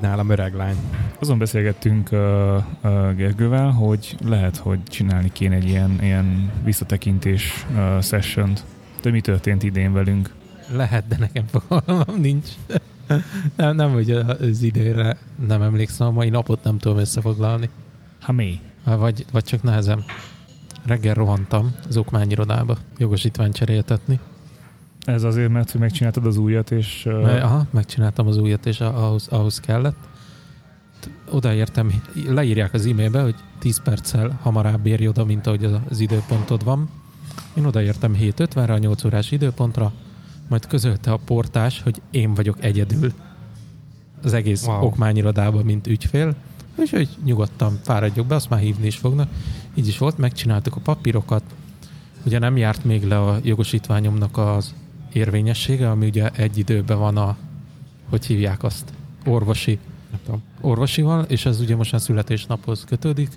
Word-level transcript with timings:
Vagy 0.00 0.08
nálam, 0.08 0.30
öreg 0.30 0.54
lány. 0.54 0.76
Azon 1.20 1.38
beszélgettünk 1.38 2.08
uh, 2.12 2.18
uh, 2.82 3.14
Gergővel, 3.14 3.70
hogy 3.70 4.16
lehet, 4.24 4.56
hogy 4.56 4.82
csinálni 4.82 5.32
kéne 5.32 5.54
egy 5.54 5.68
ilyen, 5.68 5.98
ilyen 6.02 6.52
visszatekintés 6.64 7.66
uh, 7.70 8.02
session 8.02 8.52
De 9.02 9.10
mi 9.10 9.20
történt 9.20 9.62
idén 9.62 9.92
velünk? 9.92 10.34
Lehet, 10.72 11.06
de 11.08 11.16
nekem 11.18 11.44
fogalmam 11.46 12.20
nincs. 12.20 12.48
nem, 13.56 13.76
nem, 13.76 13.92
hogy 13.92 14.10
az 14.10 14.62
időre 14.62 15.16
nem 15.46 15.62
emlékszem, 15.62 16.06
a 16.06 16.10
mai 16.10 16.28
napot 16.28 16.64
nem 16.64 16.78
tudom 16.78 16.98
összefoglalni. 16.98 17.68
Ha 18.20 18.32
mi? 18.32 18.60
Vagy, 18.84 19.24
vagy 19.32 19.44
csak 19.44 19.62
nehezem. 19.62 20.04
Reggel 20.86 21.14
rohantam 21.14 21.74
az 21.88 21.96
okmányirodába 21.96 22.76
jogosítványt 22.98 23.54
cseréltetni. 23.54 24.20
Ez 25.06 25.22
azért, 25.22 25.50
mert 25.50 25.70
hogy 25.70 25.80
megcsináltad 25.80 26.26
az 26.26 26.36
újat, 26.36 26.70
és... 26.70 27.04
Uh... 27.06 27.22
Mert, 27.22 27.42
aha, 27.42 27.66
megcsináltam 27.70 28.26
az 28.26 28.36
újat, 28.36 28.66
és 28.66 28.80
ahhoz, 28.80 29.28
ahhoz 29.28 29.60
kellett. 29.60 29.96
Odaértem, 31.30 32.02
leírják 32.28 32.74
az 32.74 32.86
e-mailbe, 32.86 33.22
hogy 33.22 33.34
10 33.58 33.82
perccel 33.82 34.38
hamarabb 34.42 34.86
érj 34.86 35.08
oda, 35.08 35.24
mint 35.24 35.46
ahogy 35.46 35.64
az 35.88 36.00
időpontod 36.00 36.64
van. 36.64 36.90
Én 37.54 37.64
odaértem 37.64 38.14
7.50-re 38.14 38.72
a 38.72 38.78
8 38.78 39.04
órás 39.04 39.30
időpontra, 39.30 39.92
majd 40.48 40.66
közölte 40.66 41.12
a 41.12 41.20
portás, 41.24 41.82
hogy 41.82 42.02
én 42.10 42.34
vagyok 42.34 42.56
egyedül 42.60 43.12
az 44.22 44.32
egész 44.32 44.66
wow. 44.66 44.84
okmányirodában, 44.84 45.64
mint 45.64 45.86
ügyfél, 45.86 46.34
és 46.76 46.90
hogy 46.90 47.08
nyugodtan 47.24 47.78
fáradjok 47.82 48.26
be, 48.26 48.34
azt 48.34 48.50
már 48.50 48.60
hívni 48.60 48.86
is 48.86 48.96
fognak. 48.96 49.28
Így 49.74 49.88
is 49.88 49.98
volt, 49.98 50.18
megcsináltuk 50.18 50.76
a 50.76 50.80
papírokat, 50.80 51.42
ugye 52.24 52.38
nem 52.38 52.56
járt 52.56 52.84
még 52.84 53.04
le 53.04 53.20
a 53.20 53.38
jogosítványomnak 53.42 54.38
az 54.38 54.74
érvényessége, 55.16 55.90
ami 55.90 56.06
ugye 56.06 56.30
egy 56.30 56.58
időben 56.58 56.98
van 56.98 57.16
a, 57.16 57.36
hogy 58.08 58.26
hívják 58.26 58.62
azt, 58.62 58.92
orvosi, 59.24 59.78
orvosival, 60.60 61.24
és 61.24 61.46
ez 61.46 61.60
ugye 61.60 61.76
most 61.76 61.94
a 61.94 61.98
születésnaphoz 61.98 62.84
kötődik, 62.84 63.30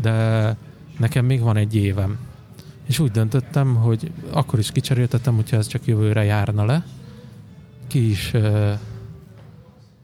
de 0.00 0.56
nekem 0.98 1.24
még 1.24 1.40
van 1.40 1.56
egy 1.56 1.76
évem. 1.76 2.18
És 2.86 2.98
úgy 2.98 3.10
döntöttem, 3.10 3.74
hogy 3.74 4.10
akkor 4.30 4.58
is 4.58 4.72
kicseréltettem, 4.72 5.34
hogyha 5.34 5.56
ez 5.56 5.66
csak 5.66 5.86
jövőre 5.86 6.24
járna 6.24 6.64
le. 6.64 6.84
Ki 7.86 8.10
is 8.10 8.32
uh, 8.34 8.72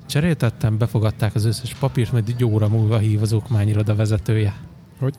cseréltettem, 0.07 0.79
befogadták 0.79 1.35
az 1.35 1.45
összes 1.45 1.75
papírt, 1.75 2.13
majd 2.13 2.29
egy 2.29 2.45
óra 2.45 2.69
múlva 2.69 2.99
hív 2.99 3.23
az 3.23 3.33
okmányiroda 3.33 3.95
vezetője. 3.95 4.57
Hogy? 4.99 5.15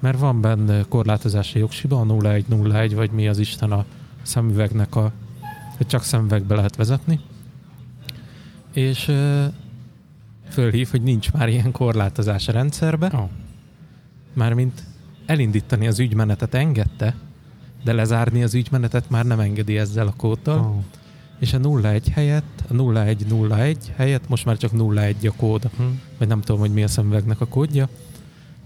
Mert 0.00 0.18
van 0.18 0.40
benne 0.40 0.84
korlátozási 0.88 1.58
jogsiba, 1.58 2.00
a 2.00 2.04
0101, 2.04 2.94
vagy 2.94 3.10
mi 3.10 3.28
az 3.28 3.38
Isten 3.38 3.72
a 3.72 3.84
szemüvegnek 4.22 4.96
a 4.96 5.12
csak 5.86 6.02
szemüvegbe 6.02 6.54
lehet 6.54 6.76
vezetni. 6.76 7.20
És 8.72 9.08
uh, 9.08 9.44
fölhív, 10.48 10.88
hogy 10.90 11.02
nincs 11.02 11.32
már 11.32 11.48
ilyen 11.48 11.72
korlátozás 11.72 12.48
a 12.48 12.52
rendszerbe. 12.52 13.10
Oh. 13.14 13.28
Mármint 14.32 14.82
elindítani 15.26 15.86
az 15.86 15.98
ügymenetet 15.98 16.54
engedte, 16.54 17.14
de 17.84 17.92
lezárni 17.92 18.42
az 18.42 18.54
ügymenetet 18.54 19.10
már 19.10 19.24
nem 19.24 19.40
engedi 19.40 19.78
ezzel 19.78 20.06
a 20.06 20.14
kóddal. 20.16 20.58
Oh. 20.58 20.82
És 21.38 21.52
a 21.52 21.58
01 21.58 22.08
helyett, 22.08 22.64
a 22.68 22.74
0101 22.74 23.92
helyett 23.96 24.28
most 24.28 24.44
már 24.44 24.56
csak 24.56 24.72
01 24.96 25.26
a 25.26 25.32
kód. 25.36 25.70
Hmm. 25.76 26.00
Vagy 26.18 26.28
nem 26.28 26.40
tudom, 26.40 26.60
hogy 26.60 26.72
mi 26.72 26.82
a 26.82 26.88
szemüvegnek 26.88 27.40
a 27.40 27.46
kódja. 27.46 27.88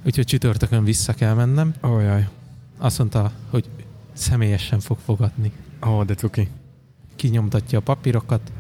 Úgyhogy 0.05 0.25
csütörtökön 0.25 0.84
vissza 0.84 1.12
kell 1.12 1.34
mennem. 1.34 1.75
Oh, 1.81 2.03
jaj. 2.03 2.28
Azt 2.78 2.99
mondta, 2.99 3.32
hogy 3.50 3.65
személyesen 4.12 4.81
fog 4.81 4.99
fogadni. 5.05 5.53
Ó, 5.87 5.91
oh, 5.91 6.05
de 6.05 6.15
cuki. 6.15 6.49
Kinyomtatja 7.16 7.78
a 7.78 7.82
papírokat, 7.82 8.53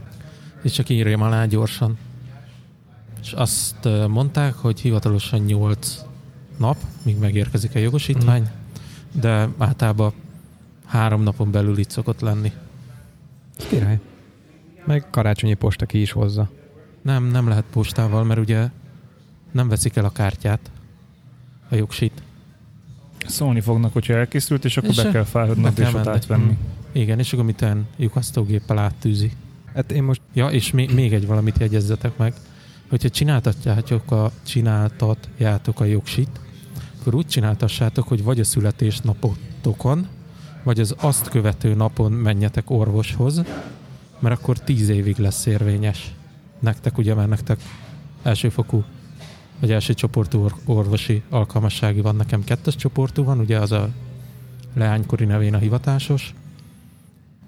és 0.62 0.72
csak 0.72 0.88
írjam 0.88 1.22
alá 1.22 1.46
gyorsan. 1.46 1.98
És 3.22 3.32
azt 3.32 3.88
mondták, 4.08 4.54
hogy 4.54 4.80
hivatalosan 4.80 5.40
8 5.40 6.04
nap, 6.56 6.76
míg 7.02 7.18
megérkezik 7.18 7.74
a 7.74 7.78
jogosítvány, 7.78 8.42
mm. 8.42 9.20
de 9.20 9.48
általában 9.58 10.12
három 10.84 11.22
napon 11.22 11.50
belül 11.50 11.78
itt 11.78 11.90
szokott 11.90 12.20
lenni. 12.20 12.52
Király. 13.68 14.00
Meg 14.84 15.10
karácsonyi 15.10 15.54
posta 15.54 15.86
ki 15.86 16.00
is 16.00 16.12
hozza. 16.12 16.50
Nem, 17.02 17.24
nem 17.24 17.48
lehet 17.48 17.64
postával, 17.70 18.24
mert 18.24 18.40
ugye 18.40 18.68
nem 19.50 19.68
veszik 19.68 19.96
el 19.96 20.04
a 20.04 20.10
kártyát, 20.10 20.70
a 21.68 21.74
jogsít. 21.74 22.22
Szólni 23.26 23.60
fognak, 23.60 23.92
hogyha 23.92 24.14
elkészült, 24.14 24.64
és 24.64 24.76
akkor 24.76 24.90
és 24.90 24.96
be 24.96 25.10
kell 25.10 25.24
fáradnod, 25.24 25.78
és 25.78 25.94
ott 25.94 26.06
átvenni. 26.06 26.52
Mm. 26.52 26.75
Igen, 26.96 27.18
és 27.18 27.32
akkor 27.32 27.44
mitán 27.44 27.86
lyukasztógéppel 27.96 28.78
áttűzi. 28.78 29.32
Hát 29.74 29.92
én 29.92 30.02
most... 30.02 30.20
Ja, 30.34 30.48
és 30.48 30.70
még, 30.70 30.94
még 30.94 31.12
egy 31.12 31.26
valamit 31.26 31.58
jegyezzetek 31.58 32.16
meg. 32.16 32.34
Hogyha 32.88 33.08
csináltatjátok 33.08 34.10
a, 34.10 34.32
csináltatjátok 34.46 35.80
a 35.80 35.84
jogsit, 35.84 36.40
akkor 37.00 37.14
úgy 37.14 37.26
csináltassátok, 37.26 38.08
hogy 38.08 38.22
vagy 38.22 38.40
a 38.40 38.44
születésnapotokon, 38.44 40.06
vagy 40.62 40.80
az 40.80 40.94
azt 40.98 41.28
követő 41.28 41.74
napon 41.74 42.12
menjetek 42.12 42.70
orvoshoz, 42.70 43.42
mert 44.18 44.40
akkor 44.40 44.58
tíz 44.58 44.88
évig 44.88 45.16
lesz 45.16 45.46
érvényes. 45.46 46.14
Nektek 46.58 46.98
ugye, 46.98 47.14
mert 47.14 47.28
nektek 47.28 47.60
elsőfokú 48.22 48.84
vagy 49.60 49.72
első 49.72 49.94
csoportú 49.94 50.48
orvosi 50.64 51.22
alkalmassági 51.30 52.00
van, 52.00 52.16
nekem 52.16 52.44
kettes 52.44 52.76
csoportú 52.76 53.24
van, 53.24 53.38
ugye 53.38 53.58
az 53.58 53.72
a 53.72 53.88
leánykori 54.74 55.24
nevén 55.24 55.54
a 55.54 55.58
hivatásos. 55.58 56.34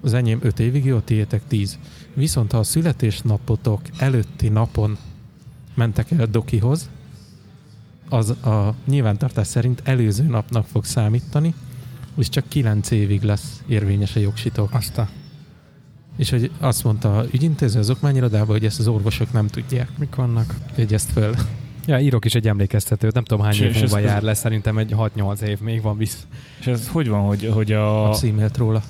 Az 0.01 0.13
enyém 0.13 0.39
5 0.41 0.59
évig 0.59 0.85
jó, 0.85 0.99
tiétek 0.99 1.41
10. 1.47 1.79
Viszont 2.13 2.51
ha 2.51 2.57
a 2.57 2.63
születésnapotok 2.63 3.81
előtti 3.97 4.49
napon 4.49 4.97
mentek 5.75 6.11
el 6.11 6.25
dokihoz, 6.25 6.89
az 8.09 8.29
a 8.29 8.75
nyilvántartás 8.85 9.47
szerint 9.47 9.81
előző 9.83 10.23
napnak 10.23 10.65
fog 10.65 10.85
számítani, 10.85 11.53
és 12.17 12.29
csak 12.29 12.47
9 12.47 12.91
évig 12.91 13.21
lesz 13.21 13.61
érvényes 13.67 14.15
a 14.15 14.19
jogsitok. 14.19 14.73
Aztán. 14.73 15.07
És 16.17 16.29
hogy 16.29 16.51
azt 16.59 16.83
mondta 16.83 17.17
a 17.17 17.25
ügyintéző 17.31 17.79
az 17.79 17.89
okmányirodában, 17.89 18.47
hogy 18.47 18.65
ezt 18.65 18.79
az 18.79 18.87
orvosok 18.87 19.31
nem 19.31 19.47
tudják. 19.47 19.89
Mik 19.97 20.15
vannak? 20.15 20.55
ezt 20.89 21.11
föl. 21.11 21.35
Ja, 21.85 21.99
írok 21.99 22.25
is 22.25 22.35
egy 22.35 22.47
emlékeztetőt, 22.47 23.13
nem 23.13 23.23
tudom 23.23 23.45
hány 23.45 23.53
és 23.53 23.59
év 23.59 23.75
múlva 23.75 23.99
jár 23.99 24.21
lesz, 24.21 24.39
szerintem 24.39 24.77
egy 24.77 24.93
6-8 24.97 25.41
év 25.41 25.59
még 25.59 25.81
van 25.81 25.97
visz. 25.97 26.27
És 26.59 26.67
ez 26.67 26.87
hogy 26.87 27.07
van, 27.07 27.25
hogy, 27.25 27.49
hogy 27.53 27.71
a... 27.71 28.09
A 28.09 28.17
e 28.39 28.49
róla. 28.55 28.83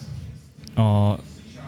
A, 0.80 1.20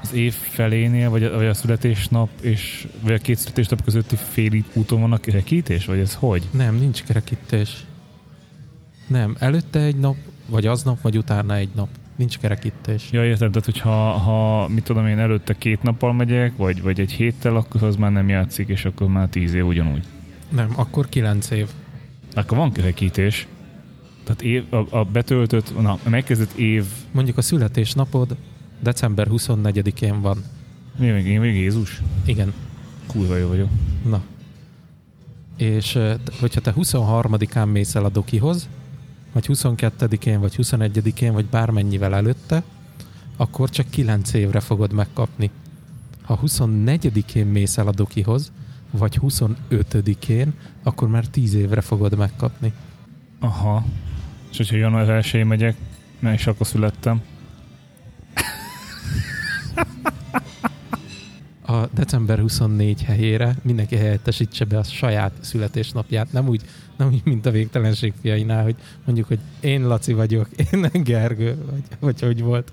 az 0.02 0.14
év 0.14 0.34
felénél, 0.34 1.10
vagy 1.10 1.24
a, 1.24 1.36
vagy 1.36 1.46
a 1.46 1.54
születésnap 1.54 2.30
és 2.42 2.88
vagy 3.02 3.14
a 3.14 3.18
két 3.18 3.38
születésnap 3.38 3.84
közötti 3.84 4.16
fél 4.16 4.64
úton 4.74 5.02
van 5.02 5.12
a 5.12 5.18
kerekítés, 5.18 5.86
vagy 5.86 6.00
ez 6.00 6.14
hogy? 6.14 6.48
Nem, 6.52 6.76
nincs 6.76 7.04
kerekítés. 7.04 7.86
Nem, 9.08 9.36
előtte 9.40 9.80
egy 9.80 9.96
nap, 9.96 10.16
vagy 10.48 10.66
aznap, 10.66 11.02
vagy 11.02 11.18
utána 11.18 11.56
egy 11.56 11.70
nap. 11.76 11.88
Nincs 12.16 12.38
kerekítés. 12.38 13.08
Ja, 13.12 13.26
értem, 13.26 13.52
tehát 13.52 13.66
hogyha 13.66 14.12
ha, 14.12 14.68
mit 14.68 14.84
tudom 14.84 15.08
én, 15.08 15.20
előtte 15.20 15.58
két 15.58 15.84
nappal 15.84 16.14
megyek, 16.14 16.58
vagy, 16.58 16.82
vagy 16.82 17.00
egy 17.00 17.12
héttel, 17.12 17.56
akkor 17.56 17.84
az 17.84 17.96
már 17.96 18.12
nem 18.12 18.30
játszik, 18.30 18.68
és 18.68 18.86
akkor 18.86 19.08
már 19.08 19.28
tíz 19.28 19.54
év 19.54 19.66
ugyanúgy. 19.66 20.04
Nem, 20.50 20.74
akkor 20.76 21.10
kilenc 21.10 21.50
év. 21.50 21.68
Akkor 22.34 22.58
van 22.58 22.72
kerekítés. 22.72 23.48
Tehát 24.24 24.42
év, 24.42 24.74
a, 24.74 24.98
a 24.98 25.04
betöltött, 25.04 25.82
na, 25.82 26.00
a 26.06 26.10
megkezdett 26.10 26.52
év... 26.52 26.86
Mondjuk 27.12 27.38
a 27.38 27.42
születésnapod 27.42 28.36
december 28.82 29.28
24-én 29.30 30.22
van. 30.22 30.44
Mi 30.98 31.10
még, 31.10 31.26
én 31.26 31.40
még 31.40 31.56
Jézus? 31.56 32.02
Igen. 32.26 32.54
Kurva 33.08 33.38
jó 33.38 33.48
vagyok. 33.48 33.70
Na. 34.06 34.22
És 35.58 36.00
hogyha 36.40 36.62
te 36.62 36.74
23-án 36.78 37.72
mész 37.72 37.96
el 37.96 38.06
a 38.06 38.10
dokihoz, 38.10 38.68
vagy 39.34 39.46
22-én, 39.48 40.40
vagy 40.40 40.56
21-én, 40.58 41.34
vagy 41.34 41.46
bármennyivel 41.46 42.16
előtte, 42.16 42.64
akkor 43.38 43.70
csak 43.70 43.90
9 43.90 44.34
évre 44.34 44.60
fogod 44.60 44.94
megkapni. 44.94 45.50
Ha 46.22 46.40
24-én 46.46 47.46
mész 47.46 47.78
el 47.78 47.88
a 47.88 47.92
dokihoz, 47.92 48.52
vagy 48.92 49.20
25-én, 49.22 50.54
akkor 50.84 51.08
már 51.08 51.28
10 51.28 51.54
évre 51.54 51.82
fogod 51.82 52.18
megkapni. 52.18 52.74
Aha. 53.40 53.86
És 54.52 54.58
hogyha 54.58 54.76
január 54.76 55.26
1 55.34 55.44
megyek, 55.44 55.76
mert 56.20 56.40
is 56.40 56.48
akkor 56.48 56.68
születtem. 56.68 57.22
A 61.72 61.90
december 61.94 62.40
24 62.40 63.04
helyére 63.04 63.56
mindenki 63.62 63.96
helyettesítse 63.96 64.66
be 64.66 64.78
a 64.78 64.84
saját 64.84 65.32
születésnapját. 65.40 66.32
Nem 66.32 66.48
úgy, 66.48 66.62
nem 66.98 67.08
úgy, 67.08 67.22
mint 67.24 67.46
a 67.46 67.52
végtelenség 67.52 68.14
fiainál, 68.22 68.64
hogy 68.64 68.76
mondjuk, 69.06 69.28
hogy 69.28 69.40
én 69.60 69.88
Laci 69.88 70.14
vagyok, 70.14 70.48
én 70.72 70.90
Gergő, 71.04 71.58
vagy, 71.72 71.84
vagy 72.00 72.22
hogy 72.22 72.42
volt. 72.42 72.72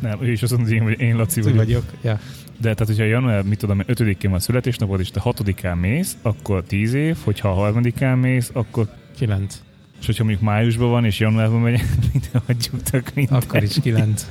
Nem, 0.00 0.22
ő 0.22 0.32
is 0.32 0.42
azt 0.42 0.56
mondja, 0.56 0.82
hogy 0.82 1.00
én 1.00 1.16
Laci 1.16 1.40
vagyok. 1.40 1.56
vagyok. 1.56 1.84
Ja. 2.02 2.20
De 2.60 2.74
tehát, 2.74 2.86
hogyha 2.86 3.04
január, 3.04 3.42
mit 3.42 3.58
tudom, 3.58 3.80
5-én 3.86 4.30
van 4.30 4.40
születésnapod, 4.40 5.00
és 5.00 5.10
te 5.10 5.20
6-án 5.24 5.80
mész, 5.80 6.16
akkor 6.22 6.64
10 6.64 6.94
év, 6.94 7.16
hogyha 7.24 7.66
a 7.66 7.72
3-án 7.72 8.20
mész, 8.20 8.50
akkor 8.52 8.88
9. 9.16 9.62
És 10.00 10.06
hogyha 10.06 10.24
mondjuk 10.24 10.44
májusban 10.44 10.90
van, 10.90 11.04
és 11.04 11.18
januárban 11.18 11.60
megy, 11.60 11.80
minden 12.12 12.42
hagyjuk 12.46 12.82
tök 12.82 13.14
minden. 13.14 13.36
Akkor 13.36 13.62
is 13.62 13.80
9. 13.82 14.26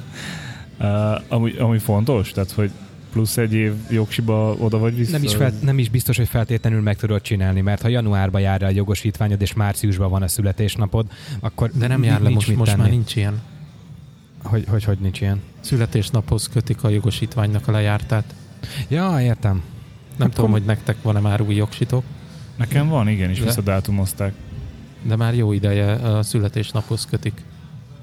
uh, 0.80 0.88
amúgy, 1.34 1.56
amúgy 1.60 1.82
fontos, 1.82 2.32
tehát, 2.32 2.52
hogy 2.52 2.72
plusz 3.14 3.38
egy 3.38 3.54
év 3.54 3.74
jogsiba 3.90 4.54
oda 4.54 4.78
vagy 4.78 4.96
vissza. 4.98 5.12
Nem 5.12 5.24
is, 5.24 5.36
fel, 5.36 5.54
nem 5.62 5.78
is 5.80 5.90
biztos, 5.90 6.18
hogy 6.18 6.28
feltétlenül 6.28 6.82
meg 6.82 6.96
tudod 6.98 7.22
csinálni, 7.22 7.62
mert 7.62 7.82
ha 7.82 7.88
januárban 7.88 8.42
jár 8.42 8.62
el 8.62 8.68
a 8.68 8.72
jogosítványod, 8.72 9.42
és 9.42 9.54
márciusban 9.54 10.10
van 10.10 10.22
a 10.22 10.28
születésnapod, 10.28 11.06
akkor 11.40 11.72
De 11.74 11.88
nem 11.88 12.04
jár 12.04 12.18
le, 12.22 12.24
nincs 12.24 12.34
most, 12.36 12.48
mit 12.48 12.58
most 12.58 12.70
tenni. 12.72 12.82
már 12.84 12.92
nincs 12.92 13.16
ilyen. 13.16 13.42
Hogy, 14.44 14.66
hogy, 14.68 14.84
hogy 14.84 14.98
nincs 15.00 15.22
ilyen? 15.22 15.42
Születésnaphoz 15.60 16.48
kötik 16.48 16.84
a 16.84 16.90
jogosítványnak 16.90 17.68
a 17.68 17.72
lejártát. 17.72 18.36
Ja, 18.88 19.22
értem. 19.22 19.62
Nem 20.18 20.30
tudom, 20.30 20.52
hogy 20.52 20.64
nektek 20.64 21.02
van-e 21.02 21.20
már 21.20 21.42
új 21.42 21.56
jogsitok, 21.56 22.04
Nekem 22.56 22.88
van, 22.88 23.08
igen, 23.08 23.30
és 23.30 23.40
De- 23.40 23.46
visszadátumozták. 23.46 24.34
de 25.02 25.16
már 25.16 25.36
jó 25.36 25.52
ideje 25.52 25.92
a 25.92 26.24
születésnaphoz 26.24 27.06
kötik. 27.06 27.42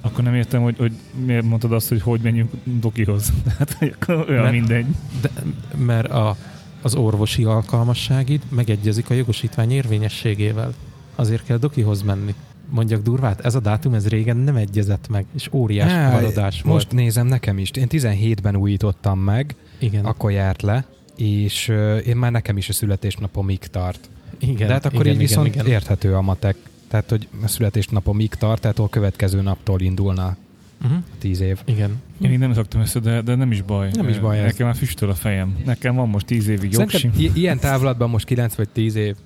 Akkor 0.00 0.24
nem 0.24 0.34
értem, 0.34 0.62
hogy, 0.62 0.76
hogy 0.78 0.92
miért 1.24 1.44
mondtad 1.44 1.72
azt, 1.72 1.88
hogy 1.88 2.02
hogy 2.02 2.20
menjünk 2.20 2.50
dokihoz. 2.64 3.32
Tehát 3.46 3.76
olyan 4.08 4.42
Mert- 4.42 4.52
mindegy. 4.52 4.86
De, 5.20 5.30
mert 5.76 6.08
a, 6.10 6.36
az 6.82 6.94
orvosi 6.94 7.44
alkalmasságid 7.44 8.42
megegyezik 8.48 9.10
a 9.10 9.14
jogosítvány 9.14 9.70
érvényességével. 9.70 10.74
Azért 11.16 11.44
kell 11.44 11.56
dokihoz 11.56 12.02
menni. 12.02 12.34
Mondjak 12.68 13.02
durvát, 13.02 13.40
ez 13.40 13.54
a 13.54 13.60
dátum 13.60 13.94
ez 13.94 14.08
régen 14.08 14.36
nem 14.36 14.56
egyezett 14.56 15.08
meg, 15.08 15.24
és 15.34 15.48
óriás 15.52 15.90
Á, 15.92 16.10
maradás 16.10 16.62
volt. 16.62 16.74
Most 16.74 16.92
nézem 16.92 17.26
nekem 17.26 17.58
is. 17.58 17.70
Én 17.70 17.86
17-ben 17.90 18.56
újítottam 18.56 19.18
meg, 19.18 19.54
Igen, 19.78 20.04
akkor 20.04 20.30
járt 20.30 20.62
le, 20.62 20.84
és 21.16 21.68
én 22.06 22.16
már 22.16 22.30
nekem 22.30 22.56
is 22.56 22.68
a 22.68 22.72
születésnapomig 22.72 23.58
tart. 23.58 24.08
igen. 24.38 24.66
De 24.66 24.72
hát 24.72 24.84
akkor 24.86 25.00
igen, 25.00 25.12
így 25.12 25.18
viszont 25.18 25.46
igen, 25.46 25.60
igen. 25.60 25.72
érthető 25.72 26.14
a 26.14 26.20
matek. 26.20 26.56
Tehát, 26.90 27.10
hogy 27.10 27.28
a 27.42 27.48
születésnapomig 27.48 28.34
tart, 28.34 28.60
tehát 28.60 28.78
a 28.78 28.88
következő 28.88 29.40
naptól 29.40 29.80
indulna 29.80 30.36
Uh-huh. 30.84 30.98
10 31.18 31.40
év. 31.40 31.58
Igen. 31.64 32.02
Én 32.20 32.32
így 32.32 32.38
nem 32.38 32.54
szoktam 32.54 32.80
össze, 32.80 33.00
de, 33.00 33.20
de 33.22 33.34
nem 33.34 33.52
is 33.52 33.62
baj. 33.62 33.90
Nem 33.92 34.08
is 34.08 34.18
baj 34.18 34.38
ez. 34.38 34.44
Nekem 34.44 34.66
már 34.66 34.76
füstöl 34.76 35.10
a 35.10 35.14
fejem. 35.14 35.56
Nekem 35.64 35.94
van 35.94 36.08
most 36.08 36.26
10 36.26 36.48
évig 36.48 36.72
jogsim. 36.72 37.12
I- 37.16 37.30
ilyen 37.34 37.58
távlatban 37.68 38.10
most 38.10 38.24
9 38.24 38.54
vagy 38.54 38.68
10 38.68 38.94
év. 38.94 39.16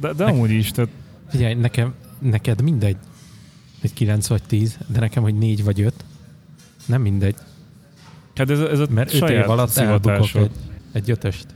De, 0.00 0.12
de 0.12 0.24
amúgy 0.24 0.50
is, 0.50 0.70
tehát 0.70 0.90
Figyelj, 1.28 1.54
nekem, 1.54 1.94
neked 2.18 2.62
mindegy, 2.62 2.96
hogy 3.80 3.92
9 3.92 4.26
vagy 4.26 4.42
10, 4.46 4.78
de 4.86 5.00
nekem, 5.00 5.22
hogy 5.22 5.34
4 5.34 5.64
vagy 5.64 5.80
5, 5.80 5.94
nem 6.86 7.02
mindegy, 7.02 7.34
hát 8.34 8.50
ez, 8.50 8.60
ez 8.60 8.78
a 8.78 8.86
mert 8.90 9.12
5 9.14 9.18
saját 9.18 9.44
év 9.44 9.50
alatt 9.50 9.76
elbukok 9.76 10.34
egy, 10.34 10.50
egy 10.92 11.10
ötöst. 11.10 11.46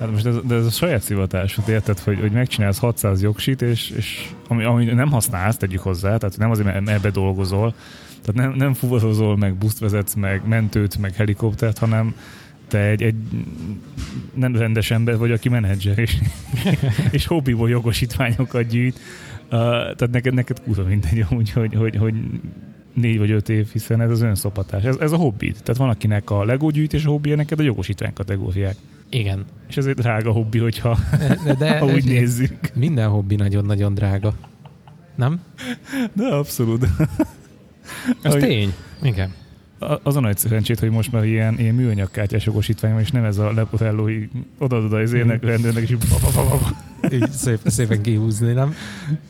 Hát 0.00 0.10
most 0.10 0.26
ez, 0.26 0.34
de 0.44 0.54
ez 0.54 0.66
a 0.66 0.70
saját 0.70 1.02
szivatásod, 1.02 1.68
érted, 1.68 1.98
hogy, 1.98 2.20
hogy 2.20 2.30
megcsinálsz 2.30 2.78
600 2.78 3.22
jogsit, 3.22 3.62
és, 3.62 3.90
és 3.90 4.30
ami, 4.48 4.64
ami 4.64 4.84
nem 4.84 5.10
használsz, 5.10 5.56
tegyük 5.56 5.80
hozzá, 5.80 6.16
tehát 6.16 6.38
nem 6.38 6.50
azért, 6.50 6.74
mert 6.74 6.88
ebbe 6.88 7.10
dolgozol, 7.10 7.74
tehát 8.22 8.48
nem, 8.50 8.58
nem 8.58 8.74
fuvarozol, 8.74 9.36
meg 9.36 9.54
buszt 9.54 9.78
vezetsz, 9.78 10.14
meg 10.14 10.42
mentőt, 10.48 10.98
meg 10.98 11.14
helikoptert, 11.14 11.78
hanem 11.78 12.14
te 12.68 12.78
egy, 12.78 13.02
egy 13.02 13.14
nem 14.34 14.56
rendes 14.56 14.90
ember 14.90 15.16
vagy, 15.18 15.30
aki 15.30 15.48
menedzser, 15.48 15.98
és, 15.98 16.16
és 17.10 17.26
hobbiból 17.26 17.68
jogosítványokat 17.68 18.66
gyűjt. 18.66 18.98
Uh, 19.42 19.58
tehát 19.60 20.10
neked, 20.10 20.34
neked 20.34 20.62
kurva 20.62 20.82
mindegy, 20.82 21.26
úgy, 21.30 21.50
hogy, 21.50 21.74
hogy, 21.74 21.96
hogy 21.96 22.14
négy 22.94 23.18
vagy 23.18 23.30
öt 23.30 23.48
év, 23.48 23.68
hiszen 23.72 24.00
ez 24.00 24.10
az 24.10 24.20
önszopatás. 24.22 24.82
Ez, 24.82 24.96
ez 24.96 25.12
a 25.12 25.16
hobbid. 25.16 25.56
Tehát 25.62 25.80
van, 25.80 25.88
akinek 25.88 26.30
a 26.30 26.44
Lego 26.44 26.70
gyűjtés 26.70 27.04
a 27.04 27.10
hobbija, 27.10 27.36
neked 27.36 27.58
a 27.58 27.62
jogosítvány 27.62 28.12
kategóriák. 28.12 28.76
Igen. 29.10 29.44
És 29.68 29.76
ez 29.76 29.86
egy 29.86 29.94
drága 29.94 30.32
hobbi, 30.32 30.58
hogyha 30.58 30.98
De, 31.44 31.54
de 31.58 31.78
ha 31.78 31.86
úgy 31.86 32.04
nézzük. 32.04 32.74
minden 32.74 33.08
hobbi 33.08 33.34
nagyon-nagyon 33.34 33.94
drága. 33.94 34.34
Nem? 35.16 35.40
De 36.12 36.24
abszolút. 36.26 36.86
Ez 38.22 38.32
Ahogy- 38.32 38.40
tény. 38.40 38.72
Igen. 39.02 39.32
Az 40.02 40.16
a 40.16 40.20
nagy 40.20 40.38
szerencsét, 40.38 40.78
hogy 40.78 40.90
most 40.90 41.12
már 41.12 41.24
ilyen, 41.24 41.58
ilyen 41.58 41.74
műanyagkártyás 41.74 42.44
jogosítvány 42.46 42.92
van, 42.92 43.00
és 43.00 43.10
nem 43.10 43.24
ez 43.24 43.38
a 43.38 43.52
leporellói 43.52 44.28
oda-oda 44.58 44.96
az 44.96 45.12
érnek 45.12 45.44
rendőrnek, 45.44 45.82
és 45.82 45.90
így 47.12 47.30
szép, 47.30 47.58
szépen 47.64 48.02
kihúzni, 48.02 48.52
nem? 48.52 48.74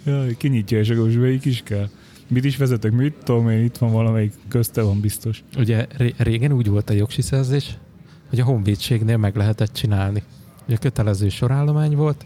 Jaj, 0.04 0.36
kinyitja 0.36 0.78
és 0.78 0.90
akkor 0.90 1.08
melyik 1.10 1.44
is 1.44 1.62
kell. 1.64 1.88
Mit 2.28 2.44
is 2.44 2.56
vezetek, 2.56 2.92
mit 2.92 3.14
tudom 3.24 3.50
én, 3.50 3.64
itt 3.64 3.76
van 3.76 3.92
valamelyik 3.92 4.32
közte 4.48 4.82
van 4.82 5.00
biztos. 5.00 5.42
Ugye 5.56 5.86
ré- 5.96 6.14
régen 6.18 6.52
úgy 6.52 6.68
volt 6.68 6.90
a 6.90 6.92
jogsiszerzés, 6.92 7.70
hogy 8.30 8.40
a 8.40 8.44
honvédségnél 8.44 9.16
meg 9.16 9.36
lehetett 9.36 9.72
csinálni. 9.72 10.22
Ugye 10.66 10.76
kötelező 10.76 11.28
sorállomány 11.28 11.96
volt, 11.96 12.24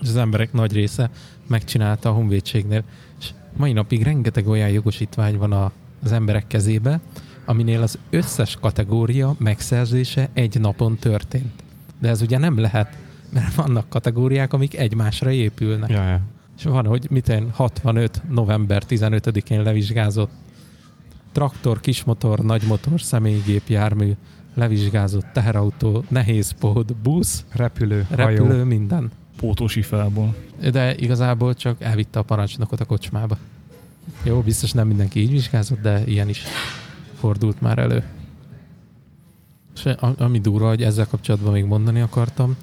és 0.00 0.08
az 0.08 0.16
emberek 0.16 0.52
nagy 0.52 0.72
része 0.72 1.10
megcsinálta 1.46 2.08
a 2.08 2.12
honvédségnél. 2.12 2.82
És 3.20 3.30
mai 3.56 3.72
napig 3.72 4.02
rengeteg 4.02 4.48
olyan 4.48 4.68
jogosítvány 4.68 5.38
van 5.38 5.52
a, 5.52 5.72
az 6.02 6.12
emberek 6.12 6.46
kezébe, 6.46 7.00
aminél 7.44 7.82
az 7.82 7.98
összes 8.10 8.56
kategória 8.60 9.34
megszerzése 9.38 10.28
egy 10.32 10.60
napon 10.60 10.96
történt. 10.96 11.62
De 12.00 12.08
ez 12.08 12.22
ugye 12.22 12.38
nem 12.38 12.58
lehet, 12.58 12.96
mert 13.32 13.54
vannak 13.54 13.88
kategóriák, 13.88 14.52
amik 14.52 14.78
egymásra 14.78 15.30
épülnek. 15.30 15.90
Ja, 15.90 16.04
ja. 16.04 16.20
És 16.58 16.64
van, 16.64 16.86
hogy 16.86 17.06
miten 17.10 17.50
65. 17.50 18.22
november 18.28 18.82
15-én 18.88 19.62
levizsgázott 19.62 20.30
traktor, 21.32 21.80
kismotor, 21.80 22.38
nagymotor, 22.38 23.00
személygép, 23.00 23.68
jármű, 23.68 24.12
levizsgázott 24.60 25.26
teherautó, 25.32 26.04
nehézpód, 26.08 26.94
busz, 26.94 27.44
Repülő, 27.52 28.06
repülő, 28.10 28.48
hajó. 28.48 28.64
minden. 28.64 29.10
Pótósifából. 29.36 30.34
De 30.70 30.96
igazából 30.96 31.54
csak 31.54 31.82
elvitte 31.82 32.18
a 32.18 32.22
parancsnokot 32.22 32.80
a 32.80 32.84
kocsmába. 32.84 33.36
Jó, 34.22 34.40
biztos 34.40 34.72
nem 34.72 34.86
mindenki 34.86 35.20
így 35.20 35.30
vizsgázott, 35.30 35.80
de 35.80 36.02
ilyen 36.06 36.28
is 36.28 36.42
fordult 37.18 37.60
már 37.60 37.78
elő. 37.78 38.04
És 39.74 39.84
ami 40.18 40.40
durva, 40.40 40.68
hogy 40.68 40.82
ezzel 40.82 41.06
kapcsolatban 41.06 41.52
még 41.52 41.64
mondani 41.64 42.00
akartam, 42.00 42.56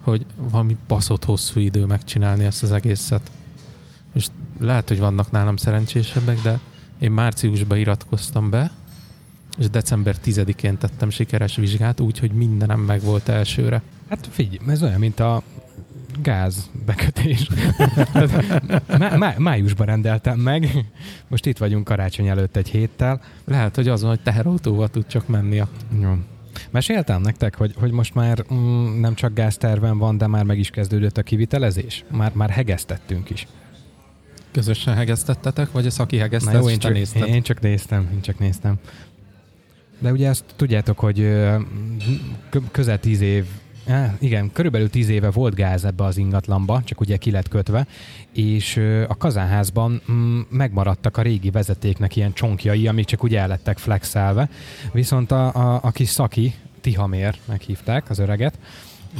hogy 0.00 0.26
valami 0.36 0.76
baszott 0.88 1.24
hosszú 1.24 1.60
idő 1.60 1.84
megcsinálni 1.84 2.44
ezt 2.44 2.62
az 2.62 2.72
egészet. 2.72 3.30
És 4.14 4.26
lehet, 4.58 4.88
hogy 4.88 4.98
vannak 4.98 5.30
nálam 5.30 5.56
szerencsésebbek, 5.56 6.40
de 6.42 6.58
én 6.98 7.10
márciusban 7.10 7.78
iratkoztam 7.78 8.50
be, 8.50 8.70
és 9.58 9.70
december 9.70 10.16
10-én 10.24 10.78
tettem 10.78 11.10
sikeres 11.10 11.56
vizsgát, 11.56 12.00
úgyhogy 12.00 12.32
mindenem 12.32 12.80
meg 12.80 13.02
volt 13.02 13.28
elsőre. 13.28 13.82
Hát 14.08 14.28
figyelj, 14.30 14.58
ez 14.68 14.82
olyan, 14.82 14.98
mint 14.98 15.20
a 15.20 15.42
gáz 16.22 16.70
bekötés. 16.86 17.48
má, 18.98 19.16
má, 19.16 19.34
májusban 19.38 19.86
rendeltem 19.86 20.38
meg, 20.38 20.84
most 21.28 21.46
itt 21.46 21.58
vagyunk 21.58 21.84
karácsony 21.84 22.26
előtt 22.26 22.56
egy 22.56 22.68
héttel. 22.68 23.20
Lehet, 23.44 23.74
hogy 23.74 23.88
az 23.88 24.00
van, 24.00 24.10
hogy 24.10 24.20
teherautóval 24.20 24.88
tud 24.88 25.06
csak 25.06 25.28
menni 25.28 25.58
a 25.58 25.68
Jó. 26.00 26.14
Meséltem 26.70 27.20
nektek, 27.20 27.56
hogy, 27.56 27.74
hogy 27.76 27.90
most 27.90 28.14
már 28.14 28.44
mm, 28.54 29.00
nem 29.00 29.14
csak 29.14 29.34
gázterven 29.34 29.98
van, 29.98 30.18
de 30.18 30.26
már 30.26 30.44
meg 30.44 30.58
is 30.58 30.70
kezdődött 30.70 31.18
a 31.18 31.22
kivitelezés? 31.22 32.04
Már, 32.10 32.32
már 32.34 32.50
hegesztettünk 32.50 33.30
is. 33.30 33.46
Közösen 34.52 34.94
hegesztettetek, 34.94 35.72
vagy 35.72 35.86
a 35.86 35.90
szaki 35.90 36.16
Na 36.16 36.22
hegesztet, 36.22 36.54
jó, 36.54 36.68
én 36.70 36.78
csak, 36.78 36.92
nézted? 36.92 37.28
én 37.28 37.42
csak 37.42 37.60
néztem, 37.60 38.08
én 38.12 38.20
csak 38.20 38.38
néztem. 38.38 38.78
De 40.00 40.10
ugye 40.12 40.28
azt 40.28 40.44
tudjátok, 40.56 40.98
hogy 40.98 41.36
közel 42.70 43.00
tíz 43.00 43.20
év, 43.20 43.44
igen, 44.18 44.52
körülbelül 44.52 44.90
tíz 44.90 45.08
éve 45.08 45.30
volt 45.30 45.54
gáz 45.54 45.84
ebbe 45.84 46.04
az 46.04 46.16
ingatlanba, 46.16 46.82
csak 46.84 47.00
ugye 47.00 47.16
ki 47.16 47.30
lett 47.30 47.48
kötve, 47.48 47.86
és 48.32 48.76
a 49.08 49.16
kazánházban 49.16 50.00
mm, 50.12 50.40
megmaradtak 50.48 51.16
a 51.16 51.22
régi 51.22 51.50
vezetéknek 51.50 52.16
ilyen 52.16 52.32
csonkjai, 52.32 52.88
amik 52.88 53.04
csak 53.04 53.22
ugye 53.22 53.38
el 53.40 53.58
flexelve, 53.74 54.48
viszont 54.92 55.30
a, 55.30 55.54
a, 55.54 55.80
a 55.82 55.90
kis 55.90 56.08
szaki, 56.08 56.54
Tihamér 56.80 57.34
meghívták 57.44 58.10
az 58.10 58.18
öreget, 58.18 58.58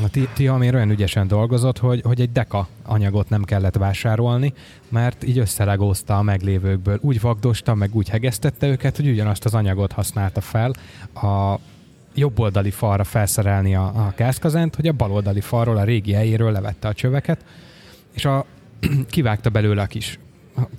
a 0.02 0.08
Ti- 0.08 0.28
Tihamér 0.34 0.74
olyan 0.74 0.90
ügyesen 0.90 1.28
dolgozott, 1.28 1.78
hogy, 1.78 2.00
hogy 2.04 2.20
egy 2.20 2.32
deka 2.32 2.68
anyagot 2.82 3.28
nem 3.28 3.42
kellett 3.42 3.76
vásárolni, 3.76 4.52
mert 4.88 5.24
így 5.24 5.38
összelegózta 5.38 6.18
a 6.18 6.22
meglévőkből. 6.22 6.98
Úgy 7.00 7.20
vagdosta, 7.20 7.74
meg 7.74 7.94
úgy 7.94 8.08
hegesztette 8.08 8.66
őket, 8.66 8.96
hogy 8.96 9.08
ugyanazt 9.08 9.44
az 9.44 9.54
anyagot 9.54 9.92
használta 9.92 10.40
fel 10.40 10.72
a 11.14 11.58
jobboldali 12.14 12.70
falra 12.70 13.04
felszerelni 13.04 13.74
a, 13.74 13.84
a 13.84 14.12
gázkazánt, 14.16 14.74
hogy 14.74 14.86
a 14.86 14.92
baloldali 14.92 15.40
falról, 15.40 15.76
a 15.76 15.84
régi 15.84 16.12
helyéről 16.12 16.52
levette 16.52 16.88
a 16.88 16.92
csöveket, 16.92 17.44
és 18.14 18.24
a, 18.24 18.44
kivágta 19.10 19.50
belőle 19.50 19.82
a 19.82 19.86
kis 19.86 20.18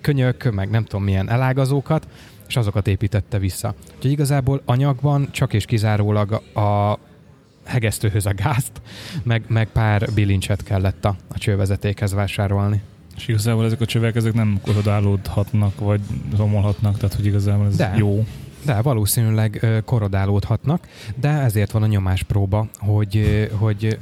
könyök, 0.01 0.51
meg 0.51 0.69
nem 0.69 0.83
tudom 0.83 1.03
milyen 1.03 1.29
elágazókat, 1.29 2.07
és 2.47 2.55
azokat 2.55 2.87
építette 2.87 3.37
vissza. 3.39 3.73
Úgyhogy 3.95 4.11
igazából 4.11 4.61
anyagban 4.65 5.31
csak 5.31 5.53
és 5.53 5.65
kizárólag 5.65 6.31
a 6.53 6.99
hegesztőhöz 7.71 8.25
a 8.25 8.33
gázt, 8.33 8.71
meg, 9.23 9.43
meg 9.47 9.67
pár 9.67 10.09
bilincset 10.13 10.63
kellett 10.63 11.05
a, 11.05 11.15
a 11.27 11.37
csővezetékhez 11.37 12.13
vásárolni. 12.13 12.81
És 13.15 13.27
igazából 13.27 13.65
ezek 13.65 13.81
a 13.81 13.85
csövek 13.85 14.15
ezek 14.15 14.33
nem 14.33 14.59
korodálódhatnak, 14.61 15.79
vagy 15.79 16.01
romolhatnak, 16.37 16.97
tehát 16.97 17.15
hogy 17.15 17.25
igazából 17.25 17.65
ez 17.65 17.75
De. 17.75 17.93
jó. 17.97 18.25
De 18.65 18.81
valószínűleg 18.81 19.81
korodálódhatnak, 19.85 20.87
de 21.15 21.29
ezért 21.29 21.71
van 21.71 21.83
a 21.83 21.87
nyomáspróba, 21.87 22.67
hogy, 22.79 23.49
hogy 23.53 23.97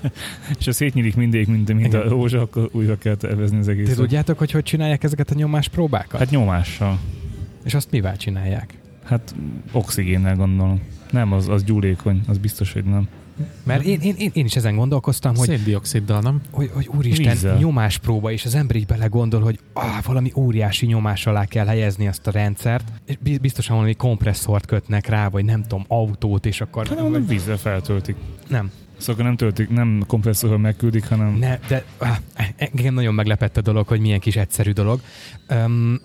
És 0.58 0.64
ha 0.64 0.72
szétnyílik 0.72 1.16
mindig, 1.16 1.48
mint, 1.48 1.72
mint 1.72 1.94
a 1.94 2.08
rózsa, 2.08 2.40
akkor 2.40 2.68
újra 2.72 2.98
kell 2.98 3.14
tervezni 3.14 3.58
az 3.58 3.64
ti 3.64 3.70
egészet. 3.70 3.96
tudjátok, 3.96 4.38
hogy 4.38 4.50
hogy 4.50 4.62
csinálják 4.62 5.04
ezeket 5.04 5.30
a 5.30 5.34
nyomáspróbákat? 5.34 6.18
Hát 6.18 6.30
nyomással. 6.30 6.98
És 7.64 7.74
azt 7.74 7.90
mivel 7.90 8.16
csinálják? 8.16 8.78
Hát 9.04 9.34
oxigénnel 9.72 10.36
gondolom. 10.36 10.80
Nem, 11.12 11.32
az, 11.32 11.48
az 11.48 11.64
gyúlékony, 11.64 12.20
az 12.28 12.38
biztos, 12.38 12.72
hogy 12.72 12.84
nem. 12.84 13.08
Mert 13.64 13.84
én, 13.84 14.00
én, 14.00 14.14
én, 14.18 14.30
én 14.32 14.44
is 14.44 14.56
ezen 14.56 14.76
gondolkoztam, 14.76 15.36
hogy, 15.36 15.48
Széndioksziddal, 15.48 16.20
nem? 16.20 16.40
hogy, 16.50 16.70
hogy 16.74 16.88
úristen, 16.94 17.32
Vízzel. 17.32 17.56
nyomáspróba, 17.58 18.30
és 18.30 18.44
az 18.44 18.54
ember 18.54 18.76
így 18.76 18.86
belegondol, 18.86 19.40
hogy 19.40 19.58
ah, 19.72 20.04
valami 20.04 20.32
óriási 20.36 20.86
nyomás 20.86 21.26
alá 21.26 21.44
kell 21.44 21.66
helyezni 21.66 22.08
azt 22.08 22.26
a 22.26 22.30
rendszert, 22.30 22.92
és 23.04 23.16
bi- 23.22 23.38
biztosan 23.38 23.76
valami 23.76 23.94
kompresszort 23.94 24.66
kötnek 24.66 25.06
rá, 25.06 25.28
vagy 25.28 25.44
nem 25.44 25.62
tudom, 25.62 25.84
autót, 25.88 26.46
és 26.46 26.60
akkor... 26.60 26.86
Hát 26.86 26.96
nem, 26.98 27.10
nem 27.10 27.26
vízzel 27.26 27.56
feltöltik. 27.56 28.16
nem, 28.48 28.70
Szóval 28.96 29.24
nem 29.24 29.36
töltik, 29.36 29.68
nem 29.68 30.04
kompresszorral 30.06 30.58
megküldik, 30.58 31.08
hanem 31.08 31.34
ne, 31.34 31.58
de 31.68 31.84
ah, 31.98 32.16
engem 32.56 32.94
nagyon 32.94 33.14
meglepett 33.14 33.56
a 33.56 33.60
dolog, 33.60 33.86
hogy 33.86 34.00
milyen 34.00 34.20
kis 34.20 34.36
egyszerű 34.36 34.70
dolog. 34.70 35.00
Um, 35.50 36.00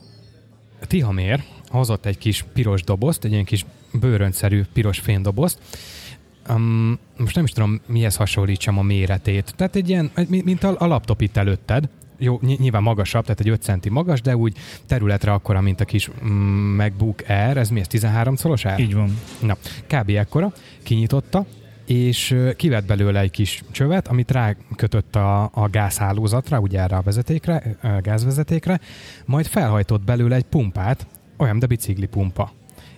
Tihamér 0.88 1.44
hozott 1.68 2.06
egy 2.06 2.18
kis 2.18 2.46
piros 2.54 2.84
dobozt, 2.84 3.24
egy 3.24 3.32
ilyen 3.32 3.46
kis 3.46 3.66
bőröntszerű 3.94 4.64
piros 4.74 5.00
fénydobozt, 5.00 5.60
Um, 6.50 7.00
most 7.18 7.36
nem 7.36 7.44
is 7.44 7.52
tudom, 7.52 7.82
mihez 7.86 8.16
hasonlítsam 8.16 8.78
a 8.78 8.82
méretét. 8.82 9.54
Tehát 9.56 9.76
egy 9.76 9.90
ilyen, 9.90 10.12
mint 10.28 10.64
a, 10.64 10.76
a 10.78 10.86
laptop 10.86 11.22
itt 11.22 11.38
előtted. 11.38 11.90
Jó, 12.18 12.40
ny- 12.42 12.60
nyilván 12.60 12.84
magasabb, 12.84 13.24
tehát 13.24 13.40
egy 13.40 13.50
5 13.50 13.62
centi 13.62 13.90
magas, 13.90 14.22
de 14.22 14.36
úgy 14.36 14.58
területre 14.86 15.32
akkora, 15.32 15.62
mint 15.62 15.82
a 15.82 15.86
kis 15.86 16.10
mm, 16.26 16.76
MacBook 16.76 17.24
Air. 17.28 17.58
Ez 17.58 17.70
mi, 17.70 17.80
ez 17.80 17.88
13 17.88 18.36
szoros 18.36 18.66
Air? 18.66 18.80
így 18.80 18.94
van. 18.94 19.20
Na, 19.42 19.58
kb. 19.88 20.10
ekkora, 20.10 20.54
kinyitotta, 20.84 21.46
és 21.86 22.36
kivett 22.56 22.86
belőle 22.86 23.20
egy 23.20 23.32
kis 23.32 23.62
csövet, 23.72 24.08
amit 24.08 24.32
rákötött 24.32 25.16
a, 25.16 25.50
a 25.54 25.68
gázhálózatra, 25.72 26.60
ugye 26.60 26.80
erre 26.82 26.96
a 26.96 27.02
vezetékre, 27.02 27.78
a 27.82 27.88
gázvezetékre, 28.02 28.80
majd 29.26 29.46
felhajtott 29.46 30.02
belőle 30.02 30.36
egy 30.36 30.46
pumpát, 30.46 31.08
olyan, 31.38 31.60
de 31.60 31.66
bicikli 31.66 32.06
pumpa. 32.06 32.52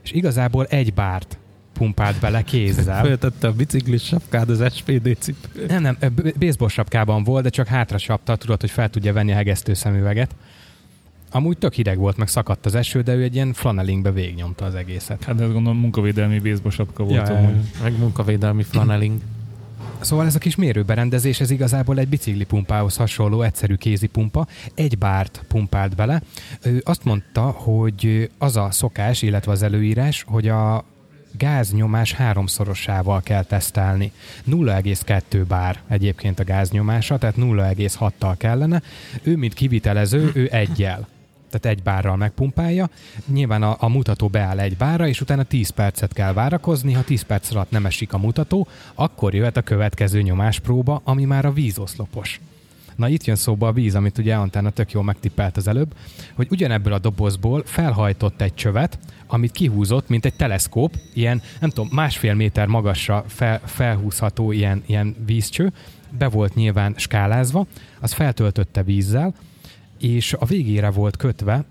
És 0.03 0.12
igazából 0.12 0.65
egy 0.65 0.93
bárt 0.93 1.38
pumpált 1.74 2.19
bele 2.19 2.41
kézzel. 2.41 3.03
Föltette 3.03 3.48
a 3.48 3.53
biciklis 3.53 4.03
sapkád 4.03 4.50
az 4.50 4.63
SPD 4.75 5.17
cipő. 5.19 5.65
Nem, 5.67 5.81
nem, 5.81 5.98
baseball 6.39 6.69
sapkában 6.69 7.24
volt, 7.24 7.43
de 7.43 7.50
csak 7.50 7.67
hátra 7.67 7.98
sapta, 7.98 8.36
tudod, 8.36 8.62
hogy 8.62 8.72
fel 8.72 8.89
tudja 8.89 9.13
venni 9.13 9.31
a 9.31 9.36
hegesztő 9.36 9.74
szemüveget. 9.74 10.36
Amúgy 11.31 11.58
tök 11.58 11.74
hideg 11.74 11.98
volt, 11.98 12.17
meg 12.17 12.27
szakadt 12.27 12.65
az 12.65 12.75
eső, 12.75 13.01
de 13.01 13.13
ő 13.13 13.24
egy 13.24 13.36
ilyen 13.36 13.53
flanellingbe 13.53 14.12
végignyomta 14.12 14.65
az 14.65 14.75
egészet. 14.75 15.24
Hát 15.24 15.36
de 15.36 15.43
azt 15.43 15.53
gondolom 15.53 15.79
munkavédelmi 15.79 16.39
baseball 16.39 16.72
sapka 16.72 17.03
volt. 17.03 17.27
Ja, 17.27 17.36
amúgy. 17.36 17.55
Meg 17.84 17.98
munkavédelmi 17.98 18.63
flaneling. 18.63 19.22
Szóval 20.01 20.25
ez 20.25 20.35
a 20.35 20.39
kis 20.39 20.55
mérőberendezés, 20.55 21.39
ez 21.39 21.51
igazából 21.51 21.99
egy 21.99 22.07
biciklipumpához 22.07 22.95
hasonló 22.95 23.41
egyszerű 23.41 23.75
kézipumpa, 23.75 24.47
egy 24.75 24.97
bárt 24.97 25.43
pumpált 25.47 25.95
bele. 25.95 26.21
Ő 26.61 26.81
azt 26.85 27.03
mondta, 27.03 27.41
hogy 27.41 28.29
az 28.37 28.55
a 28.55 28.71
szokás, 28.71 29.21
illetve 29.21 29.51
az 29.51 29.63
előírás, 29.63 30.23
hogy 30.27 30.47
a 30.47 30.83
gáznyomás 31.37 32.13
háromszorosával 32.13 33.21
kell 33.21 33.43
tesztelni. 33.43 34.11
0,2 34.49 35.43
bár 35.47 35.79
egyébként 35.87 36.39
a 36.39 36.43
gáznyomása, 36.43 37.17
tehát 37.17 37.35
0,6-tal 37.37 38.33
kellene. 38.37 38.81
Ő, 39.23 39.35
mint 39.35 39.53
kivitelező, 39.53 40.31
ő 40.33 40.47
egyel. 40.51 41.07
Tehát 41.49 41.77
egy 41.77 41.83
bárral 41.83 42.15
megpumpálja. 42.15 42.89
Nyilván 43.25 43.63
a, 43.63 43.75
a 43.79 43.89
mutató 43.89 44.27
beáll 44.27 44.59
egy 44.59 44.77
bárra, 44.77 45.07
és 45.07 45.21
utána 45.21 45.43
10 45.43 45.69
percet 45.69 46.13
kell 46.13 46.33
várakozni. 46.33 46.93
Ha 46.93 47.03
10 47.03 47.21
perc 47.21 47.51
alatt 47.51 47.71
nem 47.71 47.85
esik 47.85 48.13
a 48.13 48.17
mutató, 48.17 48.67
akkor 48.95 49.33
jöhet 49.33 49.57
a 49.57 49.61
következő 49.61 50.21
nyomáspróba, 50.21 51.01
ami 51.03 51.25
már 51.25 51.45
a 51.45 51.51
vízoszlopos. 51.51 52.39
Na 52.99 53.07
itt 53.07 53.23
jön 53.23 53.35
szóba 53.35 53.67
a 53.67 53.71
víz, 53.71 53.95
amit 53.95 54.17
ugye 54.17 54.35
Antána 54.35 54.69
tök 54.69 54.91
jól 54.91 55.03
megtippelt 55.03 55.57
az 55.57 55.67
előbb, 55.67 55.95
hogy 56.33 56.47
ugyanebből 56.49 56.93
a 56.93 56.99
dobozból 56.99 57.63
felhajtott 57.65 58.41
egy 58.41 58.53
csövet, 58.53 58.99
amit 59.27 59.51
kihúzott, 59.51 60.09
mint 60.09 60.25
egy 60.25 60.33
teleszkóp, 60.33 60.95
ilyen, 61.13 61.41
nem 61.59 61.69
tudom, 61.69 61.89
másfél 61.91 62.33
méter 62.33 62.67
magasra 62.67 63.23
fel, 63.27 63.61
felhúzható 63.65 64.51
ilyen, 64.51 64.83
ilyen 64.85 65.15
vízcső, 65.25 65.71
be 66.17 66.27
volt 66.27 66.55
nyilván 66.55 66.93
skálázva, 66.97 67.65
az 67.99 68.13
feltöltötte 68.13 68.83
vízzel, 68.83 69.33
és 69.99 70.33
a 70.33 70.45
végére 70.45 70.89
volt 70.89 71.17
kötve, 71.17 71.63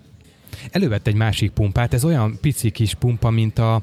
elővett 0.70 1.06
egy 1.06 1.14
másik 1.14 1.50
pumpát, 1.50 1.94
ez 1.94 2.04
olyan 2.04 2.38
pici 2.40 2.70
kis 2.70 2.94
pumpa, 2.94 3.30
mint 3.30 3.58
a 3.58 3.82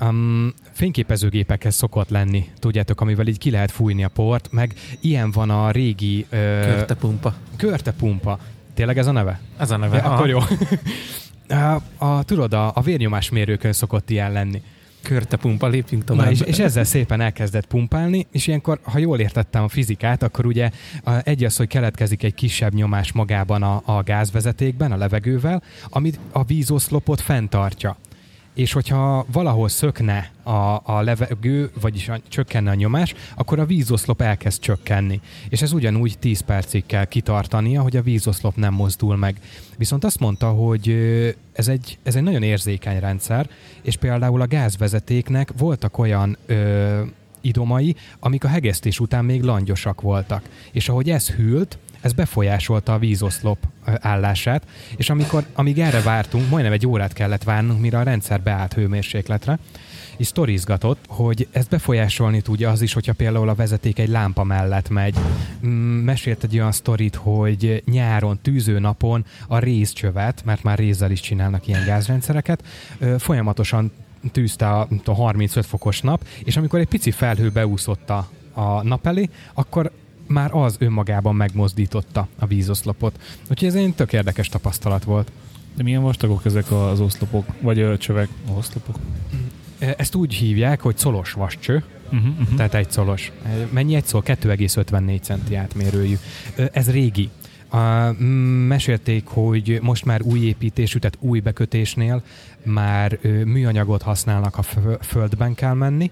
um, 0.00 0.52
fényképezőgépekhez 0.72 1.74
szokott 1.74 2.08
lenni, 2.08 2.48
tudjátok, 2.58 3.00
amivel 3.00 3.26
így 3.26 3.38
ki 3.38 3.50
lehet 3.50 3.70
fújni 3.70 4.04
a 4.04 4.08
port, 4.08 4.52
meg 4.52 4.74
ilyen 5.00 5.30
van 5.30 5.50
a 5.50 5.70
régi 5.70 6.26
ö, 6.30 6.60
Körtepumpa. 6.64 7.34
körtepumpa. 7.56 8.38
Tényleg 8.74 8.98
ez 8.98 9.06
a 9.06 9.12
neve? 9.12 9.40
Ez 9.58 9.70
a 9.70 9.76
neve. 9.76 9.96
Ja, 9.96 10.02
akkor 10.02 10.28
jó. 10.28 10.38
a, 11.48 11.82
a, 11.96 12.24
tudod, 12.24 12.52
a, 12.52 12.72
a 12.74 12.80
vérnyomásmérőkön 12.80 13.72
szokott 13.72 14.10
ilyen 14.10 14.32
lenni. 14.32 14.62
Körtepumpa, 15.06 15.66
lépjünk 15.66 16.04
tovább. 16.04 16.24
Na, 16.24 16.30
és, 16.30 16.40
és 16.40 16.58
ezzel 16.58 16.84
szépen 16.84 17.20
elkezdett 17.20 17.66
pumpálni, 17.66 18.26
és 18.32 18.46
ilyenkor, 18.46 18.80
ha 18.82 18.98
jól 18.98 19.18
értettem 19.18 19.62
a 19.62 19.68
fizikát, 19.68 20.22
akkor 20.22 20.46
ugye 20.46 20.70
egy 21.22 21.44
az, 21.44 21.56
hogy 21.56 21.68
keletkezik 21.68 22.22
egy 22.22 22.34
kisebb 22.34 22.74
nyomás 22.74 23.12
magában 23.12 23.62
a, 23.62 23.82
a 23.84 24.02
gázvezetékben, 24.02 24.92
a 24.92 24.96
levegővel, 24.96 25.62
amit 25.88 26.18
a 26.32 26.44
vízoszlopot 26.44 27.20
fenntartja. 27.20 27.96
És 28.56 28.72
hogyha 28.72 29.26
valahol 29.32 29.68
szökne 29.68 30.30
a, 30.42 30.80
a 30.84 31.02
levegő, 31.02 31.70
vagyis 31.80 32.08
a, 32.08 32.20
csökkenne 32.28 32.70
a 32.70 32.74
nyomás, 32.74 33.14
akkor 33.34 33.58
a 33.58 33.64
vízoszlop 33.64 34.20
elkezd 34.20 34.60
csökkenni. 34.60 35.20
És 35.48 35.62
ez 35.62 35.72
ugyanúgy 35.72 36.18
10 36.18 36.40
percig 36.40 36.86
kell 36.86 37.04
kitartania, 37.04 37.82
hogy 37.82 37.96
a 37.96 38.02
vízoszlop 38.02 38.56
nem 38.56 38.74
mozdul 38.74 39.16
meg. 39.16 39.40
Viszont 39.76 40.04
azt 40.04 40.20
mondta, 40.20 40.50
hogy 40.50 40.88
ez 41.52 41.68
egy, 41.68 41.98
ez 42.02 42.16
egy 42.16 42.22
nagyon 42.22 42.42
érzékeny 42.42 43.00
rendszer, 43.00 43.48
és 43.82 43.96
például 43.96 44.40
a 44.40 44.46
gázvezetéknek 44.46 45.52
voltak 45.56 45.98
olyan 45.98 46.36
ö, 46.46 47.02
idomai, 47.40 47.96
amik 48.20 48.44
a 48.44 48.48
hegesztés 48.48 49.00
után 49.00 49.24
még 49.24 49.42
langyosak 49.42 50.00
voltak. 50.00 50.42
És 50.72 50.88
ahogy 50.88 51.10
ez 51.10 51.30
hűlt, 51.30 51.78
ez 52.06 52.12
befolyásolta 52.12 52.92
a 52.92 52.98
vízoszlop 52.98 53.58
állását, 53.84 54.62
és 54.96 55.10
amikor, 55.10 55.46
amíg 55.52 55.78
erre 55.78 56.02
vártunk, 56.02 56.50
majdnem 56.50 56.72
egy 56.72 56.86
órát 56.86 57.12
kellett 57.12 57.42
várnunk, 57.42 57.80
mire 57.80 57.98
a 57.98 58.02
rendszer 58.02 58.40
beállt 58.40 58.72
hőmérsékletre, 58.72 59.58
és 60.16 60.26
sztorizgatott, 60.26 61.04
hogy 61.08 61.48
ezt 61.50 61.68
befolyásolni 61.68 62.40
tudja 62.40 62.70
az 62.70 62.82
is, 62.82 62.92
hogyha 62.92 63.12
például 63.12 63.48
a 63.48 63.54
vezeték 63.54 63.98
egy 63.98 64.08
lámpa 64.08 64.44
mellett 64.44 64.88
megy. 64.88 65.16
Mm, 65.66 66.04
Mesélt 66.04 66.44
egy 66.44 66.58
olyan 66.58 66.72
sztorit, 66.72 67.14
hogy 67.14 67.82
nyáron, 67.90 68.38
tűzőnapon 68.42 69.24
a 69.48 69.58
rézcsövet, 69.58 70.42
mert 70.44 70.62
már 70.62 70.78
rézzel 70.78 71.10
is 71.10 71.20
csinálnak 71.20 71.66
ilyen 71.66 71.84
gázrendszereket, 71.84 72.64
folyamatosan 73.18 73.92
tűzte 74.32 74.68
a 74.68 74.86
nem 74.88 74.98
tudom, 74.98 75.14
35 75.14 75.66
fokos 75.66 76.00
nap, 76.00 76.26
és 76.44 76.56
amikor 76.56 76.78
egy 76.78 76.88
pici 76.88 77.10
felhő 77.10 77.50
beúszott 77.50 78.10
a, 78.10 78.28
a 78.52 78.82
nap 78.82 79.06
elé, 79.06 79.28
akkor 79.54 79.90
már 80.26 80.54
az 80.54 80.76
önmagában 80.78 81.34
megmozdította 81.34 82.28
a 82.38 82.46
vízoszlopot. 82.46 83.20
Úgyhogy 83.50 83.68
ez 83.68 83.74
egy 83.74 83.94
tök 83.94 84.12
érdekes 84.12 84.48
tapasztalat 84.48 85.04
volt. 85.04 85.30
De 85.76 85.82
milyen 85.82 86.02
vastagok 86.02 86.44
ezek 86.44 86.72
az 86.72 87.00
oszlopok? 87.00 87.46
Vagy 87.60 87.78
ö, 87.78 87.96
csövek? 87.96 88.28
Oszlopok? 88.56 88.98
Ezt 89.78 90.14
úgy 90.14 90.34
hívják, 90.34 90.80
hogy 90.80 90.96
szolos 90.96 91.32
vascső, 91.32 91.84
Uh-huh, 92.12 92.40
uh-huh. 92.40 92.56
tehát 92.56 92.74
egy 92.74 92.90
szolos. 92.90 93.32
Mennyi 93.70 93.94
egy 93.94 94.04
szól? 94.04 94.22
2,54 94.22 95.20
centi 95.20 95.54
átmérőjű. 95.54 96.14
Ez 96.72 96.90
régi. 96.90 97.30
A, 97.68 98.10
mm, 98.22 98.66
mesélték, 98.66 99.26
hogy 99.26 99.78
most 99.82 100.04
már 100.04 100.22
új 100.22 100.38
építésű, 100.38 100.98
tehát 100.98 101.18
új 101.20 101.40
bekötésnél 101.40 102.22
már 102.62 103.18
műanyagot 103.44 104.02
használnak, 104.02 104.54
ha 104.54 104.62
fö- 104.62 105.04
földben 105.04 105.54
kell 105.54 105.74
menni, 105.74 106.10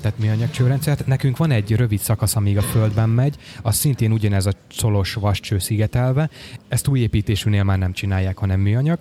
tehát 0.00 0.18
műanyag 0.18 0.50
csőrendszert. 0.50 1.06
Nekünk 1.06 1.36
van 1.36 1.50
egy 1.50 1.72
rövid 1.72 1.98
szakasz, 1.98 2.36
amíg 2.36 2.56
a 2.56 2.62
földben 2.62 3.08
megy, 3.08 3.36
az 3.62 3.76
szintén 3.76 4.12
ugyanez 4.12 4.46
a 4.46 4.52
szolos 4.70 5.14
vascső 5.14 5.58
szigetelve. 5.58 6.30
Ezt 6.68 6.88
új 6.88 7.00
építésűnél 7.00 7.64
már 7.64 7.78
nem 7.78 7.92
csinálják, 7.92 8.38
hanem 8.38 8.60
műanyag. 8.60 8.98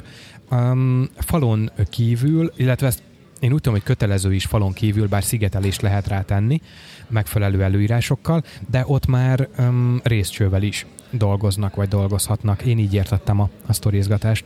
Um, 0.51 1.09
falon 1.17 1.71
kívül, 1.89 2.51
illetve 2.55 2.87
ezt 2.87 3.01
én 3.39 3.51
úgy 3.51 3.61
tudom, 3.61 3.73
hogy 3.73 3.83
kötelező 3.83 4.33
is 4.33 4.45
falon 4.45 4.73
kívül, 4.73 5.07
bár 5.07 5.23
szigetelést 5.23 5.81
lehet 5.81 6.07
rá 6.07 6.21
tenni, 6.21 6.61
megfelelő 7.07 7.63
előírásokkal, 7.63 8.43
de 8.69 8.83
ott 8.87 9.05
már 9.05 9.47
um, 9.57 9.99
részcsővel 10.03 10.61
is 10.63 10.85
dolgoznak, 11.09 11.75
vagy 11.75 11.87
dolgozhatnak. 11.87 12.61
Én 12.61 12.77
így 12.77 12.93
értettem 12.93 13.39
a, 13.39 13.49
a 13.65 13.73
sztorizgatást. 13.73 14.45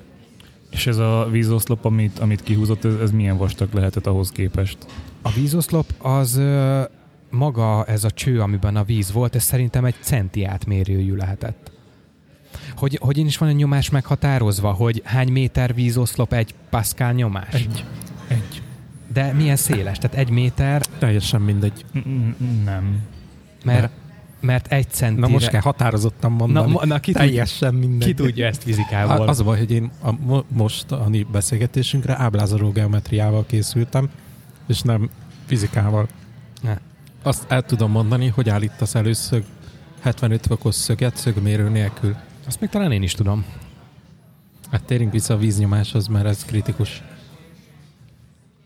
És 0.70 0.88
ez 0.88 0.98
a 0.98 1.28
vízoszlop, 1.32 1.86
amit, 1.86 2.20
amit 2.20 2.44
kihúzott, 2.44 2.86
ez, 2.86 2.94
ez 2.94 3.12
milyen 3.12 3.38
vastag 3.38 3.74
lehetett 3.74 4.08
ahhoz 4.08 4.32
képest? 4.32 4.78
A 5.28 5.32
vízoszlop 5.36 5.86
az 5.98 6.36
ö, 6.36 6.82
maga 7.30 7.86
ez 7.86 8.04
a 8.04 8.12
cső, 8.12 8.42
amiben 8.42 8.76
a 8.76 8.84
víz 8.84 9.12
volt, 9.12 9.36
ez 9.36 9.44
szerintem 9.44 9.86
egy 9.86 9.96
centi 10.00 10.44
átmérőjű 10.46 11.16
lehetett. 11.16 11.72
Hogy, 12.76 12.98
hogy 13.02 13.18
én 13.18 13.26
is 13.26 13.38
van 13.38 13.50
egy 13.50 13.56
nyomás 13.56 13.90
meghatározva, 13.90 14.72
hogy 14.72 15.02
hány 15.06 15.32
méter 15.32 15.74
vízoszlop 15.74 16.34
egy 16.34 16.56
pascal 16.70 17.12
nyomás? 17.12 17.54
Egy. 17.54 17.86
Egy. 18.28 18.62
De 19.14 19.34
milyen 19.34 19.56
széles? 19.56 19.98
Tehát 19.98 20.18
egy 20.18 20.30
méter, 20.30 20.82
Teljesen 21.00 21.42
mindegy. 21.42 21.86
Mm, 22.08 22.30
Nem. 22.66 23.00
mert, 23.64 23.90
mert 24.40 24.72
egy 24.72 24.90
centire... 24.90 25.28
Na 25.28 25.34
most 25.34 25.48
kell 25.50 25.62
határozottan 25.62 26.32
mondani. 26.32 26.72
na, 26.74 26.86
na 26.86 27.00
ki, 27.00 27.12
Teljesen 27.12 27.74
mindegy. 27.74 28.08
ki 28.08 28.14
tudja 28.14 28.46
ezt 28.46 28.64
fizikából? 28.64 29.26
A- 29.26 29.30
Az 29.30 29.40
a 29.40 29.44
baj, 29.44 29.58
hogy 29.58 29.72
én 29.72 29.92
a 30.02 30.12
mo- 30.26 30.46
mostani 30.48 31.24
beszélgetésünkre 31.32 32.18
áblázoló 32.18 32.70
geometriával 32.72 33.46
készültem, 33.46 34.10
és 34.68 34.82
nem 34.82 35.10
Fizikával. 35.46 36.08
Ne. 36.62 36.78
Azt 37.24 37.46
el 37.48 37.62
tudom 37.62 37.92
mondani, 37.92 38.28
hogy 38.28 38.50
állítasz 38.50 38.96
először 38.96 39.44
75 40.02 40.46
fokos 40.46 40.76
szöget 40.76 41.16
szögmérő 41.16 41.70
nélkül. 41.70 42.16
Azt 42.48 42.60
még 42.60 42.70
talán 42.70 42.92
én 42.92 43.04
is 43.04 43.14
tudom. 43.14 43.46
Hát 44.72 44.84
térjünk 44.84 45.12
vissza 45.12 45.34
a 45.34 45.38
víznyomáshoz, 45.38 46.08
mert 46.08 46.26
ez 46.26 46.46
kritikus. 46.46 47.04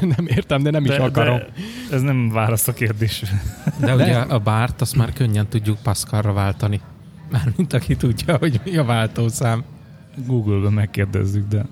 nem 0.16 0.26
értem, 0.26 0.62
de 0.62 0.70
nem 0.70 0.84
is 0.84 0.96
akarom. 0.96 1.38
De 1.38 1.52
ez 1.94 2.02
nem 2.02 2.28
válasz 2.28 2.68
a 2.68 2.72
kérdés. 2.72 3.22
De 3.80 3.94
ugye 3.94 4.16
a 4.16 4.38
bárt 4.38 4.80
azt 4.80 4.96
már 4.96 5.12
könnyen 5.12 5.48
tudjuk 5.48 5.78
Pascalra 5.82 6.32
váltani. 6.32 6.80
Mármint 7.30 7.72
aki 7.72 7.96
tudja, 7.96 8.36
hogy 8.36 8.60
mi 8.64 8.76
a 8.76 8.84
váltószám. 8.84 9.64
Google-ben 10.26 10.72
megkérdezzük, 10.72 11.48
de... 11.48 11.66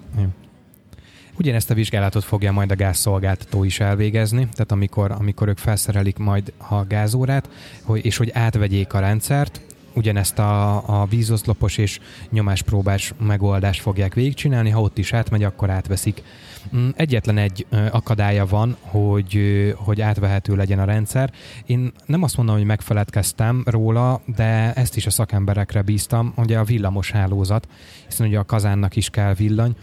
Ugyanezt 1.38 1.70
a 1.70 1.75
vizsgálatot 1.75 2.25
fogja 2.25 2.53
majd 2.53 2.70
a 2.70 2.77
gázszolgáltató 2.77 3.64
is 3.64 3.81
elvégezni, 3.81 4.49
tehát 4.53 4.73
amikor, 4.73 5.11
amikor 5.11 5.49
ők 5.49 5.59
felszerelik 5.59 6.16
majd 6.16 6.53
a 6.68 6.85
gázórát, 6.85 7.49
hogy, 7.83 8.05
és 8.05 8.16
hogy 8.16 8.31
átvegyék 8.33 8.92
a 8.92 8.99
rendszert, 8.99 9.61
ugyanezt 9.94 10.38
a, 10.38 10.77
a 11.01 11.05
vízoszlopos 11.05 11.79
és 11.79 12.01
nyomáspróbás 12.31 13.12
megoldást 13.18 13.81
fogják 13.81 14.14
végigcsinálni, 14.14 14.70
ha 14.70 14.81
ott 14.81 14.99
is 14.99 15.12
átmegy, 15.12 15.42
akkor 15.42 15.70
átveszik. 15.70 16.23
Mm, 16.77 16.88
Egyetlen 16.97 17.38
egy 17.38 17.66
akadálya 17.90 18.47
van, 18.47 18.77
hogy, 18.81 19.75
hogy 19.77 20.01
átvehető 20.01 20.57
legyen 20.57 20.79
a 20.79 20.85
rendszer. 20.85 21.33
Én 21.66 21.92
nem 22.07 22.23
azt 22.23 22.37
mondom, 22.37 22.57
hogy 22.57 22.64
megfeledkeztem 22.64 23.62
róla, 23.66 24.20
de 24.37 24.73
ezt 24.73 24.97
is 24.97 25.07
a 25.07 25.11
szakemberekre 25.11 25.83
bíztam, 25.83 26.33
ugye 26.37 26.59
a 26.59 26.64
villamos 26.64 27.11
hálózat, 27.11 27.68
hiszen 28.07 28.27
ugye 28.27 28.38
a 28.38 28.44
kazánnak 28.44 28.97
is 28.97 29.11
kell 29.11 29.35
villany, 29.35 29.77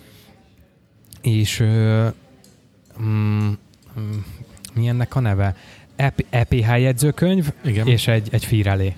és 1.21 1.59
ö, 1.59 2.07
mm, 3.01 3.49
mm, 3.99 4.17
mi 4.73 4.87
ennek 4.87 5.15
a 5.15 5.19
neve? 5.19 5.55
EP, 5.95 6.25
EPH 6.29 6.79
jegyzőkönyv 6.79 7.51
Igen. 7.63 7.87
és 7.87 8.07
egy, 8.07 8.27
egy 8.31 8.45
fírelé. 8.45 8.95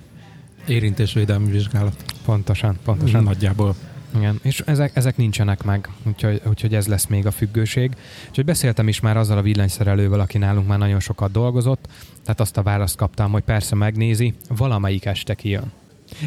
Érintésvédelmi 0.66 1.50
vizsgálat. 1.50 2.04
Pontosan, 2.24 2.78
pontosan. 2.84 3.22
Nagyjából. 3.22 3.74
Igen, 4.16 4.38
és 4.42 4.60
ezek, 4.60 4.96
ezek 4.96 5.16
nincsenek 5.16 5.62
meg, 5.62 5.88
úgyhogy, 6.02 6.40
úgyhogy 6.46 6.74
ez 6.74 6.86
lesz 6.86 7.06
még 7.06 7.26
a 7.26 7.30
függőség. 7.30 7.96
Úgyhogy 8.28 8.44
beszéltem 8.44 8.88
is 8.88 9.00
már 9.00 9.16
azzal 9.16 9.38
a 9.38 9.42
villanyszerelővel, 9.42 10.20
aki 10.20 10.38
nálunk 10.38 10.66
már 10.66 10.78
nagyon 10.78 11.00
sokat 11.00 11.30
dolgozott, 11.30 11.88
tehát 12.22 12.40
azt 12.40 12.56
a 12.56 12.62
választ 12.62 12.96
kaptam, 12.96 13.32
hogy 13.32 13.42
persze 13.42 13.74
megnézi, 13.74 14.34
valamelyik 14.48 15.04
este 15.04 15.34
kijön. 15.34 15.72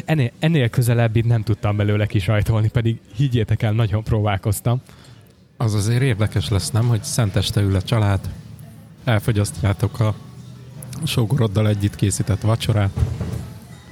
Ennél, 0.04 0.30
ennél 0.38 0.68
közelebb 0.68 1.16
itt 1.16 1.26
nem 1.26 1.42
tudtam 1.42 1.76
belőle 1.76 2.06
kisajtolni, 2.06 2.68
pedig 2.68 2.98
higgyétek 3.16 3.62
el, 3.62 3.72
nagyon 3.72 4.02
próbálkoztam. 4.02 4.80
Az 5.60 5.74
azért 5.74 6.02
érdekes 6.02 6.48
lesz, 6.48 6.70
nem? 6.70 6.88
Hogy 6.88 7.02
szenteste 7.02 7.60
ül 7.60 7.74
a 7.74 7.82
család, 7.82 8.30
elfogyasztjátok 9.04 10.00
a 10.00 10.14
sógoroddal 11.04 11.68
együtt 11.68 11.94
készített 11.94 12.40
vacsorát, 12.40 12.90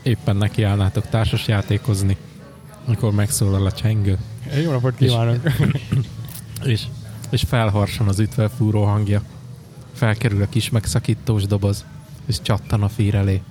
éppen 0.02 0.36
nekiállnátok 0.36 1.08
társasjátékozni, 1.08 2.16
amikor 2.86 3.12
megszólal 3.12 3.66
a 3.66 3.72
csengő, 3.72 4.18
Jó 4.62 4.70
napot 4.70 4.96
kívánok! 4.96 5.40
és, 6.64 6.82
és 7.30 7.42
felharsan 7.42 8.08
az 8.08 8.18
ütve 8.18 8.48
fúró 8.48 8.84
hangja. 8.84 9.22
Felkerül 9.92 10.42
a 10.42 10.48
kis 10.48 10.70
megszakítós 10.70 11.44
doboz, 11.44 11.84
és 12.26 12.42
csattan 12.42 12.82
a 12.82 12.88
fír 12.88 13.14
elé. 13.14 13.42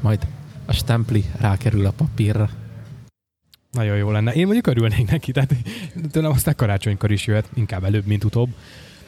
Majd 0.00 0.26
a 0.66 0.72
stempli 0.72 1.24
rákerül 1.38 1.86
a 1.86 1.90
papírra. 1.90 2.50
Nagyon 3.74 3.96
jó 3.96 4.10
lenne. 4.10 4.32
Én 4.32 4.44
mondjuk 4.44 4.66
örülnék 4.66 5.10
neki, 5.10 5.32
tehát 5.32 5.54
tőlem 6.10 6.30
aztán 6.30 6.54
karácsonykor 6.56 7.10
is 7.10 7.26
jöhet, 7.26 7.48
inkább 7.54 7.84
előbb, 7.84 8.06
mint 8.06 8.24
utóbb. 8.24 8.48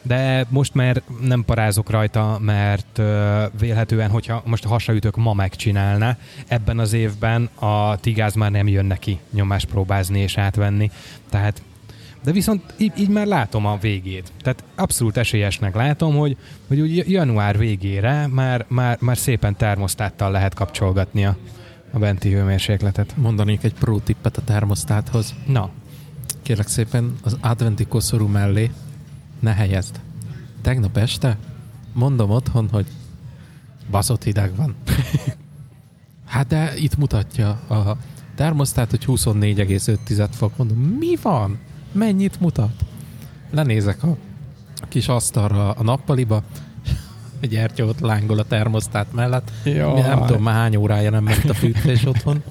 De 0.03 0.47
most 0.49 0.75
már 0.75 1.03
nem 1.21 1.45
parázok 1.45 1.91
rajta, 1.91 2.39
mert 2.41 3.01
vélhetően, 3.59 4.11
hogyha 4.11 4.43
most 4.47 4.65
a 4.65 4.69
hasaütök 4.69 5.17
ma 5.17 5.33
megcsinálná, 5.33 6.19
ebben 6.47 6.79
az 6.79 6.93
évben 6.93 7.45
a 7.55 7.97
tigáz 8.01 8.35
már 8.35 8.51
nem 8.51 8.69
jön 8.69 8.85
neki 8.85 9.19
nyomást 9.33 9.67
próbázni 9.67 10.21
és 10.21 10.39
átvenni. 10.39 10.91
Tehát 11.31 11.63
de 12.25 12.33
viszont 12.33 12.75
így, 12.79 12.93
így 12.99 13.09
már 13.09 13.27
látom 13.27 13.67
a 13.67 13.79
végét. 13.81 14.33
Tehát 14.43 14.65
abszolút 14.75 15.17
esélyesnek 15.17 15.75
látom, 15.75 16.17
hogy, 16.17 16.37
hogy 16.69 16.81
úgy 16.81 17.11
január 17.11 17.59
végére 17.59 18.27
már, 18.27 18.65
már, 18.69 18.97
már 19.01 19.17
szépen 19.17 19.57
termosztáttal 19.57 20.31
lehet 20.31 20.55
kapcsolgatni 20.55 21.25
a, 21.97 21.99
benti 21.99 22.33
hőmérsékletet. 22.33 23.17
Mondanék 23.17 23.65
egy 23.65 23.75
pro 23.75 23.99
tippet 23.99 24.37
a 24.37 24.43
termosztáthoz. 24.45 25.35
Na, 25.47 25.71
Kérlek 26.43 26.69
szépen, 26.69 27.15
az 27.23 27.37
adventi 27.41 27.87
koszorú 27.87 28.27
mellé 28.27 28.71
ne 29.41 29.55
helyezd. 29.55 30.01
Tegnap 30.63 30.97
este 30.97 31.39
mondom 31.93 32.31
otthon, 32.31 32.69
hogy 32.69 32.87
baszott 33.91 34.25
hideg 34.25 34.57
van. 34.57 34.75
hát 36.35 36.47
de 36.47 36.77
itt 36.77 36.97
mutatja 36.97 37.49
a 37.49 37.97
termosztát, 38.35 38.91
hogy 38.91 39.05
24,5 39.07 40.29
fok. 40.31 40.57
Mondom, 40.57 40.79
mi 40.79 41.17
van? 41.23 41.59
Mennyit 41.93 42.41
mutat? 42.41 42.85
Lenézek 43.51 44.03
a 44.03 44.17
kis 44.89 45.09
asztalra 45.09 45.71
a 45.71 45.83
nappaliba, 45.83 46.43
egy 47.41 47.49
gyertya 47.49 47.85
ott 47.85 48.01
lángol 48.01 48.39
a 48.39 48.45
termosztát 48.45 49.13
mellett. 49.13 49.51
Jaj. 49.65 50.01
Nem 50.01 50.27
tudom, 50.27 50.43
már 50.43 50.55
hány 50.55 50.77
órája 50.77 51.11
nem 51.11 51.25
ment 51.25 51.45
a 51.51 51.55
fűtés 51.55 52.05
otthon. 52.05 52.43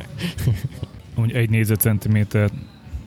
Úgy 1.21 1.31
egy 1.31 1.49
négyzetcentiméter 1.49 2.49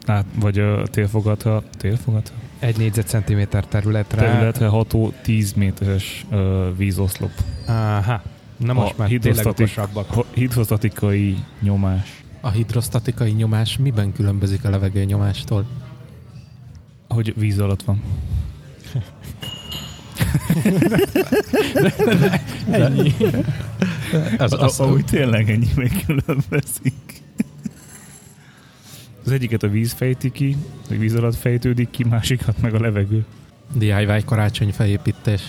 át, 0.07 0.25
vagy 0.35 0.59
a 0.59 0.87
télfogatha, 0.87 1.63
télfogatha? 1.79 2.35
egy 2.59 2.77
négyzetcentiméter 2.77 3.67
területre. 3.67 4.21
Területre 4.27 4.67
ható 4.67 5.13
10 5.23 5.53
méteres 5.53 6.27
ö, 6.31 6.69
vízoszlop. 6.77 7.31
Aha. 7.67 8.23
Na 8.57 8.73
most 8.73 8.93
A 8.93 8.95
már 8.99 9.09
tényleg 9.09 9.09
hidrosztatik- 9.09 9.67
okosabbak. 9.79 10.11
Ha- 10.11 10.27
Hidrostatikai 10.35 11.37
nyomás. 11.61 12.23
A 12.41 12.51
hidrosztatikai 12.51 13.31
nyomás 13.31 13.77
miben 13.77 14.13
különbözik 14.13 14.65
a 14.65 14.71
levegő 14.71 15.05
nyomástól? 15.05 15.67
Hogy 17.09 17.35
víz 17.37 17.59
alatt 17.59 17.83
van. 17.83 18.03
Ennyi. 22.71 23.15
Az, 24.39 24.53
az, 24.53 24.81
Ahogy 24.81 25.05
tényleg 25.05 25.51
ennyi 25.51 25.69
még 25.77 26.05
különbözik. 26.07 27.23
Az 29.25 29.31
egyiket 29.33 29.63
a 29.63 29.69
víz 29.69 29.93
fejti 29.93 30.31
ki, 30.31 30.57
vagy 30.89 30.99
víz 30.99 31.15
alatt 31.15 31.37
fejtődik 31.37 31.91
ki, 31.91 32.05
másikat 32.05 32.61
meg 32.61 32.75
a 32.75 32.81
levegő. 32.81 33.25
DIY 33.75 34.23
karácsony 34.25 34.73
felépítés. 34.73 35.43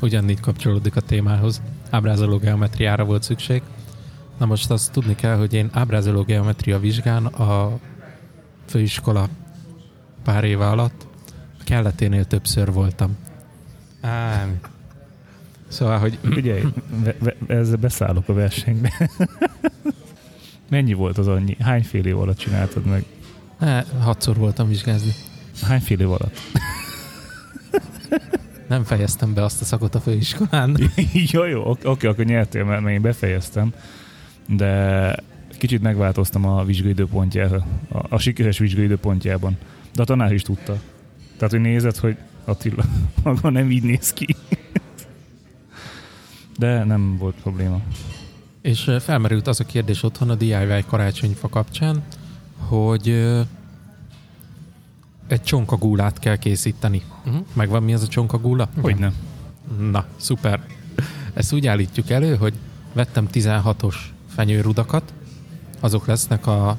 Ugyanígy 0.00 0.40
kapcsolódik 0.40 0.96
a 0.96 1.00
témához. 1.00 1.62
Ábrázoló 1.90 2.36
geometriára 2.36 3.04
volt 3.04 3.22
szükség. 3.22 3.62
Na 4.38 4.46
most 4.46 4.70
azt 4.70 4.92
tudni 4.92 5.14
kell, 5.14 5.36
hogy 5.36 5.54
én 5.54 5.68
ábrázoló 5.72 6.22
geometria 6.22 6.78
vizsgán 6.78 7.26
a 7.26 7.78
főiskola 8.66 9.28
pár 10.24 10.44
éve 10.44 10.68
alatt 10.68 11.06
a 11.60 11.64
kelleténél 11.64 12.24
többször 12.24 12.72
voltam. 12.72 13.16
Á, 14.00 14.46
Szóval, 15.68 15.98
hogy 15.98 16.18
Figyelj, 16.30 16.62
ve, 17.04 17.14
ve, 17.18 17.34
ezzel 17.46 17.76
beszállok 17.76 18.28
a 18.28 18.32
versenybe. 18.32 18.92
Mennyi 20.70 20.92
volt 20.92 21.18
az 21.18 21.26
annyi? 21.28 21.56
Hány 21.60 21.82
fél 21.82 22.06
év 22.06 22.18
alatt 22.18 22.38
csináltad 22.38 22.84
meg? 22.84 23.04
eh, 23.58 23.84
hatszor 24.00 24.36
voltam 24.36 24.68
vizsgázni. 24.68 25.12
Hány 25.62 25.80
fél 25.80 26.00
év 26.00 26.10
alatt? 26.10 26.36
Nem 28.68 28.84
fejeztem 28.84 29.34
be 29.34 29.44
azt 29.44 29.60
a 29.60 29.64
szakot 29.64 29.94
a 29.94 30.00
főiskolán. 30.00 30.76
jó, 31.32 31.44
jó, 31.44 31.70
oké, 31.70 31.86
oké, 31.88 32.06
akkor 32.06 32.24
nyertél, 32.24 32.64
mert 32.64 32.80
mert 32.82 32.94
én 32.94 33.02
befejeztem, 33.02 33.72
de 34.46 35.14
kicsit 35.58 35.82
megváltoztam 35.82 36.44
a 36.46 36.64
vizsgaidőpontját, 36.64 37.52
a, 37.52 37.64
a 38.08 38.18
sikeres 38.18 38.58
vizsgaidőpontjában. 38.58 39.56
De 39.94 40.02
a 40.02 40.04
tanár 40.04 40.32
is 40.32 40.42
tudta. 40.42 40.76
Tehát, 41.36 41.50
hogy 41.50 41.60
nézed, 41.60 41.96
hogy 41.96 42.16
Attila 42.48 42.84
maga 43.24 43.50
nem 43.50 43.70
így 43.70 43.82
néz 43.82 44.12
ki. 44.12 44.36
De 46.58 46.84
nem 46.84 47.16
volt 47.16 47.34
probléma. 47.34 47.80
És 48.60 48.90
felmerült 49.00 49.46
az 49.46 49.60
a 49.60 49.64
kérdés 49.64 50.02
otthon 50.02 50.30
a 50.30 50.34
DIY 50.34 50.84
karácsonyfa 50.86 51.48
kapcsán, 51.48 52.02
hogy 52.56 53.08
egy 55.26 55.42
csonkagúlát 55.42 56.18
kell 56.18 56.36
készíteni. 56.36 57.02
Uh-huh. 57.26 57.46
Megvan 57.52 57.82
mi 57.82 57.94
az 57.94 58.02
a 58.02 58.08
csonkagúla? 58.08 58.68
Hogy 58.80 58.96
nem? 58.96 59.14
Na, 59.90 60.06
szuper. 60.16 60.66
Ezt 61.34 61.52
úgy 61.52 61.66
állítjuk 61.66 62.10
elő, 62.10 62.36
hogy 62.36 62.54
vettem 62.92 63.28
16-os 63.32 63.94
fenyőrudakat, 64.28 65.12
azok 65.80 66.06
lesznek 66.06 66.46
a 66.46 66.76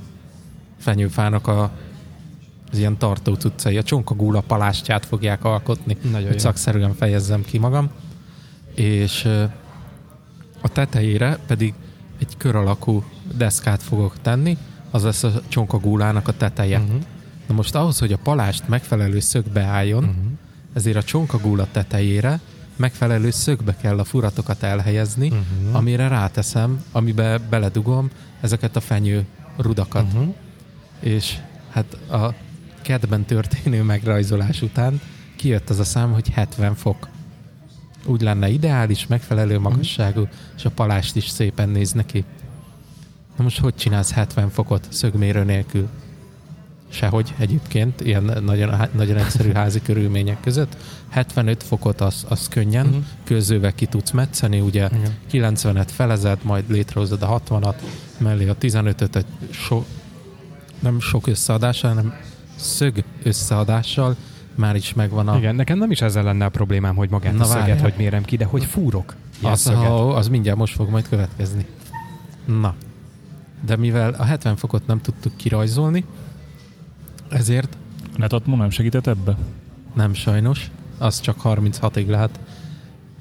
fenyőfának 0.78 1.48
a, 1.48 1.72
az 2.72 2.78
ilyen 2.78 2.98
tartó 2.98 3.34
cuccai, 3.34 3.78
a 3.78 3.84
csonkagúla 3.84 4.42
palástját 4.42 5.06
fogják 5.06 5.44
alkotni, 5.44 5.98
Nagyon 6.02 6.22
hogy 6.22 6.32
jó. 6.32 6.38
szakszerűen 6.38 6.94
fejezzem 6.94 7.46
ki 7.46 7.58
magam. 7.58 7.90
És 8.76 9.26
a 10.62 10.70
tetejére 10.70 11.38
pedig 11.48 11.74
egy 12.20 12.38
kör 12.38 12.56
alakú 12.56 13.04
deszkát 13.38 13.84
fogok 13.84 14.16
tenni, 14.22 14.58
az 14.92 15.04
lesz 15.04 15.24
a 15.24 15.42
csonkagúlának 15.48 16.28
a 16.28 16.38
teteje. 16.38 16.80
Uh-huh. 16.80 17.02
Na 17.48 17.54
most 17.54 17.76
ahhoz, 17.76 18.00
hogy 18.00 18.14
a 18.14 18.18
palást 18.18 18.68
megfelelő 18.68 19.20
szögbe 19.20 19.62
álljon, 19.62 20.04
Uh-huh. 20.04 20.24
ezért 20.74 20.98
a 20.98 21.04
csonkagúla 21.04 21.68
tetejére 21.72 22.40
megfelelő 22.76 23.30
szögbe 23.32 23.76
kell 23.82 24.00
a 24.00 24.04
furatokat 24.04 24.64
elhelyezni, 24.64 25.28
Uh-huh. 25.28 25.76
amire 25.76 26.08
ráteszem, 26.08 26.84
amibe 26.92 27.38
beledugom 27.38 28.10
ezeket 28.42 28.76
a 28.76 28.80
fenyő 28.80 29.26
rudakat. 29.58 30.06
Uh-huh. 30.14 30.34
És 31.00 31.38
hát 31.70 31.94
a 32.12 32.34
kedben 32.90 33.26
történő 33.26 33.84
megrajzolás 33.84 34.62
után 34.62 35.02
kijött 35.36 35.70
az 35.70 35.80
a 35.80 35.84
szám, 35.84 36.12
hogy 36.14 36.30
70 36.30 36.76
fok. 36.76 37.08
Úgy 38.06 38.22
lenne 38.22 38.50
ideális, 38.50 39.08
megfelelő 39.08 39.60
magasságú, 39.60 40.28
és 40.58 40.66
a 40.66 40.70
palást 40.70 41.16
is 41.16 41.28
szépen 41.28 41.70
néz 41.70 41.92
neki. 41.92 42.24
Na 43.38 43.44
most 43.44 43.60
hogy 43.60 43.76
csinálsz 43.76 44.12
70 44.12 44.50
fokot 44.50 44.88
szögmérő 44.92 45.44
nélkül? 45.44 45.88
Sehogy 46.88 47.34
egyébként, 47.38 48.02
ilyen 48.02 48.24
nagyon, 48.44 48.88
nagyon 48.96 49.18
egyszerű 49.18 49.52
házi 49.52 49.82
körülmények 49.82 50.40
között. 50.42 50.78
75 51.10 51.64
fokot 51.64 52.02
az, 52.02 52.26
az 52.30 52.48
könnyen, 52.48 52.86
Mhm. 52.86 52.96
uh-huh. 52.96 53.10
közővel 53.24 53.74
ki 53.74 53.86
tudsz 53.86 54.12
metszeni, 54.12 54.60
ugye 54.60 54.90
Igen. 55.30 55.54
90-et 55.54 55.88
felezed, 55.92 56.40
majd 56.44 56.64
létrehozod 56.68 57.22
a 57.22 57.42
60-at, 57.48 57.76
mellé 58.18 58.48
a 58.48 58.56
15-öt 58.58 59.16
egy 59.16 59.26
so, 59.52 59.84
nem 60.80 61.00
sok 61.00 61.28
összeadással, 61.28 61.94
hanem 61.94 62.14
szög 62.60 63.04
összeadással 63.24 64.16
már 64.56 64.76
is 64.76 64.94
megvan 64.94 65.28
a... 65.28 65.38
Igen, 65.38 65.56
nekem 65.56 65.78
nem 65.78 65.92
is 65.92 66.02
ezzel 66.02 66.24
lenne 66.24 66.46
a 66.46 66.50
problémám, 66.50 66.96
hogy 66.96 67.10
magát 67.10 67.34
Na 67.34 67.42
a 67.44 67.46
szöget, 67.46 67.60
várjál. 67.60 67.82
hogy 67.82 67.94
mérem 67.98 68.24
ki, 68.24 68.36
de 68.38 68.46
hogy 68.46 68.66
fúrok 68.66 69.16
Az, 69.42 69.60
szöget. 69.60 69.80
ha, 69.80 70.14
az 70.14 70.28
mindjárt 70.28 70.58
most 70.58 70.76
fog 70.76 70.90
majd 70.90 71.08
következni. 71.10 71.66
Na. 72.46 72.76
De 73.66 73.76
mivel 73.76 74.14
a 74.14 74.24
70 74.24 74.56
fokot 74.56 74.88
nem 74.88 75.02
tudtuk 75.02 75.36
kirajzolni, 75.38 76.06
ezért 77.30 77.78
Netatmo 78.16 78.56
nem 78.56 78.70
segített 78.70 79.08
ebbe? 79.08 79.38
nem 79.94 80.14
sajnos, 80.14 80.72
az 80.98 81.20
csak 81.20 81.38
36-ig 81.44 82.08
lehet. 82.08 82.40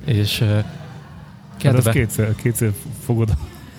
És 0.05 0.41
uh, 0.41 0.49
Hát 0.49 1.75
kedve... 1.75 1.89
az 1.91 1.95
kétszer, 1.95 2.35
kétszer 2.35 2.73
fogod. 3.05 3.37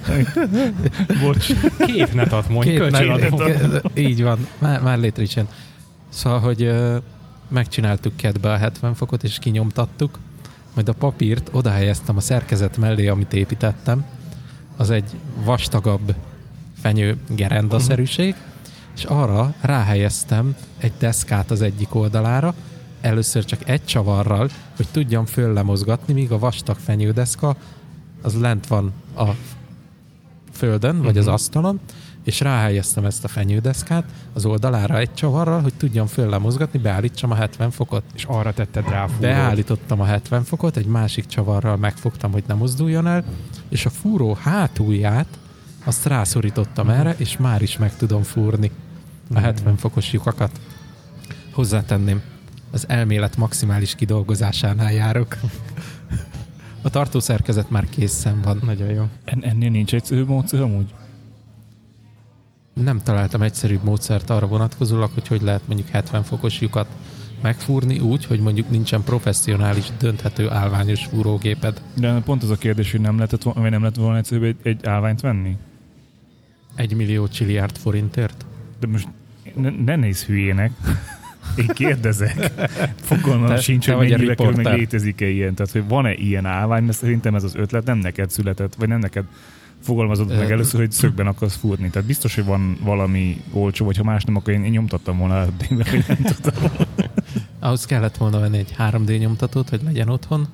Bocs. 1.21 1.53
Két 1.77 2.13
netat 2.13 2.49
mondj, 2.49 2.69
Két 2.69 2.91
ke- 2.91 3.97
Így 3.97 4.23
van, 4.23 4.47
már, 4.57 4.81
már 4.81 4.99
létre 4.99 5.21
is 5.23 5.35
jön. 5.35 5.47
Szóval, 6.09 6.39
hogy 6.39 6.61
ö, 6.61 6.97
megcsináltuk 7.47 8.15
kedbe 8.15 8.51
a 8.51 8.57
70 8.57 8.93
fokot, 8.93 9.23
és 9.23 9.39
kinyomtattuk, 9.39 10.19
majd 10.73 10.89
a 10.89 10.93
papírt 10.93 11.49
odahelyeztem 11.51 12.17
a 12.17 12.19
szerkezet 12.19 12.77
mellé, 12.77 13.07
amit 13.07 13.33
építettem. 13.33 14.05
Az 14.77 14.89
egy 14.89 15.11
vastagabb 15.43 16.15
fenyő 16.81 17.17
gerendaszerűség, 17.29 18.35
és 18.95 19.03
arra 19.03 19.53
ráhelyeztem 19.61 20.55
egy 20.77 20.93
deszkát 20.99 21.51
az 21.51 21.61
egyik 21.61 21.95
oldalára, 21.95 22.53
először 23.01 23.45
csak 23.45 23.69
egy 23.69 23.85
csavarral, 23.85 24.49
hogy 24.75 24.87
tudjam 24.91 25.25
föllemozgatni, 25.25 26.13
míg 26.13 26.31
a 26.31 26.39
vastag 26.39 26.77
fenyődeszka 26.77 27.55
az 28.21 28.39
lent 28.39 28.67
van 28.67 28.93
a 29.17 29.25
földön, 30.59 31.01
vagy 31.01 31.17
az 31.17 31.25
Mhm. 31.25 31.33
asztalon, 31.33 31.79
és 32.23 32.39
ráhelyeztem 32.39 33.05
ezt 33.05 33.23
a 33.23 33.27
fenyődeszkát 33.27 34.03
az 34.33 34.45
oldalára 34.45 34.97
egy 34.97 35.13
csavarral, 35.13 35.61
hogy 35.61 35.73
tudjam 35.73 36.05
föllemozgatni, 36.07 36.79
beállítsam 36.79 37.31
a 37.31 37.35
70 37.35 37.71
fokot. 37.71 38.03
És 38.15 38.23
arra 38.23 38.53
tetted 38.53 38.89
rá 38.89 39.03
a 39.03 39.07
fúrót. 39.07 39.21
Beállítottam 39.21 40.01
a 40.01 40.05
70 40.05 40.43
fokot, 40.43 40.77
egy 40.77 40.85
másik 40.85 41.25
csavarral 41.25 41.77
megfogtam, 41.77 42.31
hogy 42.31 42.43
ne 42.47 42.53
mozduljon 42.53 43.07
el, 43.07 43.23
és 43.69 43.85
a 43.85 43.89
fúró 43.89 44.37
hátulját 44.41 45.27
azt 45.83 46.05
rászorítottam 46.05 46.87
Mhm. 46.87 46.95
erre, 46.95 47.15
és 47.17 47.37
már 47.37 47.61
is 47.61 47.77
meg 47.77 47.95
tudom 47.95 48.23
fúrni 48.23 48.71
a 49.29 49.33
Mhm. 49.33 49.43
70 49.43 49.77
fokos 49.77 50.11
lyukakat. 50.13 50.51
Hozzátenném, 51.53 52.21
az 52.71 52.85
elmélet 52.87 53.37
maximális 53.37 53.95
kidolgozásánál 53.95 54.93
járok. 54.93 55.37
A 56.81 56.89
tartószerkezet 56.89 57.69
már 57.69 57.89
készen 57.89 58.41
van. 58.41 58.59
Nagyon 58.65 58.89
jó. 58.89 59.07
En, 59.25 59.43
ennél 59.43 59.69
nincs 59.69 59.93
egyszerű 59.93 60.23
módszer 60.23 60.61
amúgy? 60.61 60.93
Nem 62.73 63.01
találtam 63.01 63.41
egyszerűbb 63.41 63.83
módszert 63.83 64.29
arra 64.29 64.47
vonatkozólag, 64.47 65.11
hogy 65.13 65.27
hogy 65.27 65.41
lehet 65.41 65.67
mondjuk 65.67 65.89
70 65.89 66.23
fokos 66.23 66.61
lyukat 66.61 66.87
megfúrni 67.41 67.99
úgy, 67.99 68.25
hogy 68.25 68.39
mondjuk 68.39 68.69
nincsen 68.69 69.03
professzionális, 69.03 69.85
dönthető 69.97 70.49
állványos 70.49 71.05
fúrógéped. 71.05 71.81
De 71.93 72.19
pont 72.19 72.43
az 72.43 72.49
a 72.49 72.55
kérdés, 72.55 72.91
hogy 72.91 73.01
nem 73.01 73.15
lehetett, 73.15 73.43
volna- 73.43 73.61
vagy 73.61 73.71
nem 73.71 73.83
lett 73.83 73.95
volna 73.95 74.17
egyszerűbb 74.17 74.43
egy, 74.43 74.57
egy 74.63 74.85
állványt 74.85 75.21
venni? 75.21 75.57
Egy 76.75 76.95
millió 76.95 77.27
csiliárd 77.27 77.77
forintért? 77.77 78.45
De 78.79 78.87
most 78.87 79.07
ne, 79.55 79.69
ne 79.69 79.95
nézz 79.95 80.23
hülyének. 80.23 80.71
Én 81.59 81.67
kérdezek. 81.67 82.51
Fogalmam 83.01 83.57
sincs, 83.57 83.85
te 83.85 83.93
hogy 83.93 84.09
mennyibe 84.09 84.35
kerül, 84.35 84.55
meg 84.55 84.77
létezik-e 84.77 85.27
ilyen. 85.27 85.53
Tehát, 85.53 85.71
hogy 85.71 85.87
van-e 85.87 86.13
ilyen 86.13 86.45
állvány, 86.45 86.83
mert 86.83 86.97
szerintem 86.97 87.35
ez 87.35 87.43
az 87.43 87.55
ötlet 87.55 87.85
nem 87.85 87.97
neked 87.97 88.29
született, 88.29 88.75
vagy 88.75 88.87
nem 88.87 88.99
neked 88.99 89.23
fogalmazott 89.79 90.37
meg 90.37 90.51
először, 90.51 90.79
hogy 90.79 90.91
szögben 90.91 91.27
akarsz 91.27 91.55
fúrni. 91.55 91.89
Tehát 91.89 92.07
biztos, 92.07 92.35
hogy 92.35 92.45
van 92.45 92.77
valami 92.83 93.41
olcsó, 93.51 93.85
vagy 93.85 93.97
ha 93.97 94.03
más 94.03 94.23
nem, 94.23 94.35
akkor 94.35 94.53
én, 94.53 94.63
én 94.63 94.71
nyomtattam 94.71 95.17
volna 95.17 95.45
de 95.45 95.89
hogy 95.89 96.05
nem 96.07 96.35
tudom. 96.41 96.71
Ahhoz 97.59 97.85
kellett 97.85 98.17
volna 98.17 98.39
venni 98.39 98.57
egy 98.57 98.75
3D 98.77 99.19
nyomtatót, 99.19 99.69
hogy 99.69 99.81
legyen 99.83 100.09
otthon, 100.09 100.47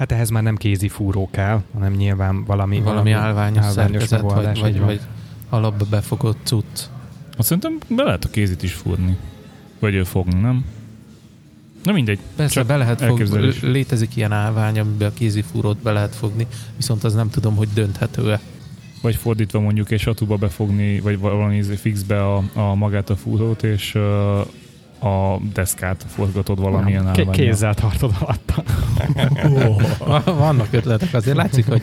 Hát 0.00 0.12
ehhez 0.12 0.30
már 0.30 0.42
nem 0.42 0.56
kézi 0.56 0.88
fúró 0.88 1.28
kell, 1.32 1.62
hanem 1.72 1.92
nyilván 1.92 2.44
valami, 2.44 2.80
valami 2.80 3.12
állványos, 3.12 3.64
állványos 3.64 4.02
szerkezet, 4.02 4.20
vagy, 4.20 4.60
vagy, 4.60 4.80
vagy 4.80 5.00
alapba 5.48 5.84
befogott 5.90 6.38
cucc. 6.42 6.80
Azt 7.36 7.48
szerintem 7.48 7.78
be 7.96 8.02
lehet 8.02 8.24
a 8.24 8.28
kézit 8.28 8.62
is 8.62 8.72
fúrni. 8.72 9.16
Vagy 9.80 9.94
ő 9.94 10.04
fogni, 10.04 10.40
nem? 10.40 10.64
Na 11.84 11.92
mindegy. 11.92 12.18
Persze 12.36 12.54
Csak 12.54 12.66
be 12.66 12.76
lehet 12.76 13.02
fogni, 13.02 13.52
létezik 13.62 14.16
ilyen 14.16 14.32
állvány, 14.32 14.78
amiben 14.78 15.08
a 15.08 15.12
kézifúrót 15.12 15.78
be 15.78 15.92
lehet 15.92 16.14
fogni, 16.14 16.46
viszont 16.76 17.04
az 17.04 17.14
nem 17.14 17.30
tudom, 17.30 17.56
hogy 17.56 17.68
dönthető-e. 17.74 18.40
Vagy 19.02 19.16
fordítva 19.16 19.60
mondjuk 19.60 19.90
egy 19.90 20.00
satuba 20.00 20.36
befogni, 20.36 21.00
vagy 21.00 21.18
valami 21.18 21.56
izé 21.56 21.74
fixbe 21.74 22.26
a, 22.34 22.42
a 22.54 22.74
magát 22.74 23.10
a 23.10 23.16
fúrót, 23.16 23.62
és 23.62 23.94
a 25.00 25.38
deszkát 25.52 26.04
forgatod 26.08 26.60
valamilyen 26.60 27.00
Ké- 27.00 27.08
állványra. 27.08 27.30
Kézzel 27.30 27.74
tartod 27.74 28.12
alatta. 28.20 28.62
Vannak 30.44 30.68
ötletek, 30.70 31.14
azért 31.14 31.36
látszik, 31.36 31.66
hogy 31.66 31.82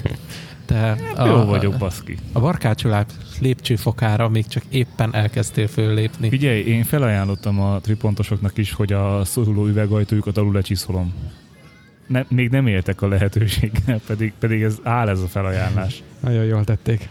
te 0.68 0.98
a, 1.16 1.26
Jó 1.28 1.46
vagyok, 1.46 1.78
baszki. 1.78 2.18
a 2.32 2.40
barkácsolás 2.40 3.06
lépcsőfokára 3.40 4.30
még 4.30 4.48
csak 4.48 4.64
éppen 4.70 5.14
elkezdtél 5.16 5.68
föllépni. 5.68 6.30
Figyelj, 6.30 6.60
én 6.62 6.84
felajánlottam 6.84 7.62
a 7.62 7.80
tripontosoknak 7.80 8.58
is, 8.58 8.72
hogy 8.72 8.94
a 8.94 9.26
szoruló 9.26 9.66
üvegajtójukat 9.66 10.38
alul 10.38 10.54
lecsiszolom. 10.54 11.14
Ne, 12.08 12.24
még 12.28 12.50
nem 12.50 12.68
éltek 12.68 13.02
a 13.02 13.08
lehetőséggel, 13.08 14.00
pedig, 14.08 14.34
pedig 14.40 14.62
ez 14.62 14.78
áll 14.84 15.10
ez 15.10 15.20
a 15.20 15.28
felajánlás. 15.28 16.04
Nagyon 16.20 16.44
jól 16.44 16.64
tették. 16.64 17.10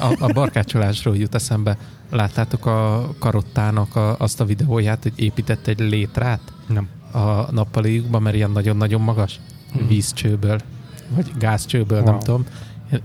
A, 0.00 0.16
a 0.18 0.32
barkácsolásról 0.32 1.16
jut 1.16 1.34
eszembe. 1.34 1.76
Láttátok 2.10 2.66
a 2.66 3.08
karottának 3.18 3.96
a, 3.96 4.18
azt 4.18 4.40
a 4.40 4.44
videóját, 4.44 5.02
hogy 5.02 5.12
épített 5.16 5.66
egy 5.66 5.78
létrát 5.78 6.40
Nem. 6.68 6.88
a 7.12 7.52
nappaliukban, 7.52 8.22
mert 8.22 8.36
ilyen 8.36 8.50
nagyon-nagyon 8.50 9.00
magas? 9.00 9.40
Mhm. 9.74 9.88
vízcsőből, 9.88 10.58
vagy 11.08 11.30
gázcsőből, 11.38 11.98
Wow. 12.00 12.10
nem 12.10 12.18
tudom. 12.18 12.44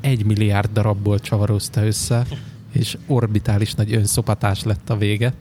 Egy 0.02 0.26
milliárd 0.26 0.70
darabból 0.74 1.20
csavarózta 1.20 1.86
össze, 1.86 2.26
és 2.72 2.98
orbitális 3.08 3.74
nagy 3.74 3.94
önszopatás 3.94 4.64
lett 4.64 4.90
a 4.90 4.98
vége. 4.98 5.34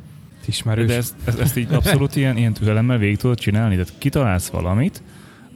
Ismerős. 0.46 0.86
De 0.86 0.96
ezt, 0.96 1.14
ezt, 1.24 1.38
ezt 1.38 1.56
így 1.56 1.72
abszolút 1.72 2.16
ilyen, 2.16 2.36
ilyen 2.36 2.52
türelemmel 2.52 2.98
végig 2.98 3.16
tudod 3.16 3.38
csinálni? 3.38 3.74
Tehát 3.74 3.92
kitalálsz 3.98 4.48
valamit, 4.48 5.02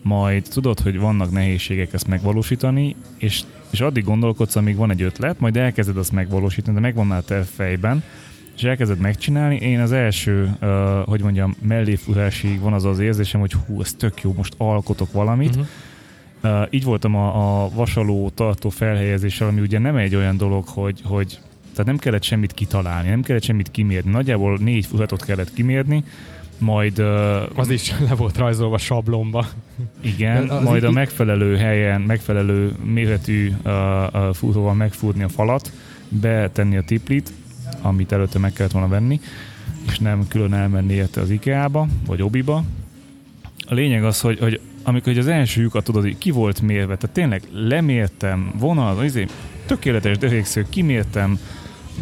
majd 0.03 0.43
tudod, 0.49 0.81
hogy 0.81 0.99
vannak 0.99 1.31
nehézségek 1.31 1.93
ezt 1.93 2.07
megvalósítani, 2.09 2.97
és, 3.19 3.43
és 3.71 3.81
addig 3.81 4.05
gondolkodsz, 4.05 4.57
amíg 4.57 4.77
van 4.77 4.91
egy 4.91 5.03
ötlet, 5.03 5.41
majd 5.41 5.57
elkezded 5.57 5.97
azt 5.97 6.13
megvalósítani, 6.13 6.75
de 6.75 6.81
megvan 6.81 7.07
már 7.07 7.23
te 7.23 7.43
fejben, 7.43 8.03
és 8.57 8.63
elkezded 8.63 8.99
megcsinálni. 8.99 9.57
Én 9.57 9.81
az 9.81 9.93
első, 9.93 10.57
uh, 10.61 10.69
hogy 11.05 11.23
mondjam, 11.23 11.57
melléfúrásig 11.63 12.61
van 12.61 12.73
az 12.73 12.85
az 12.85 12.99
érzésem, 12.99 13.41
hogy 13.41 13.53
hú, 13.53 13.81
ez 13.81 13.93
tök 13.93 14.23
jó, 14.23 14.33
most 14.37 14.55
alkotok 14.57 15.13
valamit. 15.13 15.57
Mhm. 15.57 15.65
Uh, 16.45 16.67
így 16.71 16.85
voltam 16.85 17.15
a, 17.17 17.63
a 17.65 17.69
vasaló 17.69 18.31
tartó 18.35 18.69
felhelyezéssel, 18.69 19.49
ami 19.49 19.61
ugye 19.61 19.79
nem 19.79 19.97
egy 19.97 20.15
olyan 20.15 20.37
dolog, 20.37 20.65
hogy, 20.67 21.01
hogy 21.05 21.39
tehát 21.71 21.87
nem 21.87 21.99
kellett 21.99 22.23
semmit 22.23 22.53
kitalálni, 22.53 23.09
nem 23.09 23.23
kellett 23.23 23.43
semmit 23.43 23.71
kimérni. 23.71 24.11
Nagyjából 24.11 24.59
négy 24.61 24.87
fuvatot 24.87 25.25
kellett 25.25 25.53
kimérni, 25.53 26.05
majd 26.59 26.99
uh, 26.99 27.59
Az 27.59 27.71
is 27.71 27.93
le 28.09 28.15
volt 28.15 28.37
rajzolva 28.37 28.79
sablomba. 28.79 29.47
igen, 30.01 30.49
Az 30.49 30.65
majd 30.65 30.85
a 30.85 30.91
megfelelő 30.91 31.57
helyen, 31.57 32.01
megfelelő 32.01 32.73
méretű 32.85 33.53
uh, 33.65 33.73
uh, 34.13 34.35
fúróval 34.35 34.75
megfúrni 34.75 35.23
a 35.23 35.29
falat, 35.29 35.73
betenni 36.09 36.77
a 36.77 36.83
tiplit, 36.83 37.33
amit 37.81 38.13
előtte 38.13 38.39
meg 38.39 38.53
kellett 38.53 38.73
volna 38.73 38.89
venni, 38.89 39.21
és 39.89 39.99
nem 39.99 40.29
külön 40.29 40.55
elmenni 40.55 40.93
érte 40.93 41.21
az 41.21 41.31
IKEA-ba, 41.31 41.87
vagy 42.07 42.23
Obiba. 42.23 42.65
A 43.67 43.75
lényeg 43.75 44.05
az, 44.05 44.21
hogy, 44.21 44.39
hogy 44.39 44.61
amikor 44.83 45.13
hogy 45.13 45.19
az 45.19 45.27
első 45.27 45.63
lyukat 45.63 45.85
tudod, 45.85 46.03
hogy 46.03 46.19
ki 46.19 46.31
volt 46.31 46.61
mérve, 46.61 46.97
tehát 46.97 47.15
tényleg 47.15 47.43
lemértem, 47.53 48.53
vonal, 48.59 49.05
izé, 49.05 49.27
tökéletes 49.67 50.19
derékszög, 50.19 50.69
kimértem, 50.69 51.39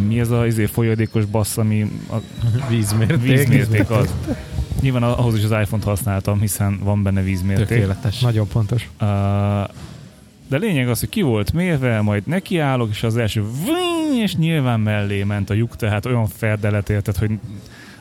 mi 0.07 0.21
ez 0.21 0.31
a 0.31 0.47
izé, 0.47 0.67
folyadékos 0.67 1.25
bassz, 1.25 1.57
ami 1.57 1.91
a 2.11 2.17
Vízmérték. 2.69 3.23
vízmérték 3.23 3.91
az. 3.91 4.15
Nyilván 4.81 5.03
ahhoz 5.03 5.37
is 5.37 5.45
az 5.45 5.51
iPhone-t 5.51 5.85
használtam, 5.85 6.41
hiszen 6.41 6.79
van 6.83 7.03
benne 7.03 7.23
vízmérték. 7.23 7.67
Tökéletes. 7.67 8.21
Nagyon 8.21 8.49
pontos. 8.49 8.89
Uh, 9.01 9.09
de 10.49 10.57
lényeg 10.57 10.89
az, 10.89 11.01
hogy 11.01 11.09
ki 11.09 11.23
volt 11.23 11.53
mérve, 11.53 12.01
majd 12.01 12.23
nekiállok, 12.27 12.89
és 12.91 13.03
az 13.03 13.17
első 13.17 13.43
ving, 13.65 14.23
és 14.23 14.37
nyilván 14.37 14.81
mellé 14.81 15.23
ment 15.23 15.51
a 15.51 15.55
lyuk, 15.55 15.77
tehát 15.77 16.07
olyan 16.07 16.27
ferdelet 16.27 16.91
érted, 16.91 17.17
hogy 17.17 17.31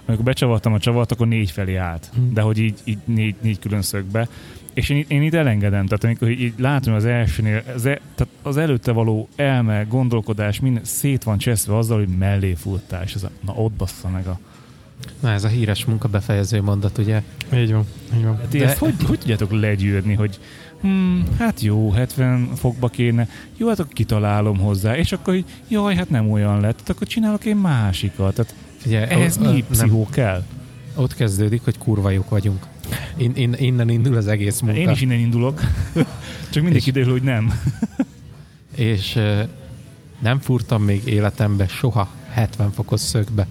amikor 0.06 0.26
becsavartam 0.26 0.74
a 0.74 0.80
csavart, 0.80 1.12
akkor 1.12 1.28
négy 1.28 1.52
felé 1.52 1.76
állt. 1.76 2.10
Hm. 2.14 2.34
De 2.34 2.42
hogy 2.42 2.58
így, 2.58 2.80
így 2.84 2.98
négy, 3.06 3.36
négy 3.42 3.60
külön 3.60 3.82
szögbe. 3.82 4.28
És 4.74 4.90
én, 4.90 5.06
én 5.08 5.22
itt 5.22 5.34
elengedem, 5.34 5.86
tehát 5.86 6.04
amikor 6.04 6.30
így, 6.30 6.54
látom 6.58 6.94
az 6.94 7.06
elsőnél, 7.06 7.64
az, 7.76 7.86
e, 7.86 8.00
tehát 8.16 8.34
az 8.42 8.58
előtte 8.58 8.92
való 8.92 9.28
elme, 9.36 9.84
gondolkodás, 9.84 10.60
minden 10.60 10.84
szét 10.84 11.24
van 11.24 11.38
cseszve 11.38 11.78
azzal, 11.78 11.98
hogy 11.98 12.08
mellé 12.18 12.54
futtál, 12.54 13.04
és 13.04 13.14
ez 13.14 13.24
a, 13.24 13.30
na 13.46 13.54
ott 13.54 13.72
bassza 13.72 14.10
meg 14.10 14.28
a... 14.28 14.40
Na 15.20 15.32
ez 15.32 15.44
a 15.44 15.48
híres 15.48 15.86
munka 15.86 16.08
befejező 16.08 16.62
mondat, 16.62 16.98
ugye? 16.98 17.22
Így 17.54 17.72
van. 17.72 17.86
Így 18.18 18.24
van. 18.24 18.40
Ti 18.50 18.58
De- 18.58 18.66
ezt 18.66 18.78
hogy, 18.78 18.94
hogy 19.08 19.20
tudjátok 19.20 19.52
legyűrni, 19.52 20.14
hogy 20.14 20.40
hmm, 20.82 21.24
hát 21.38 21.62
jó, 21.62 21.92
70 21.92 22.50
fokba 22.56 22.88
kéne, 22.88 23.28
jó, 23.58 23.68
hát 23.68 23.80
akkor 23.80 23.94
kitalálom 23.94 24.58
hozzá, 24.58 24.98
és 24.98 25.12
akkor 25.12 25.34
így, 25.36 25.46
jaj, 25.68 25.96
hát 25.96 26.10
nem 26.10 26.32
olyan 26.32 26.60
lett, 26.62 26.80
hát 26.80 26.90
akkor 26.90 27.08
csinálok 27.08 27.46
én 27.46 27.56
másikat. 27.56 28.34
Tehát 28.36 28.56
Ugye, 28.86 29.08
ehhez 29.10 29.38
o- 29.38 29.54
mi 29.54 29.64
pszichó 29.70 30.08
kell? 30.12 30.44
Ott 30.96 31.16
kezdődik, 31.16 31.62
hogy 31.64 31.78
kurva 31.78 32.10
jók 32.10 32.30
vagyunk. 32.30 32.66
In, 33.18 33.32
in, 33.36 33.54
innen 33.54 33.90
indul 33.90 34.16
az 34.16 34.28
egész 34.28 34.60
munka. 34.60 34.80
Én 34.80 34.90
is 34.90 35.02
innen 35.02 35.20
indulok, 35.20 35.62
csak 36.52 36.64
mindig 36.64 36.82
kiderül, 36.82 37.12
hogy 37.12 37.22
nem. 37.22 37.54
És 38.76 39.20
nem 40.20 40.40
furtam 40.40 40.84
még 40.84 41.06
életembe 41.06 41.68
soha 41.68 42.10
70 42.30 42.72
fokos 42.72 43.00
szögbe 43.00 43.48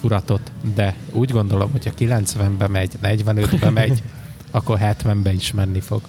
furatot, 0.00 0.52
de 0.74 0.94
úgy 1.12 1.30
gondolom, 1.30 1.70
hogy 1.70 1.84
ha 1.84 1.92
90-be 1.98 2.68
megy, 2.68 2.92
45-be 3.02 3.70
megy, 3.80 4.02
akkor 4.50 4.78
70-be 4.82 5.32
is 5.32 5.52
menni 5.52 5.80
fog. 5.80 6.02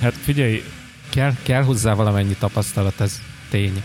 Hát 0.00 0.12
figyelj, 0.12 0.62
Kell, 1.10 1.34
kell 1.42 1.62
hozzá 1.62 1.94
valamennyi 1.94 2.36
tapasztalat, 2.38 3.00
ez 3.00 3.20
tény. 3.50 3.82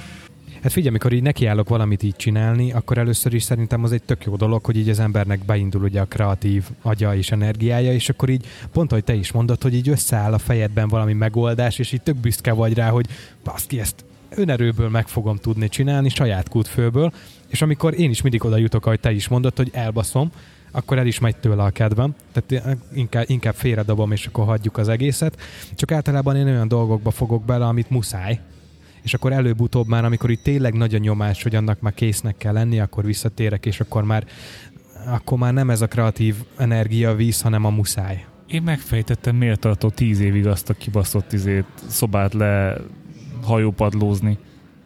Hát 0.66 0.74
figyelj, 0.74 0.90
amikor 0.90 1.14
így 1.14 1.22
nekiállok 1.22 1.70
valamit 1.70 2.04
így 2.04 2.16
csinálni, 2.16 2.72
akkor 2.72 2.98
először 2.98 3.34
is 3.34 3.44
szerintem 3.44 3.84
az 3.84 3.92
egy 3.92 4.04
tök 4.04 4.24
jó 4.24 4.36
dolog, 4.36 4.66
hogy 4.66 4.78
így 4.78 4.90
az 4.90 5.00
embernek 5.00 5.46
beindul 5.46 5.84
ugye 5.84 6.02
a 6.02 6.06
kreatív 6.06 6.64
agya 6.82 7.16
és 7.16 7.32
energiája, 7.32 7.94
és 7.94 8.10
akkor 8.10 8.30
így 8.30 8.46
pont, 8.72 8.92
ahogy 8.92 9.04
te 9.04 9.14
is 9.14 9.32
mondod, 9.32 9.62
hogy 9.62 9.74
így 9.74 9.90
összeáll 9.90 10.34
a 10.34 10.38
fejedben 10.38 10.88
valami 10.88 11.14
megoldás, 11.14 11.80
és 11.80 11.92
így 11.92 12.02
tök 12.02 12.16
büszke 12.16 12.54
vagy 12.54 12.74
rá, 12.74 12.90
hogy 12.90 13.06
baszki, 13.44 13.80
ezt 13.80 14.06
önerőből 14.30 14.90
meg 14.90 15.08
fogom 15.08 15.38
tudni 15.38 15.70
csinálni, 15.70 16.10
saját 16.10 16.50
kútfőből, 16.50 17.14
és 17.48 17.62
amikor 17.62 18.00
én 18.00 18.10
is 18.10 18.22
mindig 18.22 18.46
oda 18.46 18.58
jutok, 18.58 18.86
ahogy 18.86 19.00
te 19.00 19.12
is 19.12 19.28
mondod, 19.28 19.56
hogy 19.56 19.70
elbaszom, 19.74 20.32
akkor 20.72 20.98
el 20.98 21.08
is 21.08 21.20
megy 21.20 21.36
tőle 21.36 21.64
a 21.64 21.70
kedvem. 21.70 22.16
Tehát 22.32 22.78
inkább, 22.94 23.26
inkább 23.28 23.56
félredobom, 23.56 24.12
és 24.12 24.26
akkor 24.26 24.46
hagyjuk 24.46 24.78
az 24.78 24.90
egészet. 24.90 25.42
Csak 25.76 25.92
általában 25.92 26.36
én 26.36 26.48
olyan 26.48 26.68
dolgokba 26.68 27.12
fogok 27.12 27.46
bele, 27.46 27.66
amit 27.66 27.90
muszáj, 27.90 28.40
és 29.06 29.14
akkor 29.14 29.32
előbb-utóbb 29.32 29.88
már, 29.88 30.06
amikor 30.06 30.30
itt 30.30 30.44
tényleg 30.44 30.74
nagy 30.74 30.96
a 30.96 30.98
nyomás, 30.98 31.44
hogy 31.44 31.56
annak 31.56 31.80
már 31.80 31.94
késznek 31.94 32.38
kell 32.38 32.54
lenni, 32.54 32.80
akkor 32.80 33.06
visszatérek, 33.06 33.66
és 33.66 33.80
akkor 33.80 34.04
már 34.04 34.26
akkor 35.08 35.38
már 35.38 35.54
nem 35.54 35.70
ez 35.70 35.82
a 35.82 35.88
kreatív 35.88 36.36
energia 36.58 37.16
víz, 37.16 37.42
hanem 37.42 37.66
a 37.66 37.70
muszáj. 37.70 38.26
én 38.48 38.62
megfejtettem, 38.62 39.36
miért 39.36 39.60
tartott 39.60 39.96
10 39.96 40.20
évig 40.20 40.48
azt 40.48 40.70
a 40.70 40.74
kibaszott 40.74 41.34
izét, 41.34 41.66
szobát 41.88 42.34
le 42.34 42.78
hajópadlózni. 43.44 44.38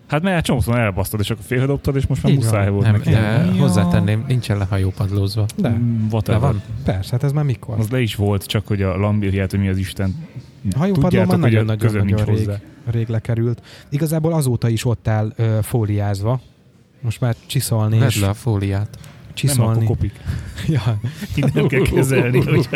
Hát 0.08 0.22
mert 0.22 0.46
csomószor 0.46 0.80
elbasztod, 0.80 1.20
és 1.20 1.30
akkor 1.30 1.44
félredobtad, 1.46 1.96
és 1.96 2.08
most 2.08 2.24
már 2.24 2.32
Így 2.32 2.38
van. 2.40 2.48
muszáj 2.48 2.70
volt 2.70 2.86
Nem, 2.86 2.94
neki. 2.96 3.10
de 3.10 3.20
Ja. 3.20 3.52
hozzátenném, 3.62 4.24
nincsen 4.28 4.58
le 4.58 4.66
hajópadlózva. 4.70 5.46
De, 5.56 5.70
Mm, 5.70 5.98
De 6.08 6.08
Whatever. 6.12 6.40
van. 6.42 6.62
persze, 6.84 7.12
hát 7.12 7.24
ez 7.24 7.32
már 7.32 7.44
mikor? 7.44 7.80
Az 7.80 7.90
le 7.90 8.02
is 8.02 8.16
volt, 8.16 8.46
csak 8.46 8.68
hogy 8.68 8.82
a 8.82 8.98
lambírját, 8.98 9.52
hogy 9.52 9.60
mi 9.60 9.70
az 9.70 9.78
Isten. 9.78 10.16
Hajópadló 10.76 11.08
Tudjátok, 11.10 11.32
már 11.32 11.40
hogy 11.40 11.56
a 11.56 11.62
nagyon-nagyon 11.64 11.78
közöm 11.88 12.06
nincs 12.06 12.20
nagyon 12.20 12.36
rég, 12.36 12.46
hozzá. 12.46 12.60
rég 12.86 13.08
lekerült. 13.08 13.62
Igazából 13.90 14.34
azóta 14.34 14.70
is 14.70 14.86
ott 14.86 15.08
áll 15.08 15.34
ö, 15.36 15.60
fóliázva. 15.62 16.42
Most 17.02 17.22
már 17.22 17.36
csiszolni 17.46 17.98
Vedd 18.00 18.08
és 18.08 18.20
le 18.20 18.28
a 18.28 18.34
fóliát. 18.34 18.90
Nem, 19.00 19.02
akkor 19.02 19.34
csiszolni. 19.34 19.86
kopik. 19.86 20.14
ja, 20.68 21.00
Így 21.36 21.54
nem 21.54 21.68
kell 21.68 21.82
kezelni. 21.82 22.42
Hogy... 22.44 22.68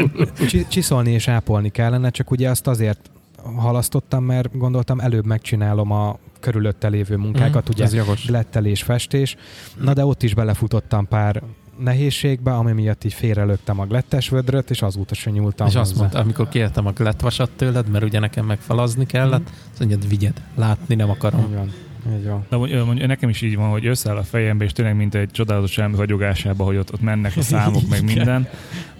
Csi- 0.47 0.67
csiszolni 0.69 1.11
és 1.11 1.27
ápolni 1.27 1.69
kellene, 1.69 2.09
csak 2.09 2.31
ugye 2.31 2.49
azt 2.49 2.67
azért 2.67 3.11
halasztottam, 3.55 4.23
mert 4.23 4.57
gondoltam 4.57 4.99
előbb 4.99 5.25
megcsinálom 5.25 5.91
a 5.91 6.17
körülötte 6.39 6.87
lévő 6.87 7.15
munkákat, 7.17 7.69
ugye 7.69 7.83
Ez 7.83 7.93
jogos. 7.93 8.25
glettelés, 8.25 8.83
festés. 8.83 9.35
Na 9.81 9.93
de 9.93 10.05
ott 10.05 10.23
is 10.23 10.33
belefutottam 10.35 11.07
pár 11.07 11.43
nehézségbe, 11.79 12.53
ami 12.53 12.71
miatt 12.71 13.03
így 13.03 13.13
félrelöktem 13.13 13.79
a 13.79 13.85
glettes 13.85 14.29
vödröt, 14.29 14.69
és 14.69 14.81
azóta 14.81 15.15
se 15.15 15.29
nyúltam 15.29 15.67
És 15.67 15.75
azt 15.75 15.89
hozzá. 15.89 16.01
mondta, 16.01 16.19
amikor 16.19 16.49
kértem 16.49 16.85
a 16.85 16.91
glettvasat 16.91 17.49
tőled, 17.55 17.87
mert 17.87 18.03
ugye 18.03 18.19
nekem 18.19 18.45
megfalazni 18.45 19.05
kellett, 19.05 19.49
azt 19.71 19.79
mondjad, 19.79 20.07
vigyed, 20.07 20.41
látni 20.55 20.95
nem 20.95 21.09
akarom. 21.09 21.41
Így 21.41 21.55
van. 21.55 21.71
Így 22.17 22.27
van. 22.27 22.45
De 22.49 22.57
mondjuk, 22.57 22.85
mondjuk 22.85 23.07
nekem 23.07 23.29
is 23.29 23.41
így 23.41 23.55
van, 23.55 23.69
hogy 23.69 23.85
összeáll 23.85 24.17
a 24.17 24.23
fejembe, 24.23 24.63
és 24.63 24.71
tényleg 24.71 24.95
mint 24.95 25.15
egy 25.15 25.31
csodálatos 25.31 25.77
elme 25.77 25.95
vagyogásába, 25.95 26.63
hogy 26.63 26.75
ott, 26.75 26.93
ott 26.93 27.01
mennek 27.01 27.37
a 27.37 27.41
számok, 27.41 27.89
meg 27.89 28.03
minden. 28.03 28.47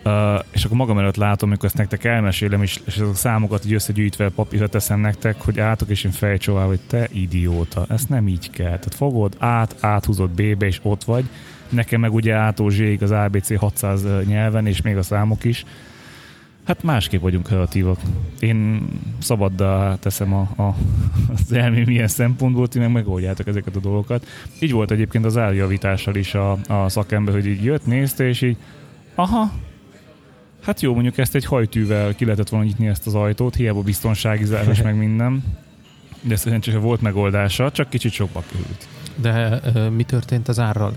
Uh, 0.06 0.12
és 0.52 0.64
akkor 0.66 0.78
magam 0.78 0.98
előtt 0.98 1.16
látom, 1.16 1.50
amikor 1.50 1.66
ezt 1.66 1.78
nektek 1.78 2.04
elmesélem, 2.04 2.62
és, 2.62 2.80
és 2.86 2.96
ezek 2.96 3.08
a 3.08 3.14
számokat 3.14 3.66
így 3.66 3.74
összegyűjtve 3.74 4.30
papírra 4.30 4.68
teszem 4.68 5.00
nektek, 5.00 5.42
hogy 5.42 5.60
átok 5.60 5.90
és 5.90 6.04
én 6.04 6.12
fejcsóvá, 6.12 6.66
hogy 6.66 6.80
te 6.88 7.08
idióta, 7.12 7.86
ezt 7.90 8.10
nem 8.10 8.28
így 8.28 8.50
kell. 8.50 8.66
Tehát 8.66 8.96
fogod 8.96 9.36
át, 9.40 9.76
áthúzod 9.80 10.30
B-be, 10.30 10.66
és 10.66 10.80
ott 10.84 11.04
vagy. 11.04 11.26
Nekem 11.74 12.00
meg 12.00 12.14
ugye 12.14 12.34
ától 12.34 12.72
az 13.00 13.12
ABC 13.12 13.58
600 13.58 14.06
nyelven, 14.26 14.68
és 14.68 14.82
még 14.82 14.98
a 14.98 15.02
számok 15.02 15.44
is. 15.44 15.66
Hát 16.64 16.84
másképp 16.84 17.22
vagyunk 17.22 17.46
kreatívak. 17.46 18.00
Én 18.40 18.88
szabaddá 19.20 19.96
teszem 19.96 20.34
a, 20.34 20.64
a, 20.64 20.76
az 21.34 21.54
elmém 21.54 21.90
ilyen 21.90 22.08
szempontból, 22.08 22.68
ti 22.68 22.80
meg 22.80 22.92
megoldjátok 22.92 23.48
ezeket 23.48 23.76
a 23.76 23.80
dolgokat. 23.80 24.28
Így 24.60 24.72
volt 24.72 24.92
egyébként 24.92 25.26
az 25.26 25.38
árjavítással 25.38 26.16
is 26.16 26.34
a, 26.34 26.52
a 26.68 26.90
szakember, 26.90 27.34
hogy 27.34 27.46
így 27.46 27.64
jött, 27.64 27.86
nézte, 27.86 28.28
és 28.28 28.42
így 28.42 28.58
aha, 29.16 29.52
hát 30.64 30.82
jó, 30.82 30.94
mondjuk 30.94 31.18
ezt 31.18 31.36
egy 31.36 31.46
hajtűvel 31.46 32.16
ki 32.16 32.24
lehetett 32.24 32.50
volna 32.50 32.66
nyitni 32.66 32.88
ezt 32.88 33.08
az 33.08 33.16
ajtót, 33.16 33.56
hiába 33.56 33.82
biztonsági 33.82 34.46
zárás 34.46 34.82
meg 34.82 34.98
minden. 34.98 35.44
De 36.22 36.36
szerencsére 36.36 36.78
volt 36.78 37.02
megoldása, 37.02 37.72
csak 37.72 37.90
kicsit 37.90 38.12
sokba 38.12 38.44
került. 38.52 38.88
De 39.16 39.62
mi 39.90 40.04
történt 40.04 40.48
az 40.48 40.60
árral? 40.60 40.94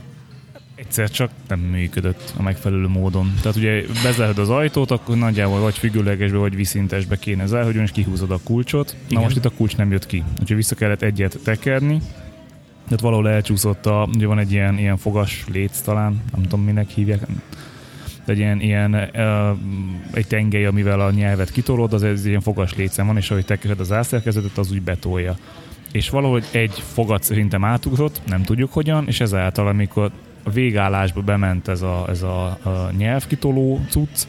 Egyszer 0.76 1.10
csak 1.10 1.30
nem 1.48 1.60
működött 1.60 2.32
a 2.36 2.42
megfelelő 2.42 2.86
módon. 2.86 3.34
Tehát 3.42 3.56
ugye 3.56 3.82
bezárod 4.02 4.38
az 4.38 4.48
ajtót, 4.48 4.90
akkor 4.90 5.16
nagyjából 5.16 5.60
vagy 5.60 5.78
függőlegesbe, 5.78 6.38
vagy 6.38 6.56
viszintesbe 6.56 7.16
kéne 7.16 7.46
zárni, 7.46 7.82
és 7.82 7.90
kihúzod 7.90 8.30
a 8.30 8.38
kulcsot. 8.44 8.96
Igen. 9.04 9.18
Na 9.18 9.20
most 9.20 9.36
itt 9.36 9.44
a 9.44 9.50
kulcs 9.50 9.76
nem 9.76 9.90
jött 9.90 10.06
ki. 10.06 10.24
Úgyhogy 10.40 10.56
vissza 10.56 10.74
kellett 10.74 11.02
egyet 11.02 11.38
tekerni. 11.44 12.00
Tehát 12.84 13.00
valahol 13.00 13.28
elcsúszott 13.28 13.86
a, 13.86 14.08
ugye 14.14 14.26
van 14.26 14.38
egy 14.38 14.52
ilyen, 14.52 14.78
ilyen 14.78 14.96
fogas 14.96 15.44
léc 15.52 15.80
talán, 15.80 16.22
nem 16.32 16.42
tudom 16.42 16.64
minek 16.64 16.88
hívják. 16.88 17.26
egy 18.26 18.38
ilyen, 18.38 18.60
ilyen 18.60 18.94
uh, 18.94 19.58
egy 20.12 20.26
tengely, 20.26 20.66
amivel 20.66 21.00
a 21.00 21.10
nyelvet 21.10 21.50
kitolod, 21.50 21.92
az 21.92 22.02
egy 22.02 22.26
ilyen 22.26 22.40
fogas 22.40 22.74
lécem 22.74 23.06
van, 23.06 23.16
és 23.16 23.30
ahogy 23.30 23.44
tekesed 23.44 23.80
az 23.80 23.92
ászerkezetet, 23.92 24.58
az 24.58 24.70
úgy 24.72 24.82
betolja. 24.82 25.36
És 25.92 26.10
valahogy 26.10 26.44
egy 26.50 26.82
fogat 26.92 27.22
szerintem 27.22 27.64
átugrott, 27.64 28.20
nem 28.26 28.42
tudjuk 28.42 28.72
hogyan, 28.72 29.06
és 29.06 29.20
ezáltal, 29.20 29.68
amikor 29.68 30.10
a 30.46 30.50
végállásba 30.50 31.20
bement 31.20 31.68
ez 31.68 31.82
a, 31.82 32.04
ez 32.08 32.22
a, 32.22 32.44
a 32.46 32.90
nyelvkitoló 32.96 33.80
cucc, 33.88 34.26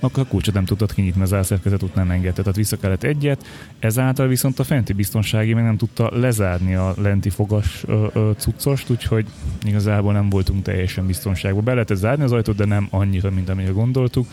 akkor 0.00 0.22
a 0.22 0.26
kulcsot 0.28 0.54
nem 0.54 0.64
tudtad 0.64 0.94
kinyitni, 0.94 1.22
az 1.22 1.32
elszerkezet 1.32 1.82
út 1.82 1.94
nem 1.94 2.10
engedte, 2.10 2.40
tehát 2.40 2.56
vissza 2.56 2.76
kellett 2.76 3.02
egyet, 3.02 3.46
ezáltal 3.78 4.26
viszont 4.26 4.58
a 4.58 4.64
fenti 4.64 4.92
biztonsági 4.92 5.54
meg 5.54 5.64
nem 5.64 5.76
tudta 5.76 6.10
lezárni 6.18 6.74
a 6.74 6.94
lenti 6.96 7.30
fogas 7.30 7.82
ö, 7.86 8.06
ö, 8.12 8.30
cuccost, 8.36 8.90
úgyhogy 8.90 9.26
igazából 9.64 10.12
nem 10.12 10.28
voltunk 10.28 10.62
teljesen 10.62 11.06
biztonságban. 11.06 11.64
Be 11.64 11.72
lehetett 11.72 11.96
zárni 11.96 12.24
az 12.24 12.32
ajtót, 12.32 12.56
de 12.56 12.64
nem 12.64 12.86
annyira, 12.90 13.30
mint 13.30 13.48
amire 13.48 13.70
gondoltuk. 13.70 14.26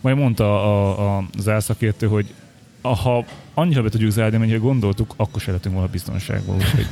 Majd 0.00 0.16
mondta 0.16 0.64
a, 0.64 1.16
a, 1.16 1.24
az 1.38 1.48
elszakértő, 1.48 2.06
hogy 2.06 2.34
ha 2.80 3.24
annyira 3.54 3.82
be 3.82 3.88
tudjuk 3.88 4.10
zárni, 4.10 4.36
amennyire 4.36 4.58
gondoltuk, 4.58 5.14
akkor 5.16 5.40
se 5.40 5.50
lehetünk 5.50 5.74
volna 5.74 5.90
biztonságban. 5.90 6.56
Úgyhogy. 6.56 6.86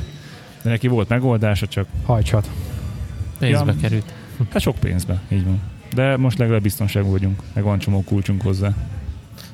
De 0.61 0.69
neki 0.69 0.87
volt 0.87 1.09
megoldása, 1.09 1.67
csak 1.67 1.87
Hajtsat. 2.05 2.49
Pénzbe 3.39 3.71
Ja. 3.71 3.79
került. 3.81 4.13
hát 4.49 4.61
sok 4.61 4.75
pénzbe, 4.77 5.21
így 5.29 5.43
van. 5.45 5.59
De 5.93 6.17
most 6.17 6.37
legalább 6.37 6.61
biztonságban 6.61 7.11
vagyunk, 7.11 7.41
meg 7.53 7.63
van 7.63 7.79
csomó 7.79 8.03
kulcsunk 8.03 8.41
hozzá. 8.41 8.73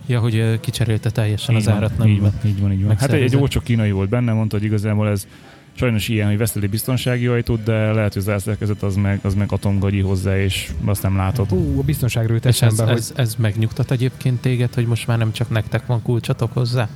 Ja, 0.06 0.20
hogy 0.20 0.60
kicserélte 0.60 1.10
teljesen 1.10 1.56
Így 1.56 1.62
az 1.62 1.68
van, 1.68 1.76
árat, 1.76 1.98
nem 1.98 2.08
így 2.08 2.20
van, 2.20 2.32
így 2.46 2.62
van, 2.62 2.72
így 2.72 2.84
van. 2.86 2.98
Hát 2.98 3.12
egy, 3.12 3.22
egy 3.22 3.36
olcsó 3.36 3.60
kínai 3.60 3.92
volt 3.92 4.10
benne, 4.10 4.34
mondta, 4.34 4.58
hogy 4.58 4.66
igazából 4.66 5.10
ez 5.10 5.28
sajnos 5.74 6.08
ilyen, 6.08 6.28
hogy 6.28 6.38
veszel 6.38 6.62
egy 6.64 6.70
biztonsági 6.70 7.28
ajtót, 7.28 7.64
de 7.64 7.92
lehet, 7.92 8.14
hogy 8.14 8.22
az 8.22 8.28
elszerkezet 8.28 8.84
az 8.84 8.96
meg, 8.96 9.20
az 9.24 9.34
meg 9.34 9.52
atomgagyi 9.52 10.00
hozzá, 10.00 10.40
és 10.40 10.72
azt 10.86 11.02
nem 11.04 11.16
látod. 11.16 11.50
Hú, 11.50 11.80
a 11.80 11.84
biztonságról 11.84 12.34
jut 12.36 12.46
És 12.46 12.62
ez, 12.62 12.72
eszembe, 12.72 12.92
hogy 12.92 13.00
ez, 13.02 13.14
ez 13.16 13.36
megnyugtat 13.36 13.92
egyébként 13.92 14.42
téged, 14.42 14.74
hogy 14.74 14.86
most 14.86 15.08
már 15.08 15.18
nem 15.18 15.32
csak 15.32 15.50
nektek 15.50 15.86
van 15.86 16.02
kulcsatok 16.02 16.54
hozzá? 16.54 16.90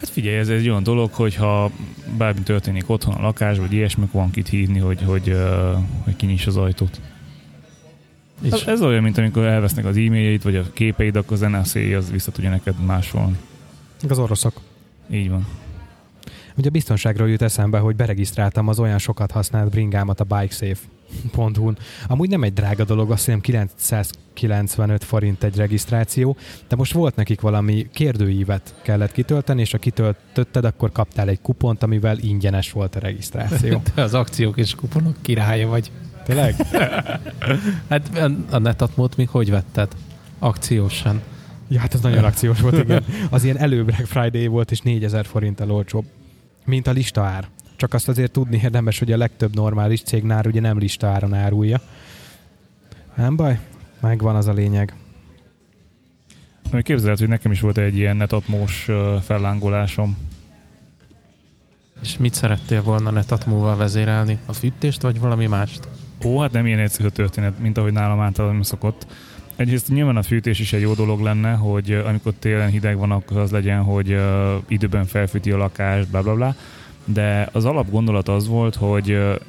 Hát 0.00 0.08
figyelj, 0.08 0.36
ez 0.36 0.48
egy 0.48 0.68
olyan 0.68 0.82
dolog, 0.82 1.12
hogyha 1.12 1.70
bármi 2.16 2.40
történik 2.40 2.90
otthon 2.90 3.14
a 3.14 3.20
lakás, 3.20 3.58
vagy 3.58 3.72
ilyesmi, 3.72 4.08
van 4.12 4.30
kit 4.30 4.48
hívni, 4.48 4.78
hogy, 4.78 5.02
hogy, 5.02 5.36
hogy 6.04 6.16
kinyiss 6.16 6.46
az 6.46 6.56
ajtót. 6.56 7.00
És 8.42 8.50
Ez, 8.52 8.62
ez 8.66 8.82
olyan, 8.82 9.02
mint 9.02 9.18
amikor 9.18 9.44
elvesznek 9.44 9.84
az 9.84 9.96
e-mailjeit, 9.96 10.42
vagy 10.42 10.56
a 10.56 10.72
képeid, 10.72 11.16
akkor 11.16 11.32
az 11.32 11.50
NSA 11.50 11.96
az 11.96 12.10
vissza 12.10 12.30
tudja 12.32 12.50
neked 12.50 12.74
másolni. 12.84 13.36
az 14.08 14.18
oroszok. 14.18 14.60
Így 15.10 15.30
van. 15.30 15.46
Ugye 16.56 16.68
a 16.68 16.70
biztonságról 16.70 17.28
jut 17.28 17.42
eszembe, 17.42 17.78
hogy 17.78 17.96
beregisztráltam 17.96 18.68
az 18.68 18.78
olyan 18.78 18.98
sokat 18.98 19.30
használt 19.30 19.70
bringámat 19.70 20.20
a 20.20 20.24
bikesafe.hu-n. 21.10 21.78
Amúgy 22.06 22.28
nem 22.28 22.42
egy 22.42 22.52
drága 22.52 22.84
dolog, 22.84 23.10
azt 23.10 23.24
hiszem 23.24 23.40
995 23.40 25.04
forint 25.04 25.44
egy 25.44 25.56
regisztráció, 25.56 26.36
de 26.68 26.76
most 26.76 26.92
volt 26.92 27.16
nekik 27.16 27.40
valami 27.40 27.86
kérdőívet 27.92 28.74
kellett 28.82 29.12
kitölteni, 29.12 29.60
és 29.60 29.70
ha 29.70 29.78
kitöltötted, 29.78 30.64
akkor 30.64 30.92
kaptál 30.92 31.28
egy 31.28 31.40
kupont, 31.40 31.82
amivel 31.82 32.18
ingyenes 32.18 32.72
volt 32.72 32.96
a 32.96 32.98
regisztráció. 32.98 33.82
te 33.94 34.02
az 34.02 34.14
akciók 34.14 34.56
és 34.56 34.74
kuponok 34.74 35.16
királya 35.22 35.68
vagy. 35.68 35.90
Tényleg? 36.24 36.54
Hát 37.88 38.18
a 38.50 38.58
netatmót 38.58 39.16
még 39.16 39.28
hogy 39.28 39.50
vetted? 39.50 39.92
Akciósan. 40.38 41.22
Ja, 41.68 41.80
hát 41.80 41.94
ez 41.94 42.00
nagyon 42.00 42.24
akciós 42.30 42.60
volt, 42.60 42.78
igen. 42.78 43.04
Az 43.30 43.44
ilyen 43.44 43.58
elő 43.58 43.84
Black 43.84 44.06
Friday 44.06 44.46
volt, 44.46 44.70
és 44.70 44.80
4000 44.80 45.26
forinttal 45.26 45.70
olcsóbb, 45.70 46.04
mint 46.64 46.86
a 46.86 46.90
listaár. 46.90 47.48
Csak 47.76 47.94
azt 47.94 48.08
azért 48.08 48.32
tudni 48.32 48.60
érdemes, 48.62 48.98
hogy 48.98 49.12
a 49.12 49.16
legtöbb 49.16 49.54
normális 49.54 50.02
cégnál 50.02 50.44
ugye 50.46 50.60
nem 50.60 50.78
listaáron 50.78 51.34
árulja. 51.34 51.80
Nem 53.14 53.36
baj, 53.36 53.58
megvan 54.00 54.36
az 54.36 54.46
a 54.46 54.52
lényeg. 54.52 54.94
Még 56.70 56.82
Képzeld, 56.82 57.18
hogy 57.18 57.28
nekem 57.28 57.52
is 57.52 57.60
volt 57.60 57.78
egy 57.78 57.96
ilyen 57.96 58.16
netatmós 58.16 58.88
fellángolásom. 59.22 60.16
És 62.02 62.16
mit 62.16 62.34
szerettél 62.34 62.82
volna 62.82 63.10
netatmóval 63.10 63.76
vezérelni? 63.76 64.38
A 64.46 64.52
fűtést 64.52 65.02
vagy 65.02 65.20
valami 65.20 65.46
mást? 65.46 65.88
Ó, 66.24 66.38
hát 66.40 66.52
nem 66.52 66.66
ilyen 66.66 66.78
egyszerű 66.78 67.08
történet, 67.08 67.58
mint 67.58 67.78
ahogy 67.78 67.92
nálam 67.92 68.20
általában 68.20 68.62
szokott. 68.62 69.06
Egyrészt 69.56 69.88
nyilván 69.88 70.16
a 70.16 70.22
fűtés 70.22 70.58
is 70.58 70.72
egy 70.72 70.80
jó 70.80 70.94
dolog 70.94 71.20
lenne, 71.20 71.52
hogy 71.52 71.92
amikor 71.92 72.32
télen 72.38 72.70
hideg 72.70 72.98
van, 72.98 73.10
akkor 73.10 73.36
az 73.36 73.50
legyen, 73.50 73.82
hogy 73.82 74.18
időben 74.68 75.04
felfűti 75.04 75.50
a 75.50 75.56
lakást, 75.56 76.08
bla 76.08 76.22
bla 76.22 76.34
bla. 76.34 76.54
De 77.08 77.48
az 77.52 77.64
alap 77.64 77.90
gondolat 77.90 78.28
az 78.28 78.48
volt, 78.48 78.74
hogy 78.74 79.08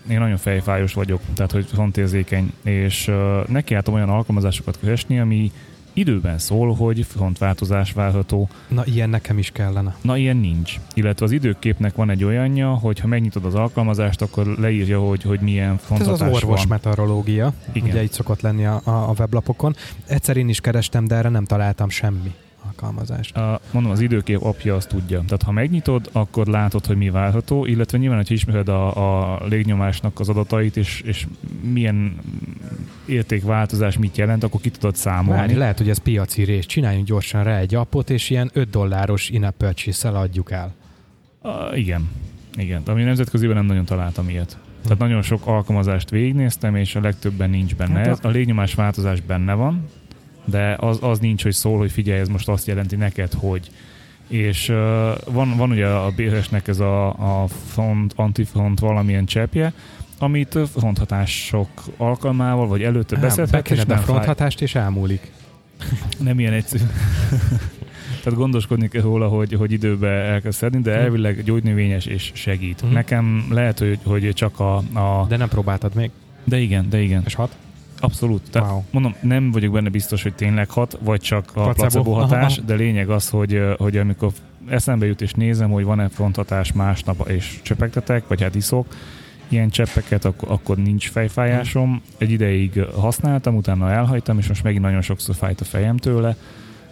én 0.09 0.19
nagyon 0.19 0.37
fejfájos 0.37 0.93
vagyok, 0.93 1.21
tehát 1.35 1.51
hogy 1.51 1.65
frontérzékeny, 1.65 2.53
és 2.63 3.11
nekiálltam 3.47 3.93
olyan 3.93 4.09
alkalmazásokat 4.09 4.79
keresni, 4.81 5.19
ami 5.19 5.51
időben 5.93 6.37
szól, 6.37 6.73
hogy 6.75 7.05
frontváltozás 7.05 7.91
várható, 7.91 8.49
Na, 8.67 8.83
ilyen 8.85 9.09
nekem 9.09 9.37
is 9.37 9.49
kellene. 9.51 9.95
Na, 10.01 10.17
ilyen 10.17 10.37
nincs. 10.37 10.79
Illetve 10.93 11.25
az 11.25 11.31
időképnek 11.31 11.95
van 11.95 12.09
egy 12.09 12.23
olyanja, 12.23 12.69
hogy 12.73 12.99
ha 12.99 13.07
megnyitod 13.07 13.45
az 13.45 13.55
alkalmazást, 13.55 14.21
akkor 14.21 14.45
leírja, 14.45 14.99
hogy, 14.99 15.23
hogy 15.23 15.39
milyen 15.39 15.79
Hát 15.89 15.99
ez 15.99 16.07
az 16.07 16.21
orvos 16.21 16.43
van. 16.43 16.67
meteorológia, 16.69 17.53
Igen. 17.71 17.89
ugye 17.89 18.03
így 18.03 18.11
szokott 18.11 18.41
lenni 18.41 18.65
a, 18.65 18.81
a, 18.83 18.89
a 18.91 19.13
weblapokon. 19.19 19.75
Egyszer 20.07 20.37
én 20.37 20.49
is 20.49 20.59
kerestem, 20.59 21.05
de 21.07 21.15
erre 21.15 21.29
nem 21.29 21.45
találtam 21.45 21.89
semmi 21.89 22.33
alkalmazást. 22.81 23.37
A, 23.37 23.59
mondom, 23.71 23.91
az 23.91 23.99
időkép 23.99 24.41
apja 24.41 24.75
azt 24.75 24.87
tudja. 24.87 25.21
Tehát 25.25 25.43
ha 25.43 25.51
megnyitod, 25.51 26.09
akkor 26.11 26.47
látod, 26.47 26.85
hogy 26.85 26.97
mi 26.97 27.09
várható, 27.09 27.65
illetve 27.65 27.97
nyilván, 27.97 28.17
hogyha 28.17 28.33
ismered 28.33 28.67
a, 28.67 29.33
a 29.33 29.45
légnyomásnak 29.45 30.19
az 30.19 30.29
adatait, 30.29 30.77
és, 30.77 31.01
és 31.01 31.27
milyen 31.61 32.15
értékváltozás 33.05 33.97
mit 33.97 34.17
jelent, 34.17 34.43
akkor 34.43 34.61
ki 34.61 34.69
tudod 34.69 34.95
számolni. 34.95 35.39
Várj, 35.39 35.53
lehet, 35.53 35.77
hogy 35.77 35.89
ez 35.89 35.97
piaci 35.97 36.43
rész. 36.43 36.65
Csináljunk 36.65 37.07
gyorsan 37.07 37.43
rá 37.43 37.57
egy 37.57 37.75
appot, 37.75 38.09
és 38.09 38.29
ilyen 38.29 38.49
5 38.53 38.69
dolláros 38.69 39.31
purchase 39.57 40.09
adjuk 40.09 40.51
el. 40.51 40.73
Uh, 41.43 41.77
igen. 41.77 42.09
Igen. 42.55 42.81
Ami 42.85 43.03
nemzetköziben 43.03 43.55
nem 43.55 43.65
nagyon 43.65 43.85
találtam 43.85 44.29
ilyet. 44.29 44.57
Tehát 44.83 44.97
nagyon 44.97 45.21
sok 45.21 45.47
alkalmazást 45.47 46.09
végignéztem, 46.09 46.75
és 46.75 46.95
a 46.95 47.01
legtöbben 47.01 47.49
nincs 47.49 47.75
benne. 47.75 47.97
Hát 47.97 48.07
Ez, 48.07 48.19
a 48.21 48.27
légnyomás 48.27 48.73
változás 48.73 49.21
benne 49.21 49.53
van, 49.53 49.87
de 50.47 50.75
az, 50.79 50.97
az 51.01 51.19
nincs, 51.19 51.43
hogy 51.43 51.53
szól, 51.53 51.77
hogy 51.77 51.91
figyelj, 51.91 52.19
ez 52.19 52.27
most 52.27 52.49
azt 52.49 52.67
jelenti 52.67 52.95
neked, 52.95 53.33
hogy. 53.33 53.69
És 54.27 54.69
uh, 54.69 54.75
van, 55.31 55.57
van 55.57 55.71
ugye 55.71 55.87
a 55.87 56.11
BRS-nek 56.15 56.67
ez 56.67 56.79
a, 56.79 57.07
a 57.07 57.47
front, 57.47 58.13
antifront 58.15 58.79
valamilyen 58.79 59.25
cseppje, 59.25 59.73
amit 60.19 60.59
fronthatások 60.73 61.69
alkalmával, 61.97 62.67
vagy 62.67 62.83
előtte 62.83 63.17
Á, 63.17 63.19
beszélhet, 63.19 63.71
és 63.71 63.83
nem, 63.85 63.97
fronthatást, 63.97 64.61
és 64.61 64.75
elmúlik. 64.75 65.31
nem 66.19 66.39
ilyen 66.39 66.53
egyszerű. 66.53 66.83
Tehát 68.23 68.39
gondoskodni 68.39 68.87
kell 68.87 69.01
róla, 69.01 69.27
hogy, 69.27 69.53
hogy 69.53 69.71
időbe 69.71 70.07
elkezd 70.07 70.57
szedni, 70.57 70.81
de 70.81 70.91
elvileg 70.91 71.43
gyógynövényes 71.43 72.05
és 72.05 72.31
segít. 72.33 72.81
Mhm. 72.81 72.93
Nekem 72.93 73.47
lehet, 73.51 73.79
hogy, 73.79 73.99
hogy 74.03 74.33
csak 74.33 74.59
a, 74.59 74.75
a... 74.75 75.25
De 75.27 75.37
nem 75.37 75.49
próbáltad 75.49 75.95
még. 75.95 76.11
De 76.43 76.59
igen, 76.59 76.89
de 76.89 77.01
igen. 77.01 77.21
És 77.25 77.33
hat? 77.33 77.55
Abszolút. 77.99 78.41
Tehát 78.51 78.69
Wow. 78.69 78.81
mondom, 78.91 79.15
nem 79.21 79.51
vagyok 79.51 79.73
benne 79.73 79.89
biztos, 79.89 80.23
hogy 80.23 80.33
tényleg 80.33 80.69
hat, 80.69 80.97
vagy 81.01 81.21
csak 81.21 81.51
a 81.53 81.69
Placebo. 81.69 82.11
hatás, 82.11 82.61
de 82.65 82.73
lényeg 82.75 83.09
az, 83.09 83.29
hogy, 83.29 83.61
hogy 83.77 83.97
amikor 83.97 84.31
eszembe 84.69 85.05
jut 85.05 85.21
és 85.21 85.33
nézem, 85.33 85.69
hogy 85.69 85.83
van-e 85.83 86.09
fronthatás 86.09 86.71
másnap, 86.71 87.29
és 87.29 87.59
csöpegtetek, 87.61 88.27
vagy 88.27 88.41
hát 88.41 88.55
iszok, 88.55 88.87
ilyen 89.47 89.69
cseppeket, 89.69 90.25
akkor, 90.25 90.51
akkor 90.51 90.77
nincs 90.77 91.09
fejfájásom. 91.09 92.01
Egy 92.17 92.31
ideig 92.31 92.81
használtam, 92.95 93.55
utána 93.55 93.91
elhagytam, 93.91 94.37
és 94.37 94.47
most 94.47 94.63
megint 94.63 94.83
nagyon 94.83 95.01
sokszor 95.01 95.35
fájt 95.35 95.61
a 95.61 95.65
fejem 95.65 95.97
tőle, 95.97 96.35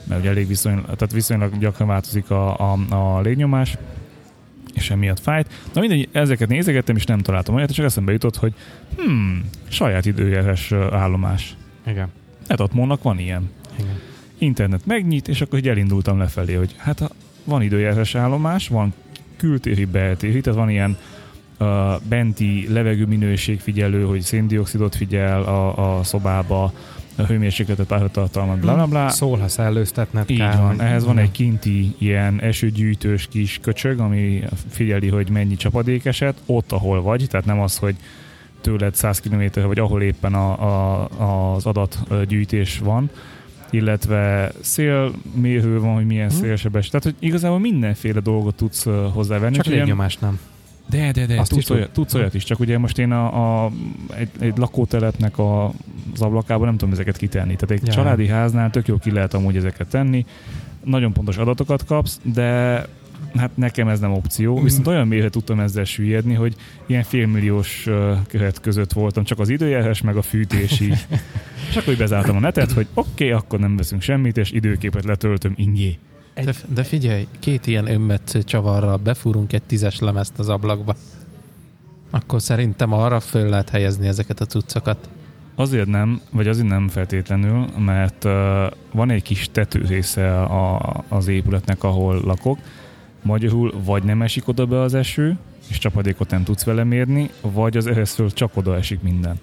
mert 0.03 0.21
ugye 0.21 0.29
elég 0.29 0.47
viszonylag, 0.47 0.83
tehát 0.83 1.11
viszonylag 1.11 1.57
gyakran 1.57 1.87
változik 1.87 2.29
a, 2.29 2.73
a, 2.73 2.95
a 2.95 3.21
légnyomás, 3.21 3.77
és 4.75 4.89
emiatt 4.89 5.19
fájt. 5.19 5.51
Na 5.73 5.79
mindegy, 5.79 6.09
ezeket 6.11 6.49
nézegettem, 6.49 6.95
és 6.95 7.05
nem 7.05 7.19
találtam 7.19 7.55
olyat, 7.55 7.71
csak 7.71 7.85
eszembe 7.85 8.11
jutott, 8.11 8.35
hogy 8.35 8.53
hmm, 8.97 9.49
saját 9.67 10.05
időjárás 10.05 10.71
állomás. 10.71 11.55
Igen. 11.87 12.07
Etatmónak 12.47 13.03
van 13.03 13.19
ilyen. 13.19 13.49
Igen. 13.79 13.99
Internet 14.37 14.85
megnyit, 14.85 15.27
és 15.27 15.41
akkor 15.41 15.59
így 15.59 15.67
elindultam 15.67 16.17
lefelé, 16.17 16.53
hogy 16.53 16.75
hát 16.77 16.99
ha 16.99 17.09
van 17.43 17.61
időjárás 17.61 18.15
állomás, 18.15 18.67
van 18.67 18.93
kültéri, 19.37 19.85
beltéri, 19.85 20.41
tehát 20.41 20.59
van 20.59 20.69
ilyen 20.69 20.97
uh, 21.59 21.67
benti 22.09 22.67
levegő 22.69 23.05
minőségfigyelő, 23.05 24.03
hogy 24.03 24.21
széndiokszidot 24.21 24.95
figyel 24.95 25.43
a, 25.43 25.97
a 25.97 26.03
szobába, 26.03 26.73
a 27.15 27.21
hőmérsékletet, 27.23 27.85
párhatartalmat, 27.87 28.59
bla 28.59 28.73
bla 28.73 28.85
bla. 28.85 29.09
Szól, 29.09 29.37
ha 29.37 29.47
szellőztetned 29.47 30.29
Így 30.29 30.37
kell. 30.37 30.55
van, 30.57 30.81
ehhez 30.81 31.05
van 31.05 31.17
egy 31.17 31.31
kinti 31.31 31.95
ilyen 31.97 32.41
esőgyűjtős 32.41 33.27
kis 33.27 33.59
köcsög, 33.61 33.99
ami 33.99 34.43
figyeli, 34.69 35.07
hogy 35.07 35.29
mennyi 35.29 35.55
csapadék 35.55 36.05
esett, 36.05 36.37
ott, 36.45 36.71
ahol 36.71 37.01
vagy, 37.01 37.27
tehát 37.29 37.45
nem 37.45 37.59
az, 37.59 37.77
hogy 37.77 37.95
tőled 38.61 38.95
100 38.95 39.19
km 39.19 39.43
vagy 39.65 39.79
ahol 39.79 40.01
éppen 40.01 40.33
a, 40.33 40.51
a, 41.01 41.53
az 41.55 41.65
adatgyűjtés 41.65 42.79
van, 42.79 43.09
illetve 43.69 44.51
szélmérő 44.61 45.79
van, 45.79 45.93
hogy 45.93 46.05
milyen 46.05 46.29
Hm. 46.29 46.35
szélsebes. 46.35 46.87
Tehát, 46.89 47.03
hogy 47.03 47.15
igazából 47.19 47.59
mindenféle 47.59 48.19
dolgot 48.19 48.55
tudsz 48.55 48.85
hozzávenni. 49.13 49.51
Csak 49.55 49.59
Úgyhogy 49.59 49.73
ilyen- 49.73 49.85
légnyomás 49.85 50.17
nem. 50.17 50.39
De, 50.89 51.11
de, 51.11 51.25
de, 51.25 51.39
Azt 51.39 51.49
tudsz, 51.49 51.69
olyat, 51.69 51.89
tudsz 51.89 52.13
olyat 52.13 52.33
is, 52.33 52.43
csak 52.43 52.59
ugye 52.59 52.77
most 52.77 52.97
én 52.97 53.11
a, 53.11 53.63
a, 53.65 53.71
egy, 54.15 54.29
egy 54.39 54.57
lakótelepnek 54.57 55.37
a, 55.37 55.65
az 56.13 56.21
ablakában 56.21 56.65
nem 56.65 56.77
tudom 56.77 56.93
ezeket 56.93 57.17
kitenni. 57.17 57.55
Tehát 57.55 57.71
egy 57.71 57.87
Ja. 57.87 57.93
családi 57.93 58.27
háznál 58.27 58.69
tök 58.69 58.87
jó 58.87 58.97
ki 58.97 59.11
lehet 59.11 59.33
amúgy 59.33 59.55
ezeket 59.55 59.87
tenni, 59.87 60.25
nagyon 60.83 61.13
pontos 61.13 61.37
adatokat 61.37 61.85
kapsz, 61.85 62.19
de 62.23 62.81
hát 63.35 63.57
nekem 63.57 63.87
ez 63.87 63.99
nem 63.99 64.11
opció. 64.11 64.59
Mm. 64.59 64.63
Viszont 64.63 64.87
olyan 64.87 65.07
mélyre 65.07 65.29
tudtam 65.29 65.59
ezzel 65.59 65.83
süllyedni, 65.83 66.33
hogy 66.33 66.55
ilyen 66.85 67.03
félmilliós 67.03 67.87
követ 68.27 68.61
között 68.61 68.93
voltam, 68.93 69.23
csak 69.23 69.39
az 69.39 69.49
időjárás 69.49 70.01
meg 70.01 70.15
a 70.15 70.21
fűtés 70.21 70.79
így. 70.79 71.07
És 71.69 71.75
akkor 71.75 71.93
így 71.93 71.99
bezártam 71.99 72.35
a 72.35 72.39
netet, 72.39 72.71
hogy 72.71 72.87
oké, 72.93 73.09
okay, 73.11 73.31
akkor 73.31 73.59
nem 73.59 73.75
veszünk 73.75 74.01
semmit, 74.01 74.37
és 74.37 74.51
időképet 74.51 75.03
letöltöm 75.05 75.53
ingyé. 75.55 75.97
De, 76.43 76.53
de 76.67 76.83
figyelj, 76.83 77.27
két 77.39 77.67
ilyen 77.67 77.91
önmetsző 77.91 78.43
csavarral 78.43 78.97
befúrunk 78.97 79.53
egy 79.53 79.63
tízes 79.63 79.99
lemezt 79.99 80.39
az 80.39 80.49
ablakba. 80.49 80.95
Akkor 82.09 82.41
szerintem 82.41 82.93
arra 82.93 83.19
föl 83.19 83.49
lehet 83.49 83.69
helyezni 83.69 84.07
ezeket 84.07 84.39
a 84.39 84.45
cuccokat. 84.45 85.09
Azért 85.55 85.87
nem, 85.87 86.21
vagy 86.31 86.47
azért 86.47 86.67
nem 86.67 86.87
feltétlenül, 86.87 87.65
mert 87.77 88.23
uh, 88.23 88.31
van 88.91 89.09
egy 89.09 89.21
kis 89.21 89.49
tető 89.51 89.85
része 89.87 90.41
a, 90.41 91.03
az 91.07 91.27
épületnek, 91.27 91.83
ahol 91.83 92.21
lakok. 92.23 92.59
Magyarul 93.21 93.73
vagy 93.85 94.03
nem 94.03 94.21
esik 94.21 94.47
oda 94.47 94.65
be 94.65 94.79
az 94.79 94.93
eső, 94.93 95.37
és 95.69 95.77
csapadékot 95.77 96.29
nem 96.29 96.43
tudsz 96.43 96.63
vele 96.63 96.83
mérni, 96.83 97.29
vagy 97.41 97.77
az 97.77 97.87
ehhez 97.87 98.13
föl 98.13 98.31
csak 98.31 98.57
oda 98.57 98.75
esik 98.75 99.01
minden. 99.01 99.39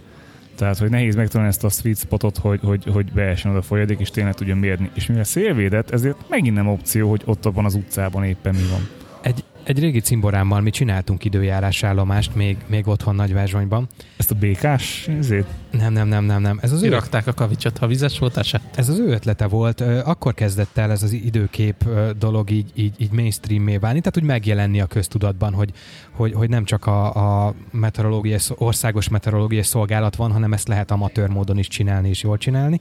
Tehát, 0.63 0.79
hogy 0.79 0.91
nehéz 0.91 1.15
megtalálni 1.15 1.53
ezt 1.53 1.65
a 1.65 1.69
sweet 1.69 1.99
spotot, 1.99 2.39
hogy, 2.39 2.61
hogy, 2.63 2.85
hogy 2.93 3.13
beessen 3.13 3.51
oda 3.51 3.61
a 3.61 3.63
folyadék, 3.63 4.01
és 4.01 4.11
tényleg 4.11 4.35
tudja 4.35 4.57
mérni. 4.57 4.91
És 4.95 5.07
mivel 5.07 5.25
szélvédett, 5.25 5.91
ezért 5.91 6.17
megint 6.29 6.55
nem 6.55 6.69
opció, 6.69 7.11
hogy 7.11 7.23
ott 7.25 7.47
abban 7.47 7.65
az 7.65 7.75
utcában 7.75 8.25
éppen 8.25 8.55
mi 8.55 8.67
van. 8.71 8.89
Egy, 9.23 9.45
egy 9.65 9.79
régi 9.79 10.01
cimborámmal 10.01 10.61
mi 10.61 10.71
csináltunk 10.71 11.25
időjárásállomást 11.25 12.35
még, 12.35 12.57
még 12.67 12.89
otthon 12.89 13.15
Nagyvázsonyban. 13.15 13.89
Ezt 14.17 14.31
a 14.31 14.35
békás 14.35 15.09
ezért 15.19 15.47
Nem, 15.71 15.93
nem, 15.93 16.09
nem, 16.09 16.25
nem, 16.25 16.43
nem. 16.43 16.59
Ez 16.63 16.73
az 16.73 16.83
ő 16.83 16.89
Kirakták 16.89 17.27
a 17.27 17.33
kavicsot, 17.33 17.79
ha 17.79 17.87
vizes 17.87 18.19
volt, 18.19 18.37
esett. 18.37 18.77
Ez 18.77 18.89
az 18.89 18.99
ő 18.99 19.09
ötlete 19.09 19.47
volt, 19.47 19.81
akkor 19.81 20.35
kezdett 20.35 20.77
el 20.77 20.91
ez 20.91 21.03
az 21.03 21.13
időkép 21.13 21.89
dolog 22.19 22.51
így, 22.51 22.71
így, 22.75 22.95
így 22.99 23.11
mainstream 23.11 23.65
válni, 23.65 24.01
tehát 24.01 24.17
úgy 24.17 24.23
megjelenni 24.23 24.81
a 24.81 24.87
köztudatban, 24.87 25.53
hogy, 25.53 25.71
hogy, 26.11 26.33
hogy 26.33 26.49
nem 26.49 26.65
csak 26.65 26.87
a, 26.87 27.47
a 27.47 27.55
meteorológiai, 27.71 28.39
országos 28.49 29.09
meteorológiai 29.09 29.63
szolgálat 29.63 30.17
van, 30.17 30.33
hanem 30.33 30.53
ezt 30.53 30.69
lehet 30.69 30.91
amatőr 30.91 31.29
módon 31.29 31.59
is 31.59 31.69
csinálni 31.69 32.09
és 32.09 32.23
jól 32.23 32.39
csinálni. 32.39 32.81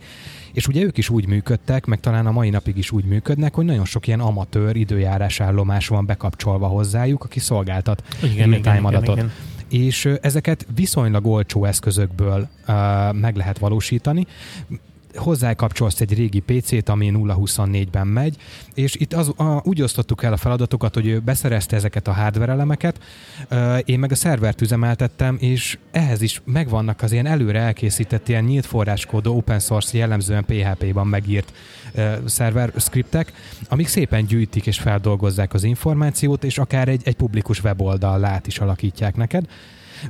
És 0.54 0.68
ugye 0.68 0.82
ők 0.82 0.97
is 0.97 1.10
úgy 1.10 1.28
működtek, 1.28 1.86
meg 1.86 1.99
talán 1.99 2.28
a 2.28 2.32
mai 2.32 2.49
napig 2.49 2.78
is 2.78 2.91
úgy 2.91 3.06
működnek, 3.06 3.54
hogy 3.54 3.66
nagyon 3.66 3.86
sok 3.86 4.08
ilyen 4.08 4.20
amatőr 4.20 4.76
időjárásállomás 4.76 5.88
van 5.88 6.06
bekapcsolva 6.06 6.68
hozzájuk, 6.68 7.24
aki 7.24 7.39
szolgáltat 7.39 8.04
real-time 8.36 8.82
adatot. 8.84 9.24
és 9.70 10.06
ö, 10.06 10.16
ezeket 10.22 10.68
viszonylag 10.76 11.26
olcsó 11.26 11.66
eszközökből 11.66 12.49
uh, 12.68 12.76
meg 13.14 13.36
lehet 13.36 13.58
valósítani. 13.58 14.28
Hozzákapcsolsz 15.16 16.01
egy 16.01 16.14
régi 16.14 16.39
PC-t, 16.39 16.89
ami 16.89 17.12
0-24-ben 17.14 18.07
megy, 18.07 18.36
és 18.74 18.95
itt 18.95 19.14
az, 19.14 19.32
a, 19.38 19.62
úgy 19.64 19.82
osztottuk 19.82 20.24
el 20.24 20.34
a 20.34 20.38
feladatokat, 20.38 20.93
hogy 20.93 21.07
ő 21.07 21.20
beszerezte 21.20 21.76
ezeket 21.76 22.07
a 22.07 22.14
hardware 22.14 22.51
elemeket, 22.51 22.99
én 23.86 23.99
meg 23.99 24.12
a 24.12 24.16
szervert 24.16 24.62
üzemeltettem, 24.62 25.38
és 25.39 25.78
ehhez 25.91 26.22
is 26.22 26.41
megvannak 26.45 27.01
az 27.01 27.12
ilyen 27.12 27.26
előre 27.26 27.59
elkészített 27.59 28.28
ilyen 28.28 28.43
nyílt 28.43 28.66
forráskódú 28.66 29.36
open 29.36 29.59
source 29.59 29.97
jellemzően 29.97 30.45
PHP-ban 30.45 31.07
megírt 31.07 31.53
szerver 32.26 32.72
scriptek, 32.78 33.34
amik 33.70 33.88
szépen 33.88 34.26
gyűjtik 34.26 34.66
és 34.68 34.80
feldolgozzák 34.80 35.53
az 35.53 35.64
információt, 35.64 36.43
és 36.43 36.57
akár 36.57 36.88
egy, 36.88 37.01
egy 37.05 37.16
publikus 37.16 37.64
weboldallát 37.64 38.47
is 38.47 38.59
alakítják 38.59 39.16
neked. 39.16 39.45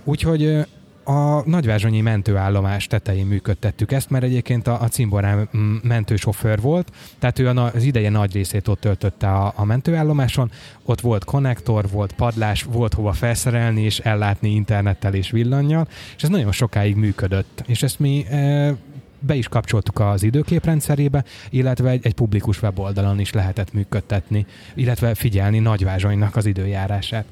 Úgyhogy 0.03 0.65
a 1.03 1.49
nagyvázsonyi 1.49 2.01
mentőállomás 2.01 2.87
tetején 2.87 3.25
működtettük 3.25 3.91
ezt, 3.91 4.09
mert 4.09 4.23
egyébként 4.23 4.67
a, 4.67 4.81
a 4.81 4.87
cimborám 4.87 5.49
mm, 5.57 5.75
mentősofőr 5.83 6.61
volt, 6.61 6.91
tehát 7.19 7.39
ő 7.39 7.47
az 7.47 7.83
ideje 7.83 8.09
nagy 8.09 8.33
részét 8.33 8.67
ott 8.67 8.79
töltötte 8.79 9.31
a, 9.31 9.53
a 9.55 9.65
mentőállomáson, 9.65 10.51
ott 10.83 11.01
volt 11.01 11.23
konnektor, 11.23 11.89
volt 11.89 12.13
padlás, 12.13 12.63
volt 12.63 12.93
hova 12.93 13.11
felszerelni 13.13 13.81
és 13.81 13.99
ellátni 13.99 14.49
internettel 14.49 15.13
és 15.13 15.31
villannyal, 15.31 15.87
és 16.15 16.23
ez 16.23 16.29
nagyon 16.29 16.51
sokáig 16.51 16.95
működött. 16.95 17.63
És 17.67 17.83
ezt 17.83 17.99
mi 17.99 18.25
e, 18.29 18.75
be 19.19 19.35
is 19.35 19.47
kapcsoltuk 19.47 19.99
az 19.99 20.23
időképrendszerébe, 20.23 21.23
illetve 21.49 21.89
egy, 21.89 22.05
egy 22.05 22.13
publikus 22.13 22.61
weboldalon 22.61 23.19
is 23.19 23.33
lehetett 23.33 23.73
működtetni, 23.73 24.45
illetve 24.73 25.15
figyelni 25.15 25.59
Nagyvázsonynak 25.59 26.35
az 26.35 26.45
időjárását. 26.45 27.25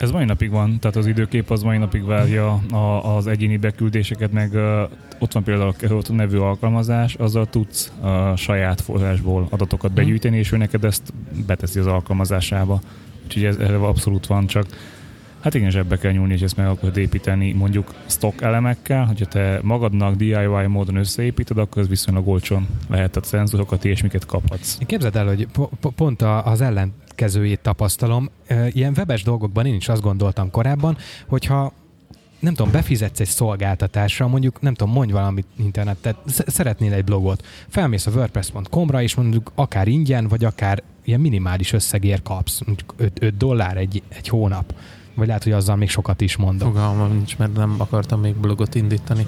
Ez 0.00 0.10
mai 0.10 0.24
napig 0.24 0.50
van, 0.50 0.78
tehát 0.78 0.96
az 0.96 1.06
időkép 1.06 1.50
az 1.50 1.62
mai 1.62 1.78
napig 1.78 2.04
várja 2.04 2.52
a, 2.70 3.16
az 3.16 3.26
egyéni 3.26 3.56
beküldéseket, 3.56 4.32
meg 4.32 4.52
uh, 4.52 4.90
ott 5.18 5.32
van 5.32 5.42
például 5.42 5.68
a 5.68 5.74
Kahoot 5.78 6.12
nevű 6.12 6.36
alkalmazás, 6.36 7.14
azzal 7.14 7.46
tudsz 7.46 7.92
a 8.00 8.36
saját 8.36 8.80
forrásból 8.80 9.46
adatokat 9.50 9.92
begyűjteni, 9.92 10.36
és 10.38 10.52
ő 10.52 10.56
neked 10.56 10.84
ezt 10.84 11.12
beteszi 11.46 11.78
az 11.78 11.86
alkalmazásába. 11.86 12.80
Úgyhogy 13.24 13.44
ez 13.44 13.56
erre 13.56 13.76
abszolút 13.76 14.26
van, 14.26 14.46
csak 14.46 14.66
hát 15.40 15.54
igen, 15.54 15.70
zsebbe 15.70 15.98
kell 15.98 16.12
nyúlni, 16.12 16.32
és 16.32 16.40
ezt 16.40 16.56
meg 16.56 16.66
akarod 16.66 16.96
építeni 16.96 17.52
mondjuk 17.52 17.94
stock 18.06 18.42
elemekkel, 18.42 19.04
hogyha 19.04 19.26
te 19.26 19.58
magadnak 19.62 20.14
DIY 20.14 20.66
módon 20.66 20.96
összeépíted, 20.96 21.58
akkor 21.58 21.82
ez 21.82 21.88
viszonylag 21.88 22.28
olcsón 22.28 22.66
lehet, 22.88 23.10
tehát 23.10 23.28
szenzorokat 23.28 23.84
és 23.84 24.02
miket 24.02 24.26
kaphatsz. 24.26 24.78
Képzeld 24.86 25.16
el, 25.16 25.26
hogy 25.26 25.46
po- 25.52 25.70
po- 25.80 25.94
pont 25.94 26.22
a- 26.22 26.46
az 26.46 26.60
ellenkezőjét 27.20 27.60
tapasztalom. 27.60 28.30
Ilyen 28.70 28.92
webes 28.96 29.22
dolgokban 29.22 29.66
én 29.66 29.74
is 29.74 29.88
azt 29.88 30.02
gondoltam 30.02 30.50
korábban, 30.50 30.96
hogyha 31.28 31.72
nem 32.38 32.54
tudom, 32.54 32.72
befizetsz 32.72 33.20
egy 33.20 33.26
szolgáltatásra, 33.26 34.28
mondjuk, 34.28 34.60
nem 34.60 34.74
tudom, 34.74 34.92
mondj 34.92 35.12
valamit 35.12 35.46
internetet, 35.56 36.16
sz- 36.26 36.50
szeretnél 36.50 36.92
egy 36.92 37.04
blogot, 37.04 37.46
felmész 37.68 38.06
a 38.06 38.10
wordpress.com-ra, 38.10 39.02
és 39.02 39.14
mondjuk 39.14 39.52
akár 39.54 39.88
ingyen, 39.88 40.28
vagy 40.28 40.44
akár 40.44 40.82
ilyen 41.04 41.20
minimális 41.20 41.72
összegért 41.72 42.22
kapsz, 42.22 42.60
mondjuk 42.66 42.94
5, 42.96 43.22
5 43.22 43.36
dollár 43.36 43.76
egy, 43.76 44.02
egy 44.08 44.28
hónap. 44.28 44.74
Vagy 45.14 45.26
lehet, 45.26 45.42
hogy 45.42 45.52
azzal 45.52 45.76
még 45.76 45.88
sokat 45.88 46.20
is 46.20 46.36
mondok. 46.36 46.68
Fogalmam 46.68 47.12
nincs, 47.12 47.36
mert 47.36 47.54
nem 47.54 47.74
akartam 47.78 48.20
még 48.20 48.34
blogot 48.34 48.74
indítani. 48.74 49.26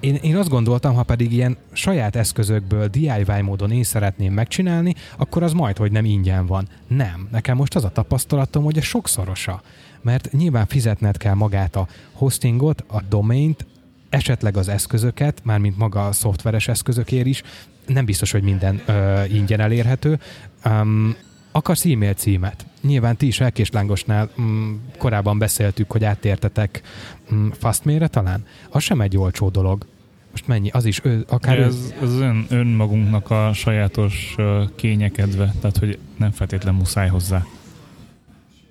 Én, 0.00 0.14
én 0.14 0.36
azt 0.36 0.48
gondoltam, 0.48 0.94
ha 0.94 1.02
pedig 1.02 1.32
ilyen 1.32 1.56
saját 1.72 2.16
eszközökből 2.16 2.86
DIY 2.86 3.40
módon 3.42 3.70
én 3.70 3.82
szeretném 3.82 4.32
megcsinálni, 4.32 4.94
akkor 5.16 5.42
az 5.42 5.52
majd, 5.52 5.76
hogy 5.76 5.92
nem 5.92 6.04
ingyen 6.04 6.46
van. 6.46 6.68
Nem. 6.86 7.28
Nekem 7.30 7.56
most 7.56 7.74
az 7.74 7.84
a 7.84 7.90
tapasztalatom, 7.90 8.64
hogy 8.64 8.78
a 8.78 8.82
sokszorosa. 8.82 9.62
Mert 10.02 10.32
nyilván 10.32 10.66
fizetned 10.66 11.16
kell 11.16 11.34
magát 11.34 11.76
a 11.76 11.88
hostingot, 12.12 12.84
a 12.86 13.02
domaint, 13.08 13.66
esetleg 14.08 14.56
az 14.56 14.68
eszközöket, 14.68 15.40
mármint 15.44 15.78
maga 15.78 16.06
a 16.06 16.12
szoftveres 16.12 16.68
eszközökért 16.68 17.26
is, 17.26 17.42
nem 17.86 18.04
biztos, 18.04 18.30
hogy 18.30 18.42
minden 18.42 18.82
ö, 18.86 19.24
ingyen 19.24 19.60
elérhető. 19.60 20.20
Um, 20.64 21.16
akarsz 21.52 21.84
e-mail 21.84 22.14
címet? 22.14 22.66
Nyilván 22.80 23.16
ti 23.16 23.26
is 23.26 23.40
elkéslángosnál 23.40 24.30
mm, 24.40 24.74
korábban 24.98 25.38
beszéltük, 25.38 25.90
hogy 25.90 26.04
átértetek 26.04 26.82
mm, 27.34 27.48
fastmailre 27.48 28.08
talán. 28.08 28.44
Az 28.68 28.82
sem 28.82 29.00
egy 29.00 29.16
olcsó 29.16 29.48
dolog. 29.48 29.86
Most 30.30 30.46
mennyi? 30.46 30.68
Az 30.68 30.84
is 30.84 31.00
ő, 31.04 31.24
akár 31.28 31.58
Ez, 31.58 31.94
ez 32.02 32.14
ön, 32.14 32.46
önmagunknak 32.48 33.30
a 33.30 33.52
sajátos 33.52 34.36
kényekedve, 34.74 35.54
tehát 35.60 35.76
hogy 35.76 35.98
nem 36.16 36.30
feltétlen 36.30 36.74
muszáj 36.74 37.08
hozzá. 37.08 37.44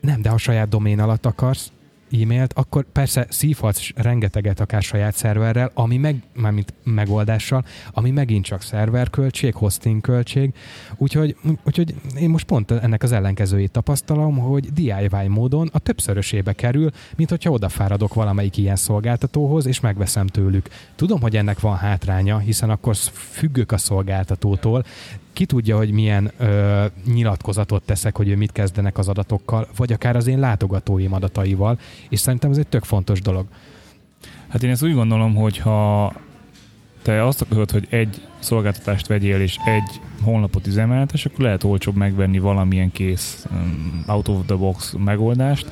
Nem, 0.02 0.22
de 0.22 0.30
ha 0.30 0.38
saját 0.38 0.70
domén 0.70 1.00
alatt 1.00 1.26
akarsz 1.26 1.72
e-mailt, 2.12 2.54
akkor 2.54 2.86
persze 2.92 3.26
szívhatsz 3.30 3.90
rengeteget 3.96 4.60
akár 4.60 4.82
saját 4.82 5.16
szerverrel, 5.16 5.72
ami 5.74 5.98
meg, 5.98 6.24
mármint 6.34 6.74
megoldással, 6.84 7.66
ami 7.92 8.12
megint 8.12 8.46
csak 8.46 8.62
szerverköltség, 8.62 9.54
hosting 9.54 10.02
költség, 10.02 10.54
úgyhogy, 10.98 11.36
úgyhogy 11.64 11.96
én 12.20 12.30
most 12.30 12.46
pont 12.46 12.72
ennek 12.72 13.04
az 13.04 13.12
ellenkezőjét 13.12 13.72
tapasztalom, 13.72 14.38
hogy 14.38 14.74
DIY 14.74 15.28
módon 15.28 15.70
a 15.72 15.80
többszörösébe 15.80 16.54
kerül, 16.54 16.92
mint 17.16 17.30
hogyha 17.30 17.52
odafáradok 17.52 18.14
valamelyik 18.14 18.58
ilyen 18.58 18.76
szolgáltatóhoz, 18.76 19.66
és 19.66 19.80
megveszem 19.80 20.28
tőlük. 20.28 20.70
Tudom, 20.96 21.22
hogy 21.22 21.36
ennek 21.36 21.60
van 21.60 21.78
hátránya, 21.78 22.38
hiszen 22.38 22.70
akkor 22.70 22.96
függök 22.96 23.72
a 23.72 23.78
szolgáltatótól, 23.78 24.86
ki 25.40 25.46
tudja, 25.46 25.78
hogy 25.78 25.92
milyen 25.92 26.32
ö, 26.38 26.86
nyilatkozatot 27.06 27.84
teszek, 27.84 28.18
hogy 28.18 28.30
ő 28.30 28.36
mit 28.36 28.52
kezdenek 28.52 28.98
az 28.98 29.08
adatokkal, 29.08 29.68
vagy 29.76 29.92
akár 29.92 30.16
az 30.16 30.28
én 30.28 30.40
látogatóim 30.40 31.14
adataival, 31.14 31.80
és 32.10 32.20
szerintem 32.20 32.52
ez 32.52 32.58
egy 32.58 32.68
tök 32.68 32.84
fontos 32.84 33.22
dolog. 33.22 33.46
Hát 34.48 34.64
én 34.64 34.70
ezt 34.70 34.84
úgy 34.84 34.94
gondolom, 34.94 35.36
hogy 35.36 35.58
ha 35.58 36.14
te 37.02 37.26
azt 37.26 37.42
akarod, 37.42 37.72
hogy 37.72 37.88
egy 37.90 38.22
szolgáltatást 38.40 39.08
vegyél 39.08 39.42
és 39.42 39.58
egy 39.66 40.02
honlapot 40.24 40.68
üzemeltes, 40.68 41.26
akkor 41.26 41.40
lehet 41.40 41.64
olcsóbb 41.64 41.96
megvenni 41.96 42.40
valamilyen 42.40 42.92
kész 42.92 43.46
out 44.08 44.28
of 44.28 44.46
the 44.46 44.56
box 44.56 44.94
megoldást. 44.98 45.72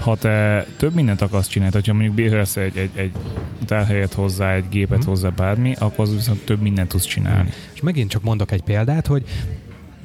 Ha 0.00 0.16
te 0.16 0.66
több 0.76 0.94
mindent 0.94 1.20
akarsz 1.20 1.46
csinálni, 1.48 1.74
hogyha 1.74 1.92
mondjuk 1.92 2.14
bérelsz 2.14 2.56
egy, 2.56 2.76
egy, 2.76 2.90
egy 2.94 3.12
tárhelyet 3.66 4.12
hozzá, 4.12 4.54
egy 4.54 4.68
gépet 4.68 4.98
Mhm. 4.98 5.08
hozzá, 5.08 5.28
bármi, 5.28 5.74
akkor 5.78 6.04
az 6.04 6.14
viszont 6.14 6.44
több 6.44 6.60
mindent 6.60 6.88
tudsz 6.88 7.04
csinálni. 7.04 7.50
És 7.74 7.80
megint 7.80 8.10
csak 8.10 8.22
mondok 8.22 8.50
egy 8.50 8.62
példát, 8.62 9.06
hogy 9.06 9.24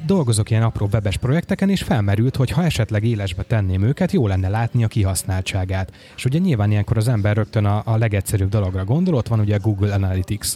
dolgozok 0.06 0.50
ilyen 0.50 0.62
apró 0.62 0.88
webes 0.92 1.16
projekteken, 1.16 1.70
és 1.70 1.82
felmerült, 1.82 2.36
hogy 2.36 2.50
ha 2.50 2.64
esetleg 2.64 3.04
élesbe 3.04 3.42
tenném 3.42 3.82
őket, 3.82 4.12
jó 4.12 4.26
lenne 4.26 4.48
látni 4.48 4.84
a 4.84 4.88
kihasználtságát. 4.88 5.92
És 6.16 6.24
ugye 6.24 6.38
nyilván 6.38 6.70
ilyenkor 6.70 6.96
az 6.96 7.08
ember 7.08 7.36
rögtön 7.36 7.64
a, 7.64 7.82
a 7.84 7.96
legegyszerűbb 7.96 8.48
dologra 8.48 8.84
gondol, 8.84 9.14
ott 9.14 9.28
van 9.28 9.40
ugye 9.40 9.54
a 9.54 9.58
Google 9.58 9.94
Analytics 9.94 10.48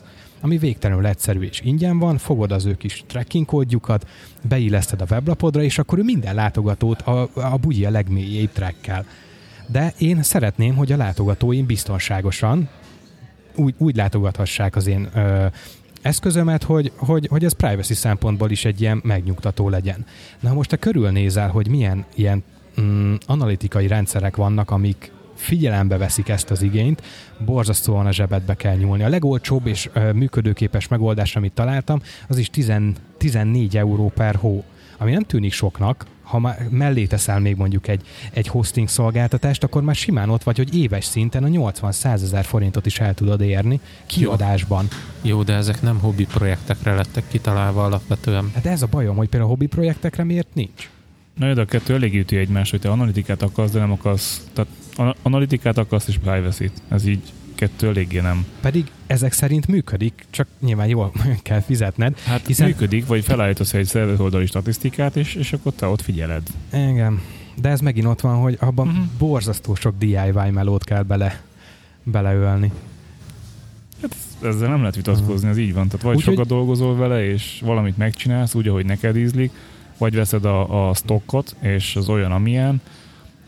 ami 0.42 0.58
végtelenül 0.58 1.06
egyszerű 1.06 1.40
és 1.40 1.60
ingyen 1.60 1.98
van, 1.98 2.18
fogod 2.18 2.52
az 2.52 2.64
ő 2.64 2.76
kis 2.76 3.04
tracking 3.06 3.46
kódjukat, 3.46 4.08
beilleszted 4.48 5.00
a 5.00 5.06
weblapodra, 5.10 5.62
és 5.62 5.78
akkor 5.78 5.98
ő 5.98 6.02
minden 6.02 6.34
látogatót 6.34 7.02
a, 7.02 7.28
a 7.34 7.56
bugyi 7.56 7.84
a 7.84 7.90
legmélyébb 7.90 8.50
trackkel. 8.52 9.04
De 9.66 9.94
én 9.98 10.22
szeretném, 10.22 10.74
hogy 10.74 10.92
a 10.92 10.96
látogatóim 10.96 11.66
biztonságosan 11.66 12.68
úgy, 13.54 13.74
úgy 13.78 13.96
látogathassák 13.96 14.76
az 14.76 14.86
én 14.86 15.08
ö, 15.14 15.46
eszközömet, 16.02 16.62
hogy, 16.62 16.92
hogy, 16.96 17.26
hogy 17.26 17.44
ez 17.44 17.52
privacy 17.52 17.94
szempontból 17.94 18.50
is 18.50 18.64
egy 18.64 18.80
ilyen 18.80 19.00
megnyugtató 19.04 19.68
legyen. 19.68 20.06
Na 20.40 20.52
most 20.52 20.70
te 20.70 20.76
körülnézel, 20.76 21.48
hogy 21.48 21.68
milyen 21.68 22.04
ilyen 22.14 22.42
mm, 22.80 23.14
analitikai 23.26 23.86
rendszerek 23.86 24.36
vannak, 24.36 24.70
amik 24.70 25.12
figyelembe 25.42 25.96
veszik 25.96 26.28
ezt 26.28 26.50
az 26.50 26.62
igényt, 26.62 27.02
borzasztóan 27.44 28.06
a 28.06 28.12
zsebedbe 28.12 28.54
kell 28.54 28.76
nyúlni. 28.76 29.02
A 29.02 29.08
legolcsóbb 29.08 29.66
és 29.66 29.90
működőképes 30.14 30.88
megoldás, 30.88 31.36
amit 31.36 31.52
találtam, 31.52 32.02
az 32.28 32.38
is 32.38 32.50
10, 32.50 32.72
14 33.18 33.76
euró 33.76 34.12
per 34.14 34.34
hó, 34.34 34.64
ami 34.98 35.10
nem 35.10 35.22
tűnik 35.22 35.52
soknak, 35.52 36.06
ha 36.22 36.38
már 36.38 36.66
mellé 36.70 37.06
teszel 37.06 37.40
még 37.40 37.56
mondjuk 37.56 37.88
egy, 37.88 38.02
egy 38.32 38.48
hosting 38.48 38.88
szolgáltatást, 38.88 39.64
akkor 39.64 39.82
már 39.82 39.94
simán 39.94 40.30
ott 40.30 40.42
vagy, 40.42 40.56
hogy 40.56 40.76
éves 40.76 41.04
szinten 41.04 41.44
a 41.44 41.46
80-100 41.46 42.04
ezer 42.04 42.44
forintot 42.44 42.86
is 42.86 43.00
el 43.00 43.14
tudod 43.14 43.40
érni 43.40 43.80
kiadásban. 44.06 44.88
Jó, 45.22 45.42
de 45.42 45.52
ezek 45.52 45.82
nem 45.82 45.98
hobbi 45.98 46.24
projektekre 46.24 46.94
lettek 46.94 47.24
kitalálva 47.28 47.84
alapvetően. 47.84 48.50
Hát 48.54 48.66
ez 48.66 48.82
a 48.82 48.86
bajom, 48.90 49.16
hogy 49.16 49.28
például 49.28 49.50
a 49.50 49.54
hobbi 49.54 49.66
projektekre 49.66 50.24
miért 50.24 50.54
nincs. 50.54 50.90
Na, 51.34 51.54
de 51.54 51.60
a 51.60 51.64
kettő 51.64 51.94
elég 51.94 52.14
üti 52.14 52.36
egymás, 52.36 52.70
hogy 52.70 52.80
te 52.80 52.90
analitikát 52.90 53.42
akarsz, 53.42 53.70
de 53.70 53.78
nem 53.78 53.92
akarsz. 53.92 54.46
Tehát 54.52 54.70
analitikát 55.22 55.78
akarsz 55.78 56.08
és 56.08 56.18
privacy-t. 56.18 56.82
Ez 56.88 57.06
így 57.06 57.32
kettő 57.54 57.88
eléggé 57.88 58.20
nem. 58.20 58.46
Pedig 58.60 58.90
ezek 59.06 59.32
szerint 59.32 59.66
működik, 59.66 60.24
csak 60.30 60.46
nyilván 60.60 60.86
jól 60.88 61.12
kell 61.42 61.60
fizetned. 61.60 62.18
Hát 62.18 62.46
hiszen... 62.46 62.66
működik, 62.66 63.06
vagy 63.06 63.24
felállítasz 63.24 63.74
egy 63.74 63.86
szerveroldali 63.86 64.46
statisztikát, 64.46 65.16
és, 65.16 65.34
és 65.34 65.52
akkor 65.52 65.72
te 65.72 65.86
ott 65.86 66.00
figyeled. 66.02 66.42
Igen. 66.72 67.20
De 67.60 67.68
ez 67.68 67.80
megint 67.80 68.06
ott 68.06 68.20
van, 68.20 68.36
hogy 68.36 68.56
abban 68.60 68.88
uh-huh. 68.88 69.04
borzasztó 69.18 69.74
sok 69.74 69.94
DIY 69.98 70.50
melót 70.52 70.84
kell 70.84 71.02
bele, 71.02 71.40
beleölni. 72.02 72.72
Hát 74.02 74.16
ezzel 74.42 74.68
nem 74.68 74.78
lehet 74.78 74.96
vitatkozni, 74.96 75.48
ez 75.48 75.58
így 75.58 75.74
van. 75.74 75.88
Tehát 75.88 76.02
vagy 76.02 76.16
úgy, 76.16 76.22
sokat 76.22 76.38
hogy... 76.38 76.46
dolgozol 76.46 76.96
vele, 76.96 77.24
és 77.24 77.60
valamit 77.64 77.96
megcsinálsz 77.96 78.54
úgy, 78.54 78.68
ahogy 78.68 78.84
neked 78.84 79.16
ízlik, 79.16 79.50
vagy 79.98 80.14
veszed 80.14 80.44
a, 80.44 80.88
a 80.88 80.94
stockot, 80.94 81.56
és 81.60 81.96
az 81.96 82.08
olyan, 82.08 82.32
amilyen, 82.32 82.80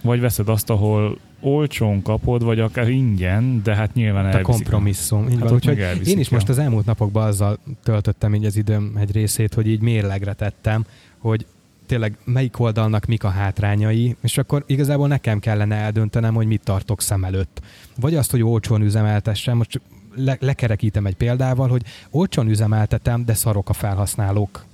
vagy 0.02 0.20
veszed 0.20 0.48
azt, 0.48 0.70
ahol 0.70 1.18
olcsón 1.40 2.02
kapod, 2.02 2.42
vagy 2.44 2.60
akár 2.60 2.88
ingyen, 2.88 3.60
de 3.62 3.74
hát 3.74 3.94
nyilván 3.94 4.26
elviszik. 4.26 4.48
A 4.48 4.50
kompromisszum. 4.52 5.28
Így 5.28 5.34
hát 5.34 5.42
van, 5.42 5.52
úgyhogy 5.52 6.06
én 6.06 6.18
is 6.18 6.28
most 6.28 6.48
az 6.48 6.58
elmúlt 6.58 6.86
napokban 6.86 7.26
azzal 7.26 7.58
töltöttem 7.82 8.34
így 8.34 8.44
az 8.44 8.56
időm 8.56 8.96
egy 9.00 9.12
részét, 9.12 9.54
hogy 9.54 9.68
így 9.68 9.80
mérlegre 9.80 10.32
tettem, 10.32 10.84
hogy 11.18 11.46
tényleg 11.86 12.16
melyik 12.24 12.60
oldalnak 12.60 13.06
mik 13.06 13.24
a 13.24 13.28
hátrányai, 13.28 14.16
és 14.22 14.38
akkor 14.38 14.64
igazából 14.66 15.08
nekem 15.08 15.38
kellene 15.38 15.76
eldöntenem, 15.76 16.34
hogy 16.34 16.46
mit 16.46 16.64
tartok 16.64 17.00
szem 17.00 17.24
előtt. 17.24 17.60
Vagy 18.00 18.14
azt, 18.14 18.30
hogy 18.30 18.42
olcsón 18.42 18.82
üzemeltessem, 18.82 19.56
most 19.56 19.80
le- 20.16 20.38
lekerekítem 20.40 21.06
egy 21.06 21.16
példával, 21.16 21.68
hogy 21.68 21.82
olcsón 22.10 22.48
üzemeltetem, 22.48 23.24
de 23.24 23.34
szarok 23.34 23.68
a 23.68 23.72
felhasználók 23.72 24.64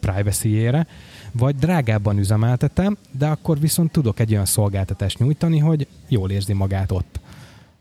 privacy-ére, 0.00 0.86
vagy 1.32 1.56
drágábban 1.56 2.18
üzemeltetem, 2.18 2.96
de 3.10 3.26
akkor 3.26 3.60
viszont 3.60 3.92
tudok 3.92 4.20
egy 4.20 4.32
olyan 4.32 4.44
szolgáltatást 4.44 5.18
nyújtani, 5.18 5.58
hogy 5.58 5.86
jól 6.08 6.30
érzi 6.30 6.52
magát 6.52 6.92
ott. 6.92 7.20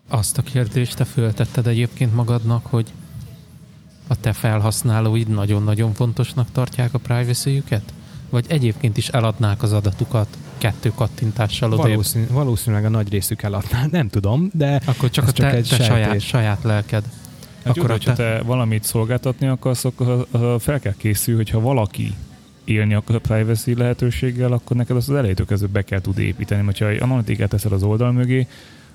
Azt 0.08 0.38
a 0.38 0.42
kérdést 0.42 0.96
te 0.96 1.06
föltetted 1.06 1.68
egyébként 1.68 2.16
magadnak, 2.16 2.66
hogy 2.66 2.92
a 4.08 4.20
te 4.20 4.34
felhasználóid 4.34 5.28
nagyon-nagyon 5.28 5.94
fontosnak 5.94 6.52
tartják 6.52 6.94
a 6.94 6.98
privacy-üket? 6.98 7.94
Vagy 8.30 8.46
egyébként 8.48 8.98
is 8.98 9.08
eladnák 9.08 9.64
az 9.64 9.74
adatukat 9.74 10.38
kettő 10.58 10.92
kattintással 10.96 11.74
oda? 11.74 11.82
Valószínű, 11.82 12.26
valószínűleg 12.32 12.86
a 12.86 12.90
nagy 12.90 13.10
részük 13.10 13.42
eladná, 13.42 13.86
nem 13.92 14.10
tudom, 14.10 14.50
de 14.54 14.82
akkor 14.86 15.10
csak 15.10 15.28
a 15.28 15.32
te, 15.32 15.44
csak 15.44 15.54
egy 15.54 15.76
te 15.78 15.84
saját, 15.84 16.20
saját 16.20 16.64
lelked. 16.64 17.04
Hát 17.66 17.78
akkor 17.78 17.90
jó, 17.90 17.98
te... 17.98 18.14
te 18.14 18.42
valamit 18.42 18.84
szolgáltatni 18.84 19.48
akarsz, 19.48 19.86
akkor 19.86 20.28
fel 20.60 20.80
kell 20.80 20.94
készülni, 20.98 21.40
hogyha 21.40 21.60
valaki 21.60 22.16
élni 22.64 22.94
akar 22.94 23.16
a 23.16 23.20
privacy 23.20 23.76
lehetőséggel, 23.76 24.52
akkor 24.52 24.78
neked 24.78 24.96
azt 24.96 25.10
az 25.10 25.16
elejétől 25.16 25.46
kezdve 25.46 25.68
be 25.68 25.82
kell 25.82 26.02
tud 26.02 26.18
építeni. 26.18 26.62
Mert 26.62 26.78
ha 26.78 26.90
egy 26.90 27.02
analitikát 27.02 27.50
teszel 27.50 27.72
az 27.72 27.84
oldal 27.84 28.12
mögé, 28.12 28.48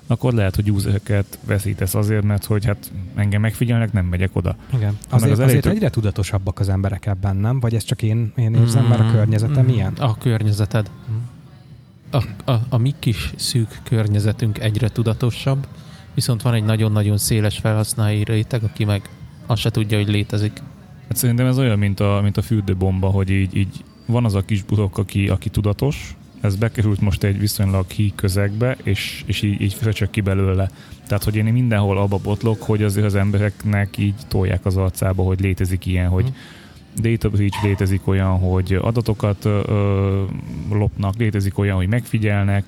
akkor 0.07 0.33
lehet, 0.33 0.55
hogy 0.55 0.71
usereket 0.71 1.39
veszítesz 1.45 1.95
azért, 1.95 2.23
mert 2.23 2.45
hogy 2.45 2.65
hát 2.65 2.91
engem 3.15 3.41
megfigyelnek, 3.41 3.93
nem 3.93 4.05
megyek 4.05 4.29
oda. 4.33 4.55
Igen. 4.73 4.97
Azért, 5.09 5.31
az 5.31 5.39
elejétől... 5.39 5.43
azért 5.43 5.75
egyre 5.75 5.89
tudatosabbak 5.89 6.59
az 6.59 6.69
emberek 6.69 7.05
ebben, 7.05 7.35
nem? 7.35 7.59
Vagy 7.59 7.75
ez 7.75 7.83
csak 7.83 8.01
én, 8.01 8.31
én 8.35 8.53
érzem, 8.53 8.83
mm, 8.83 8.87
mert 8.87 9.01
a 9.01 9.03
mm, 9.03 9.11
környezetem 9.11 9.65
mm, 9.65 9.69
ilyen? 9.69 9.93
A 9.93 10.17
környezeted. 10.17 10.89
Mm. 11.11 11.15
A, 12.11 12.51
a, 12.51 12.59
a 12.69 12.77
mi 12.77 12.93
kis 12.99 13.31
szűk 13.35 13.79
környezetünk 13.83 14.59
egyre 14.59 14.89
tudatosabb, 14.89 15.67
viszont 16.13 16.41
van 16.41 16.53
egy 16.53 16.63
nagyon-nagyon 16.63 17.17
széles 17.17 17.57
felhasználói 17.57 18.23
réteg, 18.23 18.63
aki 18.63 18.85
meg 18.85 19.09
azt 19.45 19.61
se 19.61 19.69
tudja, 19.69 19.97
hogy 19.97 20.07
létezik. 20.07 20.61
Hát 21.07 21.17
szerintem 21.17 21.45
ez 21.45 21.57
olyan, 21.57 21.77
mint 21.77 21.99
a, 21.99 22.19
mint 22.23 22.37
a 22.37 22.41
fürdőbomba, 22.41 23.07
hogy 23.07 23.29
így, 23.29 23.55
így 23.55 23.83
van 24.05 24.25
az 24.25 24.35
a 24.35 24.45
kis 24.45 24.63
burok, 24.63 24.97
aki, 24.97 25.29
aki 25.29 25.49
tudatos, 25.49 26.15
ez 26.41 26.55
bekerült 26.55 27.01
most 27.01 27.23
egy 27.23 27.39
viszonylag 27.39 27.89
hí 27.89 28.13
közegbe, 28.15 28.77
és, 28.83 29.23
és 29.25 29.41
így, 29.41 29.61
így 29.61 29.73
fröcsök 29.73 30.09
ki 30.09 30.21
belőle. 30.21 30.69
Tehát, 31.07 31.23
hogy 31.23 31.35
én 31.35 31.45
mindenhol 31.45 31.97
abba 31.97 32.17
botlok, 32.17 32.61
hogy 32.61 32.83
azért 32.83 33.05
az 33.05 33.15
embereknek 33.15 33.97
így 33.97 34.15
tolják 34.27 34.65
az 34.65 34.77
arcába, 34.77 35.23
hogy 35.23 35.39
létezik 35.39 35.85
ilyen, 35.85 36.07
hogy 36.07 36.23
mm. 36.23 36.33
Data 36.95 37.29
breach 37.29 37.63
létezik 37.63 38.07
olyan, 38.07 38.37
hogy 38.37 38.73
adatokat 38.81 39.45
ö, 39.45 40.23
lopnak, 40.71 41.17
létezik 41.17 41.57
olyan, 41.57 41.75
hogy 41.75 41.87
megfigyelnek, 41.87 42.63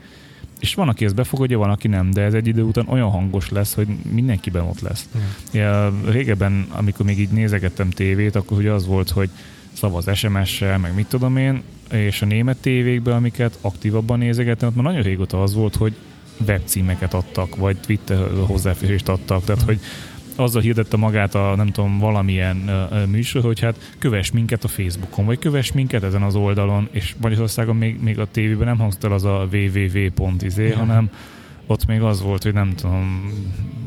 és 0.60 0.74
van, 0.74 0.90
aki 0.90 1.06
ezt 1.06 1.16
befogadja, 1.16 1.58
van, 1.58 1.70
aki 1.70 1.88
nem, 1.88 2.12
de 2.12 2.22
ez 2.22 2.34
egy 2.34 2.48
idő 2.48 2.62
után 2.62 2.88
olyan 2.88 3.10
hangos 3.10 3.50
lesz, 3.50 3.74
hogy 3.74 3.88
mindenkiben 4.12 4.64
ott 4.64 4.80
lesz. 4.80 5.10
Mm. 5.18 5.22
Ja, 5.60 5.94
régebben, 6.06 6.68
amikor 6.72 7.06
még 7.06 7.20
így 7.20 7.30
nézegettem 7.30 7.90
tévét, 7.90 8.36
akkor 8.36 8.58
ugye 8.58 8.72
az 8.72 8.86
volt, 8.86 9.10
hogy 9.10 9.30
szavaz 9.74 10.18
SMS-sel, 10.18 10.78
meg 10.78 10.96
mit 10.96 11.08
tudom 11.08 11.38
én, 11.38 11.62
és 11.92 12.22
a 12.22 12.26
német 12.26 12.58
tévékben, 12.58 13.16
amiket 13.16 13.58
aktívabban 13.62 14.20
nézegettem, 14.20 14.68
ott 14.68 14.76
már 14.76 14.84
nagyon 14.84 15.02
régóta 15.02 15.44
az 15.44 15.54
volt, 15.54 15.76
hogy 15.76 15.96
webcímeket 16.48 17.14
adtak, 17.14 17.56
vagy 17.56 17.78
Twitter 17.78 18.28
hozzáférést 18.48 19.10
adtak, 19.10 19.44
tehát 19.44 19.62
hogy 19.62 19.80
azzal 20.42 20.62
hirdette 20.62 20.98
magát 20.98 21.36
a 21.36 21.56
nem 21.56 21.68
tudom, 21.68 22.00
valamilyen 22.00 22.58
uh, 22.92 23.06
műsor, 23.06 23.42
hogy 23.42 23.60
hát 23.60 23.94
kövess 24.00 24.32
minket 24.32 24.64
a 24.64 24.68
Facebookon, 24.68 25.26
vagy 25.26 25.40
kövess 25.40 25.72
minket 25.72 26.04
ezen 26.04 26.22
az 26.24 26.36
oldalon, 26.36 26.88
és 26.92 27.16
Magyarországon 27.22 27.76
még, 27.76 28.02
még 28.02 28.20
a 28.20 28.28
tévében 28.32 28.68
nem 28.68 28.78
hangzott 28.78 29.04
el 29.04 29.12
az 29.12 29.24
a 29.24 29.48
www.izé, 29.52 30.68
ja. 30.68 30.78
hanem 30.78 31.10
ott 31.68 31.86
még 31.86 32.02
az 32.02 32.22
volt, 32.22 32.44
hogy 32.44 32.54
nem 32.54 32.76
tudom, 32.76 33.32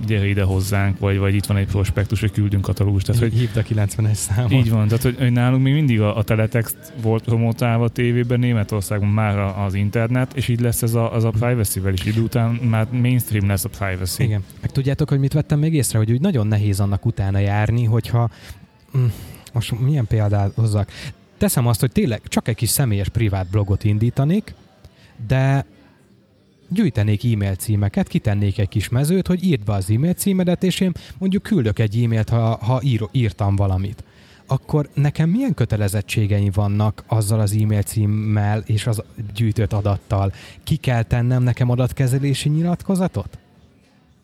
gyere 0.07 0.27
ide 0.27 0.43
hozzánk, 0.43 0.99
vagy, 0.99 1.19
vagy 1.19 1.35
itt 1.35 1.47
van 1.47 1.57
egy 1.57 1.67
prospektus, 1.67 2.21
hogy 2.21 2.31
küldünk 2.31 2.63
katalógust. 2.63 3.07
Tehát, 3.07 3.21
hogy 3.21 3.33
Hívd 3.33 3.57
a 3.57 3.63
91 3.63 4.15
számot. 4.15 4.53
Így 4.53 4.71
van, 4.71 4.89
tehát 4.89 5.03
hogy, 5.03 5.17
hogy 5.19 5.33
nálunk 5.33 5.63
még 5.63 5.73
mindig 5.75 6.01
a, 6.01 6.17
a 6.17 6.23
teletext 6.23 6.77
volt 7.03 7.25
promotálva 7.25 7.85
a 7.85 7.89
tévében, 7.89 8.39
Németországban 8.39 9.09
már 9.09 9.39
az 9.39 9.75
internet, 9.75 10.37
és 10.37 10.49
így 10.49 10.61
lesz 10.61 10.83
ez 10.83 10.95
a, 10.95 11.15
az 11.15 11.25
a 11.25 11.31
privacy-vel 11.31 11.93
is. 11.93 12.05
Idő 12.05 12.21
után 12.21 12.51
már 12.51 12.87
mainstream 12.91 13.49
lesz 13.49 13.65
a 13.65 13.69
privacy. 13.69 14.23
Igen. 14.23 14.45
Meg 14.61 14.71
tudjátok, 14.71 15.09
hogy 15.09 15.19
mit 15.19 15.33
vettem 15.33 15.59
még 15.59 15.75
észre, 15.75 15.99
hogy 15.99 16.13
úgy 16.13 16.21
nagyon 16.21 16.47
nehéz 16.47 16.81
annak 16.81 17.07
utána 17.07 17.39
járni, 17.39 17.85
hogyha 17.85 18.31
mm, 18.97 19.07
most 19.53 19.81
milyen 19.81 20.07
példát 20.07 20.53
hozzak. 20.55 20.91
Teszem 21.39 21.67
azt, 21.67 21.81
hogy 21.81 21.93
tényleg 21.93 22.21
csak 22.25 22.49
egy 22.49 22.55
kis 22.55 22.69
személyes 22.69 23.09
privát 23.09 23.47
blogot 23.51 23.85
indítanék, 23.85 24.55
de 25.27 25.65
gyűjtenék 26.69 27.33
e-mail 27.33 27.55
címeket, 27.55 28.09
kitennék 28.09 28.59
egy 28.59 28.69
kis 28.69 28.89
mezőt, 28.89 29.27
hogy 29.27 29.45
írd 29.45 29.65
be 29.65 29.73
az 29.73 29.91
e-mail 29.91 30.13
címedet, 30.13 30.63
és 30.63 30.81
én 30.81 30.93
mondjuk 31.19 31.43
küldök 31.43 31.79
egy 31.79 32.03
e-mailt, 32.03 32.29
ha, 32.29 32.57
ha 32.57 32.81
ír, 32.83 33.09
írtam 33.13 33.57
valamit. 33.57 34.05
Akkor 34.47 34.89
nekem 34.95 35.31
milyen 35.31 35.55
kötelezettségeim 35.55 36.51
vannak 36.55 37.05
azzal 37.07 37.41
az 37.41 37.53
e-mail 37.53 37.83
címmel 37.83 38.63
és 38.67 38.87
az 38.87 39.03
gyűjtött 39.35 39.73
adattal? 39.73 40.33
Ki 40.63 40.77
kell 40.77 41.03
tennem 41.03 41.43
nekem 41.43 41.71
adatkezelési 41.71 42.49
nyilatkozatot? 42.49 43.39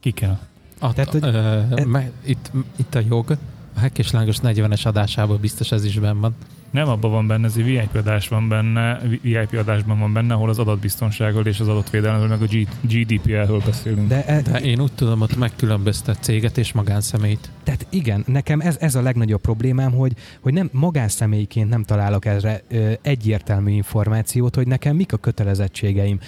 Ki 0.00 0.10
kell. 0.10 0.38
A, 0.78 0.92
Tehát, 0.92 1.10
hogy, 1.10 1.24
ö, 1.24 1.60
e, 1.74 1.84
me, 1.84 2.10
itt, 2.24 2.50
itt 2.76 2.94
a 2.94 3.00
jog, 3.08 3.38
a 3.74 3.78
Hekk 3.78 3.98
és 3.98 4.10
Lángos 4.10 4.36
40-es 4.42 4.86
adásában 4.86 5.40
biztos 5.40 5.72
ez 5.72 5.84
is 5.84 5.98
benn 5.98 6.20
van. 6.20 6.34
Nem 6.70 6.88
abban 6.88 7.10
van 7.10 7.26
benne, 7.26 7.46
ez 7.46 7.54
egy 7.56 7.64
VIP 7.64 7.94
adás 7.94 8.28
van 8.28 8.48
benne, 8.48 9.00
VIP 9.22 9.58
adásban 9.58 9.98
van 9.98 10.12
benne, 10.12 10.34
ahol 10.34 10.48
az 10.48 10.58
adatbiztonságról 10.58 11.46
és 11.46 11.60
az 11.60 11.68
adatvédelemről, 11.68 12.28
meg 12.28 12.42
a 12.42 12.46
GDPR-ről 12.80 13.62
beszélünk. 13.64 14.08
De, 14.08 14.24
e, 14.24 14.42
De 14.42 14.60
én 14.60 14.80
úgy 14.80 14.92
tudom, 14.92 15.20
ott 15.20 15.36
megkülönböztet 15.36 16.22
céget 16.22 16.58
és 16.58 16.72
magánszemélyt. 16.72 17.50
tehát 17.64 17.86
igen, 17.90 18.24
nekem 18.26 18.60
ez, 18.60 18.76
ez 18.80 18.94
a 18.94 19.02
legnagyobb 19.02 19.40
problémám, 19.40 19.92
hogy, 19.92 20.12
hogy 20.40 20.52
nem 20.52 20.68
magánszemélyként 20.72 21.68
nem 21.68 21.82
találok 21.82 22.24
erre 22.24 22.62
ö, 22.68 22.92
egyértelmű 23.02 23.70
információt, 23.70 24.54
hogy 24.54 24.66
nekem 24.66 24.96
mik 24.96 25.12
a 25.12 25.16
kötelezettségeim. 25.16 26.18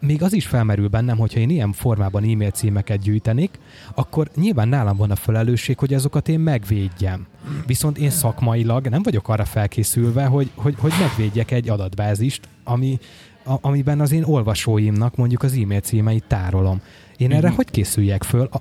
Még 0.00 0.22
az 0.22 0.32
is 0.32 0.46
felmerül 0.46 0.88
bennem, 0.88 1.18
hogyha 1.18 1.40
én 1.40 1.50
ilyen 1.50 1.72
formában 1.72 2.22
e-mail 2.22 2.50
címeket 2.50 3.00
gyűjtenék, 3.00 3.58
akkor 3.94 4.28
nyilván 4.34 4.68
nálam 4.68 4.96
van 4.96 5.10
a 5.10 5.16
felelősség, 5.16 5.78
hogy 5.78 5.94
azokat 5.94 6.28
én 6.28 6.40
megvédjem. 6.40 7.26
Viszont 7.66 7.98
én 7.98 8.10
szakmailag 8.10 8.86
nem 8.86 9.02
vagyok 9.02 9.28
arra 9.28 9.44
felkészülve, 9.44 10.24
hogy, 10.24 10.50
hogy, 10.54 10.74
hogy 10.78 10.92
megvédjek 11.00 11.50
egy 11.50 11.68
adatbázist, 11.68 12.48
ami, 12.64 12.98
a, 13.44 13.54
amiben 13.60 14.00
az 14.00 14.12
én 14.12 14.24
olvasóimnak 14.24 15.16
mondjuk 15.16 15.42
az 15.42 15.52
e-mail 15.52 15.80
címeit 15.80 16.24
tárolom. 16.26 16.80
Én 17.16 17.32
erre 17.32 17.46
Mhm. 17.48 17.56
hogy 17.56 17.70
készüljek 17.70 18.22
föl? 18.22 18.48
A, 18.52 18.60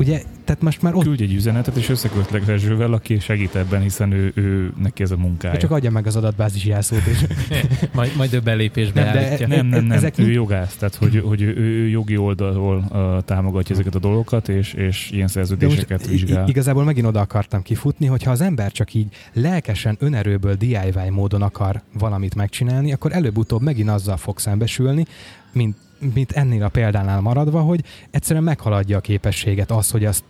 ugye, 0.00 0.22
tehát 0.44 0.62
most 0.62 0.82
már 0.82 0.94
ott 0.94 1.02
Küldj 1.02 1.22
egy 1.22 1.34
üzenetet, 1.34 1.76
és 1.76 1.88
összeköltlek 1.88 2.44
Rezsővel, 2.46 2.92
aki 2.92 3.18
segít 3.18 3.54
ebben, 3.54 3.80
hiszen 3.80 4.12
ő, 4.12 4.32
ő 4.34 4.72
neki 4.82 5.02
ez 5.02 5.10
a 5.10 5.16
munkája. 5.16 5.58
csak 5.58 5.70
adja 5.70 5.90
meg 5.90 6.06
az 6.06 6.16
adatbázis 6.16 6.64
jelszót, 6.64 7.06
és 7.06 7.26
Majd, 7.94 8.12
majd 8.16 8.32
ő 8.32 8.40
belépésbe 8.40 9.02
Nem, 9.04 9.12
de- 9.12 9.26
állítja. 9.26 9.46
Nem, 9.46 9.66
nem, 9.66 9.84
nem. 9.84 9.96
Ezek 9.96 10.18
ő 10.18 10.22
mind- 10.22 10.34
jogász, 10.34 10.74
tehát 10.76 10.94
hogy, 10.94 11.22
hogy 11.28 11.42
ő, 11.42 11.56
ő 11.56 11.88
jogi 11.88 12.16
oldalról 12.16 12.84
uh, 12.90 13.24
támogatja 13.24 13.74
ezeket 13.74 13.94
a 13.94 13.98
dolgokat, 13.98 14.48
és, 14.48 14.72
és 14.72 15.10
ilyen 15.10 15.28
szerződéseket 15.28 15.98
most 15.98 16.10
vizsgál. 16.10 16.48
igazából 16.48 16.84
megint 16.84 17.06
oda 17.06 17.20
akartam 17.20 17.62
kifutni, 17.62 18.06
hogyha 18.06 18.30
az 18.30 18.40
ember 18.40 18.72
csak 18.72 18.94
így 18.94 19.06
lelkesen, 19.32 19.96
önerőből 19.98 20.54
DIY 20.54 21.08
módon 21.10 21.42
akar 21.42 21.82
valamit 21.98 22.34
megcsinálni, 22.34 22.92
akkor 22.92 23.12
előbb-utóbb 23.12 23.62
megint 23.62 23.88
azzal 23.88 24.16
fog 24.16 24.38
szembesülni, 24.38 25.04
mint, 25.52 25.76
mint 26.14 26.32
ennél 26.32 26.64
a 26.64 26.68
példánál 26.68 27.20
maradva, 27.20 27.60
hogy 27.60 27.84
egyszerűen 28.10 28.44
meghaladja 28.44 28.96
a 28.96 29.00
képességet 29.00 29.70
az, 29.70 29.90
hogy 29.90 30.04
azt 30.04 30.24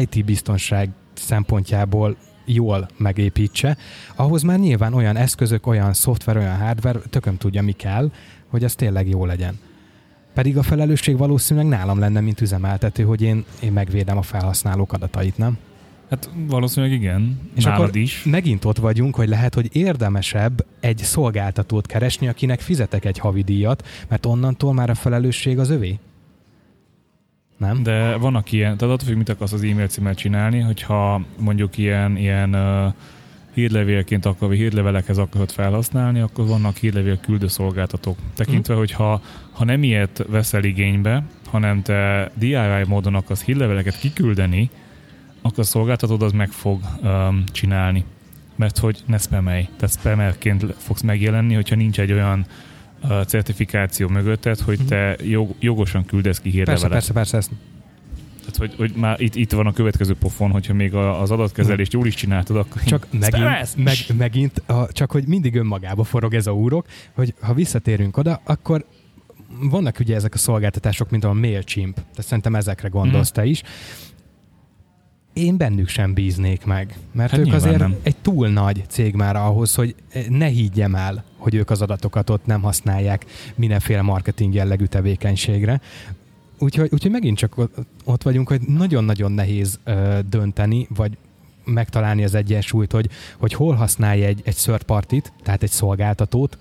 IT 0.00 0.24
biztonság 0.24 0.90
szempontjából 1.14 2.16
jól 2.44 2.88
megépítse, 2.96 3.76
ahhoz 4.16 4.42
már 4.42 4.58
nyilván 4.58 4.94
olyan 4.94 5.16
eszközök, 5.16 5.66
olyan 5.66 5.92
szoftver, 5.92 6.36
olyan 6.36 6.58
hardware, 6.58 6.98
tököm 7.10 7.36
tudja 7.36 7.62
mi 7.62 7.72
kell, 7.72 8.10
hogy 8.48 8.64
az 8.64 8.74
tényleg 8.74 9.08
jó 9.08 9.24
legyen. 9.24 9.58
Pedig 10.34 10.58
a 10.58 10.62
felelősség 10.62 11.16
valószínűleg 11.16 11.68
nálam 11.68 11.98
lenne, 11.98 12.20
mint 12.20 12.40
üzemeltető, 12.40 13.02
hogy 13.02 13.22
én, 13.22 13.44
én 13.62 13.72
megvédem 13.72 14.16
a 14.16 14.22
felhasználók 14.22 14.92
adatait, 14.92 15.38
nem? 15.38 15.58
Hát 16.12 16.30
valószínűleg 16.34 16.94
igen, 16.94 17.40
És 17.54 17.64
nálad 17.64 17.80
akkor 17.80 17.96
is. 17.96 18.22
Megint 18.24 18.64
ott 18.64 18.78
vagyunk, 18.78 19.14
hogy 19.14 19.28
lehet, 19.28 19.54
hogy 19.54 19.68
érdemesebb 19.72 20.66
egy 20.80 20.98
szolgáltatót 20.98 21.86
keresni, 21.86 22.28
akinek 22.28 22.60
fizetek 22.60 23.04
egy 23.04 23.18
havidíjat, 23.18 23.86
mert 24.08 24.26
onnantól 24.26 24.72
már 24.74 24.90
a 24.90 24.94
felelősség 24.94 25.58
az 25.58 25.70
övé. 25.70 25.98
Nem? 27.56 27.82
De 27.82 28.16
vannak 28.16 28.52
ilyen, 28.52 28.76
tehát 28.76 28.94
attól 28.94 29.08
függ, 29.08 29.16
mit 29.16 29.28
akarsz 29.28 29.52
az 29.52 29.62
e-mail 29.62 29.86
címmel 29.86 30.14
csinálni, 30.14 30.60
hogyha 30.60 31.24
mondjuk 31.38 31.78
ilyen, 31.78 32.16
ilyen 32.16 32.54
uh, 32.54 32.92
hírlevélként 33.54 34.26
akar, 34.26 34.48
vagy 34.48 34.56
hírlevelekhez 34.56 35.18
akarod 35.18 35.50
felhasználni, 35.50 36.20
akkor 36.20 36.46
vannak 36.46 36.76
hírlevél 36.76 37.18
küldő 37.20 37.48
szolgáltatók. 37.48 38.18
Tekintve, 38.34 38.74
hogy 38.74 38.90
ha, 38.90 39.22
ha 39.52 39.64
nem 39.64 39.82
ilyet 39.82 40.24
veszel 40.28 40.64
igénybe, 40.64 41.24
hanem 41.46 41.82
te 41.82 42.30
DIY 42.34 42.84
módon 42.86 43.14
akarsz 43.14 43.42
hírleveleket 43.42 43.98
kiküldeni, 43.98 44.70
akkor 45.42 45.58
a 45.58 45.62
szolgáltatód 45.62 46.22
az 46.22 46.32
meg 46.32 46.50
fog 46.50 46.80
um, 47.02 47.44
csinálni. 47.52 48.04
Mert 48.56 48.78
hogy 48.78 49.02
ne 49.06 49.18
spamelj. 49.18 49.68
Tehát 49.76 49.94
spamerként 49.98 50.74
fogsz 50.78 51.00
megjelenni, 51.02 51.54
hogyha 51.54 51.74
nincs 51.76 52.00
egy 52.00 52.12
olyan 52.12 52.46
uh, 53.02 53.24
certifikáció 53.24 54.08
mögötted, 54.08 54.58
hogy 54.58 54.78
te 54.86 55.16
jog, 55.22 55.54
jogosan 55.60 56.04
küldesz 56.04 56.40
ki 56.40 56.48
Mhm. 56.48 56.56
Persze, 56.56 56.72
hírlevelet. 56.72 56.90
persze, 56.90 57.12
persze, 57.12 57.36
ezt 57.36 57.50
Tehát, 58.40 58.56
hogy, 58.56 58.74
hogy 58.76 58.92
már 59.00 59.20
itt, 59.20 59.34
itt 59.34 59.52
van 59.52 59.66
a 59.66 59.72
következő 59.72 60.14
pofon, 60.14 60.50
hogyha 60.50 60.74
még 60.74 60.94
a, 60.94 61.20
az 61.20 61.30
adatkezelést 61.30 61.92
jól 61.92 62.06
is 62.06 62.14
csináltad, 62.14 62.56
akkor 62.56 62.82
Csak 62.82 63.06
megint, 63.30 63.76
meg, 63.76 63.96
megint 64.16 64.58
a, 64.66 64.92
csak 64.92 65.10
hogy 65.10 65.26
mindig 65.26 65.54
önmagába 65.54 66.04
forog 66.04 66.34
ez 66.34 66.46
a 66.46 66.52
úrok, 66.54 66.86
hogy 67.12 67.34
ha 67.40 67.54
visszatérünk 67.54 68.16
oda, 68.16 68.40
akkor 68.44 68.84
vannak 69.60 69.96
ugye 70.00 70.14
ezek 70.14 70.34
a 70.34 70.38
szolgáltatások, 70.38 71.10
mint 71.10 71.24
a 71.24 71.32
MailChimp, 71.32 71.94
tehát 71.94 72.24
szerintem 72.24 72.54
ezekre 72.54 72.88
gondolsz 72.88 73.30
Mhm. 73.30 73.40
te 73.40 73.44
is. 73.46 73.62
Én 75.32 75.56
bennük 75.56 75.88
sem 75.88 76.14
bíznék 76.14 76.64
meg, 76.64 76.96
mert 77.12 77.30
Hát 77.30 77.40
ők 77.40 77.52
azért 77.52 77.78
nem. 77.78 77.96
egy 78.02 78.16
túl 78.22 78.48
nagy 78.48 78.84
cég 78.88 79.14
már 79.14 79.36
ahhoz, 79.36 79.74
hogy 79.74 79.94
ne 80.28 80.46
higgyem 80.46 80.94
el, 80.94 81.24
hogy 81.36 81.54
ők 81.54 81.70
az 81.70 81.82
adatokat 81.82 82.30
ott 82.30 82.46
nem 82.46 82.62
használják 82.62 83.24
mindenféle 83.54 84.02
marketing 84.02 84.54
jellegű 84.54 84.84
tevékenységre. 84.84 85.80
Úgyhogy, 86.58 86.88
úgyhogy 86.92 87.10
megint 87.10 87.36
csak 87.38 87.58
ott- 87.58 87.74
ott 88.04 88.22
vagyunk, 88.22 88.48
hogy 88.48 88.60
nagyon-nagyon 88.60 89.32
nehéz 89.32 89.78
ö, 89.84 90.18
dönteni, 90.28 90.86
vagy 90.96 91.16
megtalálni 91.64 92.24
az 92.24 92.34
egyensúlyt, 92.34 92.92
hogy, 92.92 93.08
hogy 93.38 93.52
hol 93.52 93.74
használj 93.74 94.24
egy, 94.24 94.40
egy 94.44 94.56
third 94.56 94.82
partit, 94.82 95.32
tehát 95.42 95.62
egy 95.62 95.70
szolgáltatót, 95.70 96.58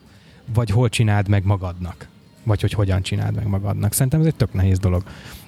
vagy 0.54 0.70
hol 0.70 0.90
csináld 0.90 1.28
meg 1.28 1.46
magadnak. 1.46 2.08
Vagy 2.44 2.62
hogy 2.62 2.72
hogyan 2.74 3.02
csináld 3.02 3.36
meg 3.36 3.48
magadnak. 3.48 3.94
Szerintem 3.94 4.20
ez 4.20 4.26
egy 4.26 4.36
tök 4.36 4.54
nehéz 4.54 4.80
dolog. 4.80 5.04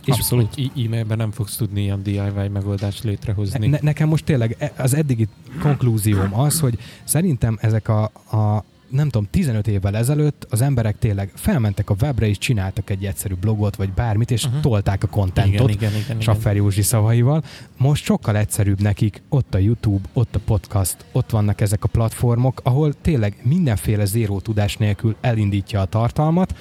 És 0.06 0.14
Abszolút. 0.14 0.56
E-mailben 0.86 1.18
nem 1.18 1.32
fogsz 1.32 1.56
tudni 1.56 1.82
ilyen 1.82 2.04
DIY 2.04 2.48
megoldást 2.54 3.04
létrehozni. 3.04 3.68
ne, 3.68 3.78
nekem 3.82 4.08
most 4.08 4.26
tényleg 4.26 4.56
e- 4.60 4.74
az 4.78 4.94
eddigi 4.96 5.28
konklúzióm 5.62 6.40
az, 6.40 6.60
hogy 6.60 6.78
szerintem 7.04 7.58
ezek 7.62 7.88
a, 7.88 8.04
a 8.32 8.64
nem 8.90 9.10
tudom, 9.10 9.28
15 9.32 9.68
évvel 9.68 9.96
ezelőtt 9.98 10.48
az 10.50 10.62
emberek 10.62 11.00
tényleg 11.00 11.32
felmentek 11.36 11.90
a 11.90 11.96
webre 12.02 12.28
és 12.28 12.38
csináltak 12.38 12.90
egy 12.90 13.06
egyszerű 13.06 13.34
blogot, 13.34 13.76
vagy 13.76 13.92
bármit, 13.94 14.32
és 14.32 14.46
Uh-huh. 14.46 14.62
tolták 14.62 15.04
a 15.04 15.08
kontentot. 15.08 15.70
igen, 15.70 15.70
igen, 15.70 15.90
igen, 15.92 16.02
igen. 16.06 16.20
Saffer 16.22 16.56
Józsi 16.56 16.82
szavaival. 16.82 17.44
Most 17.78 18.04
sokkal 18.04 18.38
egyszerűbb 18.38 18.82
nekik, 18.82 19.22
ott 19.30 19.54
a 19.56 19.58
YouTube, 19.58 20.08
ott 20.14 20.36
a 20.36 20.40
podcast, 20.46 20.96
ott 21.12 21.30
vannak 21.30 21.62
ezek 21.62 21.84
a 21.84 21.88
platformok, 21.88 22.62
ahol 22.64 22.94
tényleg 23.02 23.36
mindenféle 23.44 24.06
zéró 24.06 24.40
tudás 24.40 24.78
nélkül 24.78 25.16
elindítja 25.22 25.82
a 25.82 25.86
tartalmat, 25.86 26.56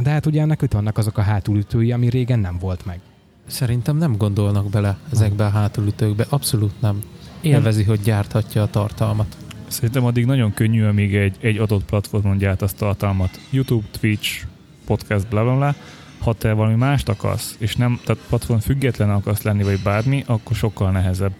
de 0.00 0.10
hát 0.10 0.26
ugye 0.26 0.40
ennek 0.40 0.62
itt 0.62 0.72
vannak 0.72 0.98
azok 0.98 1.18
a 1.18 1.22
hátulütői, 1.22 1.92
ami 1.92 2.08
régen 2.08 2.38
nem 2.38 2.58
volt 2.58 2.84
meg. 2.84 3.00
Szerintem 3.46 3.96
nem 3.96 4.16
gondolnak 4.16 4.70
bele 4.70 4.98
ezekbe 5.12 5.44
a 5.44 5.48
hátulütőkbe. 5.48 6.26
Abszolút 6.28 6.80
nem. 6.80 7.02
Élvezi, 7.40 7.84
hogy 7.84 8.00
gyárthatja 8.00 8.62
a 8.62 8.70
tartalmat. 8.70 9.36
Szerintem 9.66 10.04
addig 10.04 10.26
nagyon 10.26 10.54
könnyű, 10.54 10.84
amíg 10.84 11.14
egy, 11.14 11.36
egy 11.40 11.56
adott 11.56 11.84
platformon 11.84 12.38
gyártasz 12.38 12.72
tartalmat. 12.72 13.40
YouTube, 13.50 13.86
Twitch, 14.00 14.44
podcast, 14.84 15.28
bla 15.28 15.42
bla 15.42 15.56
bla. 15.56 15.74
Ha 16.18 16.32
te 16.32 16.52
valami 16.52 16.74
mást 16.74 17.08
akarsz, 17.08 17.56
és 17.58 17.76
nem, 17.76 18.00
tehát 18.04 18.22
platform 18.28 18.58
független 18.58 19.10
akarsz 19.10 19.42
lenni, 19.42 19.62
vagy 19.62 19.80
bármi, 19.82 20.24
akkor 20.26 20.56
sokkal 20.56 20.90
nehezebb. 20.90 21.32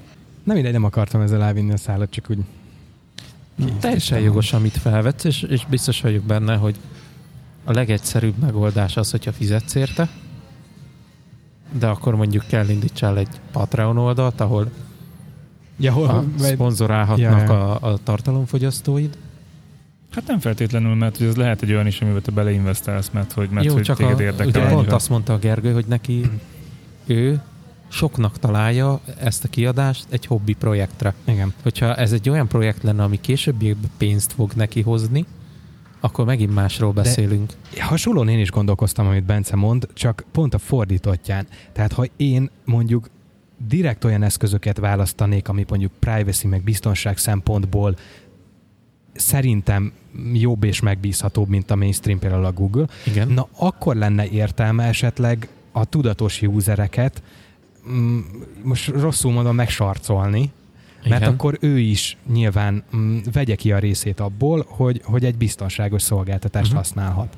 Nem 0.44 0.55
mindegy, 0.55 0.72
nem 0.72 0.84
akartam 0.84 1.20
ezzel 1.20 1.42
elvinni 1.42 1.72
a 1.72 1.76
szállat, 1.76 2.11
csak 2.11 2.26
úgy 2.30 2.38
Teljesen 3.80 4.20
jogos, 4.20 4.53
amit 4.53 4.76
felvetsz, 4.76 5.24
és, 5.24 5.42
és 5.42 5.66
biztos 5.66 6.00
vagyok 6.00 6.22
benne, 6.22 6.57
hogy 6.57 6.76
a 7.64 7.72
legegyszerűbb 7.72 8.38
megoldás 8.40 8.96
az, 8.96 9.10
hogyha 9.10 9.32
fizetsz 9.32 9.74
érte, 9.74 10.08
de 11.78 11.86
akkor 11.86 12.14
mondjuk 12.14 12.44
kell 12.46 12.68
indítsál 12.68 13.18
egy 13.18 13.28
Patreon 13.52 13.98
oldalt, 13.98 14.40
ahol 14.40 14.70
Ja, 15.78 15.92
hol, 15.92 16.08
a, 16.08 16.24
vagy- 16.38 16.52
szponzorálhatnak 16.52 17.48
Ja, 17.48 17.54
ja. 17.54 17.74
a, 17.76 17.92
a 17.92 17.98
tartalomfogyasztóid. 18.02 19.16
Hát 20.10 20.26
nem 20.26 20.38
feltétlenül, 20.38 20.94
mert 20.94 21.16
hogy 21.16 21.26
ez 21.26 21.36
lehet 21.36 21.62
egy 21.62 21.72
olyan 21.72 21.86
is, 21.86 22.00
amiben 22.00 22.22
te 22.22 22.30
beleinvestálsz, 22.30 23.10
mert 23.12 23.32
hogy, 23.32 23.48
mert 23.50 23.66
Jó, 23.66 23.72
hogy 23.72 23.82
csak 23.82 23.96
téged 23.96 24.18
a, 24.18 24.22
érdekel. 24.22 24.46
ugye 24.62 24.74
pont 24.74 24.92
azt 24.92 25.08
mondta 25.08 25.32
a 25.32 25.38
Gergő, 25.38 25.72
hogy 25.72 25.84
neki 25.88 26.30
ő 27.06 27.40
soknak 27.88 28.38
találja 28.38 29.00
ezt 29.18 29.44
a 29.44 29.48
kiadást 29.48 30.06
egy 30.10 30.26
hobbi 30.26 30.52
projektre. 30.54 31.14
igen. 31.24 31.52
Hogyha 31.62 31.94
ez 31.94 32.12
egy 32.12 32.28
olyan 32.28 32.48
projekt 32.48 32.82
lenne, 32.82 33.02
ami 33.02 33.20
későbbiekben 33.20 33.90
pénzt 33.96 34.32
fog 34.32 34.52
neki 34.52 34.80
hozni, 34.80 35.24
akkor 36.05 36.24
megint 36.24 36.55
másról 36.55 36.92
beszélünk. 36.92 37.53
Hasonlóan 37.78 38.28
én 38.28 38.38
is 38.38 38.50
gondolkoztam, 38.50 39.07
amit 39.07 39.24
Bence 39.24 39.57
mond, 39.57 39.88
csak 39.92 40.24
pont 40.32 40.55
a 40.55 40.59
fordítottján. 40.59 41.46
Tehát 41.72 41.92
ha 41.92 42.05
én 42.16 42.50
mondjuk 42.64 43.11
direkt 43.68 44.05
olyan 44.05 44.22
eszközöket 44.22 44.78
választanék, 44.78 45.48
ami 45.48 45.64
mondjuk 45.68 45.92
privacy 45.98 46.46
meg 46.46 46.62
biztonság 46.62 47.18
szempontból 47.18 47.96
szerintem 49.14 49.92
jobb 50.32 50.64
és 50.64 50.80
megbízhatóbb, 50.80 51.48
mint 51.48 51.70
a 51.70 51.76
mainstream, 51.76 52.18
például 52.18 52.44
a 52.44 52.53
Google, 52.53 52.86
Igen. 53.07 53.28
na 53.28 53.48
akkor 53.57 53.96
lenne 53.96 54.28
értelme 54.28 54.84
esetleg 54.84 55.48
a 55.72 55.84
tudatos 55.84 56.42
usereket 56.42 57.22
mm, 57.90 58.18
most 58.62 58.88
rosszul 58.88 59.32
mondom 59.32 59.55
megsarcolni, 59.55 60.53
mert 61.09 61.20
Igen. 61.20 61.32
akkor 61.34 61.59
ő 61.61 61.78
is 61.78 62.16
nyilván 62.32 62.84
mm, 62.96 63.18
vegye 63.32 63.55
ki 63.55 63.72
a 63.72 63.78
részét 63.78 64.20
abból, 64.20 64.64
hogy, 64.68 65.00
hogy 65.05 65.24
egy 65.24 65.36
biztonságos 65.36 66.03
szolgáltatást 66.03 66.66
uh-huh. 66.66 66.78
használhat. 66.78 67.36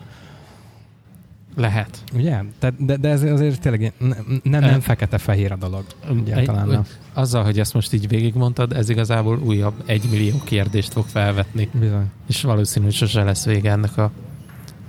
Lehet. 1.57 2.05
Ugye? 2.15 2.43
Tehát, 2.59 2.85
de, 2.85 2.97
de 2.97 3.09
ez 3.09 3.23
azért 3.23 3.61
tényleg 3.61 3.93
nem, 3.99 4.41
nem, 4.43 4.61
nem 4.61 4.81
fekete-fehér 4.81 5.53
a 5.53 5.57
dolog. 5.57 5.85
Egyáltalán 6.09 6.69
nem. 6.69 6.85
Azzal, 7.13 7.45
hogy 7.45 7.59
ezt 7.59 7.75
most 7.75 7.93
így 7.93 8.09
végigmondtad, 8.09 8.73
ez 8.73 8.89
igazából 8.89 9.39
újabb 9.39 9.83
egymillió 9.87 10.41
kérdést 10.45 10.93
fog 10.93 11.05
felvetni. 11.07 11.69
Bizony. 11.73 12.11
És 12.29 12.43
valószínű, 12.43 12.85
hogy 12.85 12.95
sose 12.95 13.23
lesz 13.23 13.45
vége 13.45 13.71
ennek 13.71 13.97
a, 13.97 14.11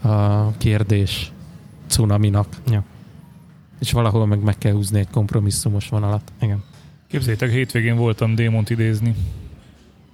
a 0.08 0.52
kérdés 0.58 1.32
cunaminak. 1.88 2.48
Ja. 2.70 2.84
És 3.80 3.92
valahol 3.92 4.26
meg 4.26 4.44
meg 4.44 4.58
kell 4.58 4.74
húzni 4.74 5.00
egy 5.00 5.10
kompromisszumos 5.10 5.90
vonalat. 5.90 6.32
Igen. 6.42 6.64
Képzeljétek, 7.08 7.50
hétvégén 7.50 7.96
voltam 7.96 8.36
démont 8.36 8.70
idézni. 8.70 9.16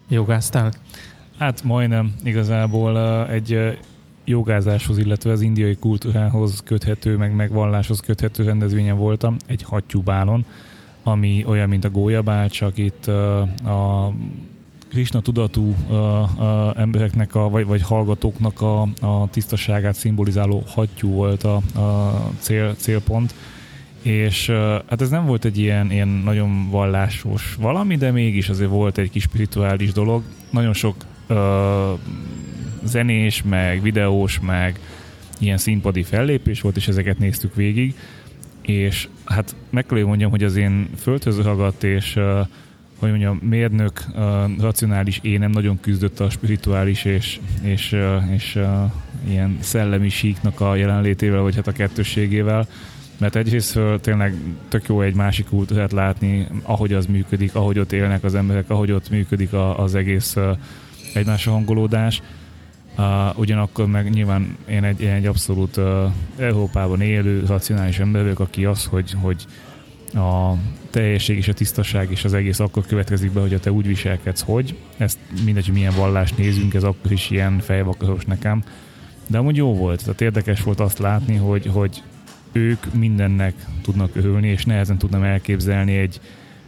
Jogáztál? 0.09 0.71
Hát 1.37 1.63
majdnem 1.63 2.13
igazából 2.23 3.27
egy 3.29 3.77
jogázáshoz, 4.25 4.97
illetve 4.97 5.31
az 5.31 5.41
indiai 5.41 5.75
kultúrához 5.75 6.61
köthető, 6.65 7.17
meg 7.17 7.35
megvalláshoz 7.35 7.99
köthető 7.99 8.43
rendezvényen 8.43 8.97
voltam, 8.97 9.35
egy 9.47 9.63
hattyúbálon, 9.63 10.45
ami 11.03 11.43
olyan, 11.47 11.69
mint 11.69 11.85
a 11.85 11.89
gólyabál, 11.89 12.49
csak 12.49 12.77
itt 12.77 13.07
a 13.07 14.13
Krishna 14.89 15.21
tudatú 15.21 15.75
embereknek, 16.75 17.35
a, 17.35 17.49
vagy, 17.49 17.65
vagy 17.65 17.81
hallgatóknak 17.81 18.61
a, 18.61 18.81
a 18.81 19.27
tisztaságát 19.29 19.95
szimbolizáló 19.95 20.63
hattyú 20.67 21.09
volt 21.09 21.43
a, 21.43 21.55
a 21.79 22.13
cél, 22.39 22.75
célpont. 22.75 23.33
És 24.01 24.49
hát 24.89 25.01
ez 25.01 25.09
nem 25.09 25.25
volt 25.25 25.45
egy 25.45 25.57
ilyen, 25.57 25.91
ilyen 25.91 26.07
nagyon 26.07 26.69
vallásos 26.69 27.55
valami, 27.59 27.95
de 27.95 28.11
mégis 28.11 28.49
azért 28.49 28.69
volt 28.69 28.97
egy 28.97 29.09
kis 29.09 29.23
spirituális 29.23 29.91
dolog. 29.91 30.23
Nagyon 30.49 30.73
sok 30.73 30.95
uh, 31.29 31.37
zenés, 32.83 33.43
meg 33.43 33.81
videós, 33.81 34.39
meg 34.39 34.79
ilyen 35.39 35.57
színpadi 35.57 36.03
fellépés 36.03 36.61
volt, 36.61 36.75
és 36.75 36.87
ezeket 36.87 37.19
néztük 37.19 37.55
végig. 37.55 37.95
És 38.61 39.07
hát 39.25 39.55
meg 39.69 39.85
kell 39.85 40.03
mondjam, 40.03 40.29
hogy 40.29 40.43
az 40.43 40.55
én 40.55 40.89
földhöz 40.97 41.41
ragadt 41.41 41.83
és 41.83 42.15
uh, 42.15 42.39
hogy 42.99 43.09
mondjam, 43.09 43.37
mérnök, 43.37 44.03
uh, 44.15 44.23
racionális 44.59 45.19
énem 45.21 45.51
nagyon 45.51 45.79
küzdött 45.79 46.19
a 46.19 46.29
spirituális 46.29 47.05
és, 47.05 47.39
és, 47.61 47.91
uh, 47.91 48.33
és 48.33 48.55
uh, 48.55 48.91
ilyen 49.27 49.57
szellemi 49.59 50.09
síknak 50.09 50.59
a 50.59 50.75
jelenlétével, 50.75 51.41
vagy 51.41 51.55
hát 51.55 51.67
a 51.67 51.71
kettősségével, 51.71 52.67
mert 53.21 53.35
egyrészt 53.35 53.79
tényleg 54.01 54.35
tök 54.67 54.87
jó 54.87 55.01
egy 55.01 55.15
másik 55.15 55.45
kultúrát 55.45 55.91
látni, 55.91 56.47
ahogy 56.63 56.93
az 56.93 57.05
működik, 57.05 57.55
ahogy 57.55 57.79
ott 57.79 57.91
élnek 57.91 58.23
az 58.23 58.35
emberek, 58.35 58.69
ahogy 58.69 58.91
ott 58.91 59.09
működik 59.09 59.53
a, 59.53 59.79
az 59.79 59.95
egész 59.95 60.35
egymásra 61.13 61.51
hangolódás. 61.51 62.21
Uh, 62.97 63.39
ugyanakkor 63.39 63.87
meg 63.87 64.09
nyilván 64.09 64.57
én 64.69 64.83
egy, 64.83 65.03
egy 65.03 65.25
abszolút 65.25 65.77
uh, 65.77 65.85
Európában 66.37 67.01
élő, 67.01 67.43
racionális 67.47 67.99
ember 67.99 68.21
vagyok, 68.21 68.39
aki 68.39 68.65
az, 68.65 68.85
hogy, 68.85 69.13
hogy 69.21 69.45
a 70.13 70.53
teljesség 70.89 71.37
és 71.37 71.47
a 71.47 71.53
tisztaság 71.53 72.11
és 72.11 72.23
az 72.23 72.33
egész 72.33 72.59
akkor 72.59 72.85
következik 72.85 73.31
be, 73.31 73.39
hogy 73.39 73.59
te 73.61 73.71
úgy 73.71 73.87
viselkedsz, 73.87 74.41
hogy 74.41 74.77
ezt 74.97 75.17
mindegy, 75.45 75.65
hogy 75.65 75.75
milyen 75.75 75.95
vallást 75.95 76.37
nézünk, 76.37 76.73
ez 76.73 76.83
akkor 76.83 77.11
is 77.11 77.29
ilyen 77.29 77.59
fejvakaros 77.59 78.25
nekem. 78.25 78.63
De 79.27 79.37
amúgy 79.37 79.55
jó 79.55 79.75
volt, 79.75 80.03
tehát 80.03 80.21
érdekes 80.21 80.63
volt 80.63 80.79
azt 80.79 80.99
látni, 80.99 81.35
hogy, 81.35 81.65
hogy 81.73 82.03
ők 82.51 82.93
mindennek 82.93 83.53
tudnak 83.81 84.15
örülni, 84.15 84.47
és 84.47 84.65
nehezen 84.65 84.97
tudnám 84.97 85.23
elképzelni 85.23 85.97
egy, 85.97 86.19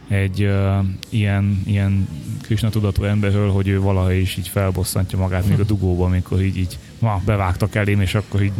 egy 0.08 0.44
uh, 0.44 0.84
ilyen, 1.08 1.62
ilyen 1.66 2.08
Krishna 2.42 2.68
tudatú 2.68 3.04
emberről, 3.04 3.50
hogy 3.50 3.68
ő 3.68 3.80
valaha 3.80 4.12
is 4.12 4.36
így 4.36 4.48
felbosszantja 4.48 5.18
magát 5.18 5.48
még 5.48 5.60
a 5.60 5.64
dugóban, 5.64 6.06
amikor 6.06 6.42
így, 6.42 6.56
így 6.56 6.78
ma, 6.98 7.22
bevágtak 7.24 7.74
elém, 7.74 8.00
és 8.00 8.14
akkor 8.14 8.42
így 8.42 8.52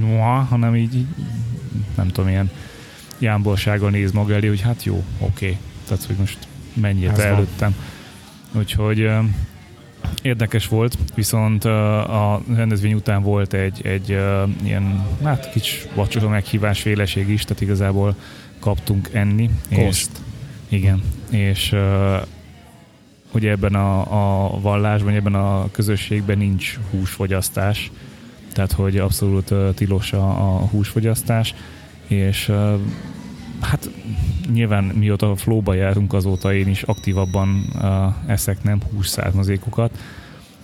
ma, 0.00 0.40
hanem 0.40 0.76
így, 0.76 0.94
így 0.94 1.06
nem 1.94 2.08
tudom, 2.08 2.28
ilyen 2.30 2.50
jámborsággal 3.18 3.90
néz 3.90 4.12
maga 4.12 4.34
elé, 4.34 4.46
hogy 4.46 4.60
hát 4.60 4.84
jó, 4.84 5.04
oké. 5.18 5.46
Okay. 5.46 5.58
Tehát, 5.86 6.04
hogy 6.04 6.16
most 6.16 6.38
mennyire 6.74 7.24
előttem. 7.24 7.74
Úgyhogy 8.52 9.02
uh, 9.02 9.24
érdekes 10.22 10.68
volt, 10.68 10.98
viszont 11.14 11.64
a 11.64 12.42
rendezvény 12.54 12.92
után 12.92 13.22
volt 13.22 13.52
egy, 13.52 13.86
egy 13.86 14.08
ilyen, 14.64 15.06
hát 15.24 15.50
kicsi 15.50 15.76
vacsora 15.94 16.28
meghívás 16.28 16.80
féleség 16.80 17.28
is, 17.28 17.42
tehát 17.44 17.62
igazából 17.62 18.14
kaptunk 18.58 19.08
enni. 19.12 19.50
Koszt. 19.74 20.10
Igen, 20.68 21.02
és 21.30 21.74
ugye 23.32 23.50
ebben 23.50 23.74
a, 23.74 24.00
a 24.54 24.60
vallásban, 24.60 25.14
ebben 25.14 25.34
a 25.34 25.70
közösségben 25.70 26.38
nincs 26.38 26.78
húsfogyasztás, 26.90 27.90
tehát 28.52 28.72
hogy 28.72 28.98
abszolút 28.98 29.54
tilos 29.74 30.12
a, 30.12 30.28
a 30.28 30.58
húsfogyasztás, 30.58 31.54
és 32.06 32.52
hát 33.60 33.90
nyilván 34.52 34.84
mióta 34.84 35.30
a 35.30 35.36
flóba 35.36 35.74
járunk 35.74 36.12
azóta 36.12 36.54
én 36.54 36.68
is 36.68 36.82
aktívabban 36.82 37.64
uh, 37.74 38.30
eszek 38.30 38.62
nem 38.62 38.80
hús 38.90 39.06
származékokat, 39.06 39.98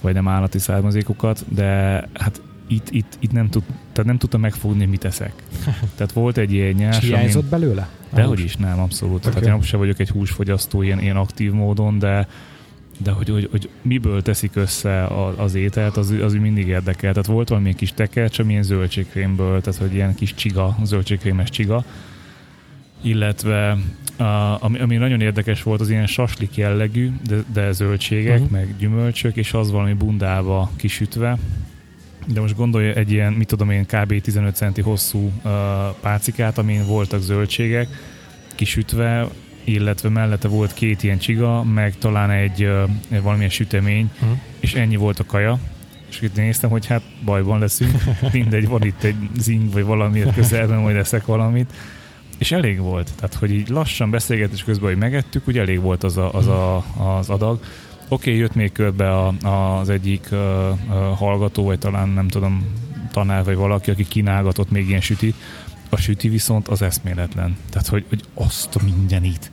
vagy 0.01 0.15
nem 0.15 0.29
állati 0.29 0.59
származékokat, 0.59 1.45
de 1.49 1.69
hát 2.15 2.41
itt, 2.67 2.91
itt, 2.91 3.17
itt 3.21 3.33
nem, 3.33 3.49
tud, 3.49 3.63
tehát 3.67 4.05
nem 4.05 4.19
tudtam 4.19 4.41
megfogni, 4.41 4.85
mit 4.85 5.05
eszek. 5.05 5.33
Tehát 5.97 6.13
volt 6.13 6.37
egy 6.37 6.53
ilyen 6.53 6.75
nyers, 6.75 6.99
Hiányzott 6.99 7.53
amin, 7.53 7.67
belőle? 7.67 7.89
Dehogy 8.15 8.41
is, 8.41 8.57
nem, 8.57 8.81
abszolút. 8.81 9.27
Okay. 9.27 9.41
Tehát 9.41 9.57
én 9.57 9.63
sem 9.63 9.79
vagyok 9.79 9.99
egy 9.99 10.09
húsfogyasztó 10.09 10.83
ilyen, 10.83 11.01
ilyen 11.01 11.17
aktív 11.17 11.53
módon, 11.53 11.99
de 11.99 12.29
de 12.99 13.11
hogy, 13.11 13.29
hogy, 13.29 13.49
hogy 13.51 13.69
miből 13.83 14.23
teszik 14.23 14.57
össze 14.57 15.07
az 15.37 15.55
ételt, 15.55 15.97
az, 15.97 16.11
az 16.23 16.35
mindig 16.35 16.67
érdekel. 16.67 17.11
Tehát 17.13 17.27
volt 17.27 17.49
valami 17.49 17.75
kis 17.75 17.93
tekercs, 17.93 18.39
amilyen 18.39 18.63
zöldségkrémből, 18.63 19.61
tehát 19.61 19.81
hogy 19.81 19.95
ilyen 19.95 20.15
kis 20.15 20.35
csiga, 20.35 20.77
zöldségkrémes 20.85 21.51
csiga, 21.51 21.85
illetve 23.03 23.79
a, 24.17 24.63
ami, 24.63 24.79
ami 24.79 24.97
nagyon 24.97 25.21
érdekes 25.21 25.63
volt, 25.63 25.81
az 25.81 25.91
ilyen 25.91 26.07
saslik 26.07 26.57
jellegű, 26.57 27.11
de, 27.29 27.37
de 27.53 27.73
zöldségek, 27.73 28.35
uh-huh. 28.35 28.51
meg 28.51 28.75
gyümölcsök, 28.79 29.37
és 29.37 29.53
az 29.53 29.71
valami 29.71 29.93
bundába 29.93 30.71
kisütve. 30.77 31.39
De 32.27 32.41
most 32.41 32.57
gondolja 32.57 32.93
egy 32.93 33.13
ilyen, 33.13 33.33
mit 33.33 33.47
tudom 33.47 33.71
én, 33.71 33.87
kb. 33.87 34.21
15 34.21 34.57
centi 34.57 34.81
hosszú 34.81 35.19
uh, 35.45 35.53
pácikát, 36.01 36.59
amin 36.59 36.87
voltak 36.87 37.21
zöldségek, 37.21 37.89
kisütve, 38.55 39.29
illetve 39.65 40.09
mellette 40.09 40.49
volt 40.49 40.75
két 40.75 41.03
ilyen 41.03 41.19
csiga, 41.19 41.63
meg 41.63 41.99
talán 41.99 42.31
egy, 42.31 42.65
uh, 42.65 43.23
valamilyen 43.23 43.51
sütemény, 43.51 44.11
uh-huh. 44.15 44.39
és 44.61 44.75
ennyi 44.75 44.97
volt 44.97 45.19
a 45.19 45.25
kaja. 45.25 45.59
És 46.11 46.21
itt 46.21 46.35
néztem, 46.35 46.71
hogy 46.71 46.87
hát 46.87 47.03
bajban 47.25 47.59
leszünk, 47.59 48.03
mindegy, 48.33 48.69
van 48.69 48.83
itt 48.83 49.03
egy 49.03 49.17
zing, 49.39 49.73
vagy 49.73 49.85
valami 49.85 50.23
közelben, 50.35 50.79
majd 50.79 50.97
eszek 50.97 51.27
valamit 51.27 51.73
és 52.39 52.53
elég 52.53 52.79
volt. 52.79 53.13
Tehát, 53.15 53.35
hogy 53.35 53.51
így 53.51 53.69
lassan 53.69 54.11
beszélgetés 54.11 54.65
közben, 54.65 54.89
hogy 54.89 54.99
megettük, 54.99 55.49
úgy 55.49 55.59
elég 55.59 55.81
volt 55.81 56.05
az 56.05 56.17
a, 56.17 56.33
az, 56.33 56.47
a, 56.47 56.77
az 57.17 57.31
adag. 57.31 57.61
Oké, 58.09 58.31
okay, 58.31 58.37
jött 58.37 58.55
még 58.55 58.73
körbe 58.73 59.11
a, 59.13 59.35
az 59.79 59.89
egyik 59.89 60.29
uh, 60.31 60.39
uh, 60.39 60.95
hallgató, 61.17 61.65
vagy 61.65 61.79
talán 61.79 62.09
nem 62.09 62.29
tudom, 62.29 62.67
tanár, 63.13 63.45
vagy 63.45 63.57
valaki, 63.57 63.91
aki 63.91 64.05
kínálgatott 64.05 64.71
még 64.71 64.89
ilyen 64.89 65.01
süti. 65.01 65.35
A 65.91 65.97
süti 65.97 66.29
viszont 66.29 66.69
az 66.69 66.83
eszméletlen. 66.83 67.57
Tehát, 67.71 67.87
hogy, 67.87 68.05
hogy 68.09 68.23
azt 68.35 68.77
a 68.77 68.81
mindenit. 68.85 69.51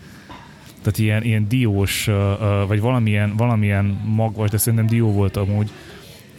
Tehát 0.81 0.99
ilyen, 0.99 1.23
ilyen 1.23 1.47
diós, 1.47 2.09
vagy 2.67 2.81
valamilyen, 2.81 3.35
valamilyen 3.35 3.85
magvas, 4.05 4.49
de 4.49 4.57
szerintem 4.57 4.87
dió 4.87 5.11
volt 5.11 5.37
amúgy, 5.37 5.71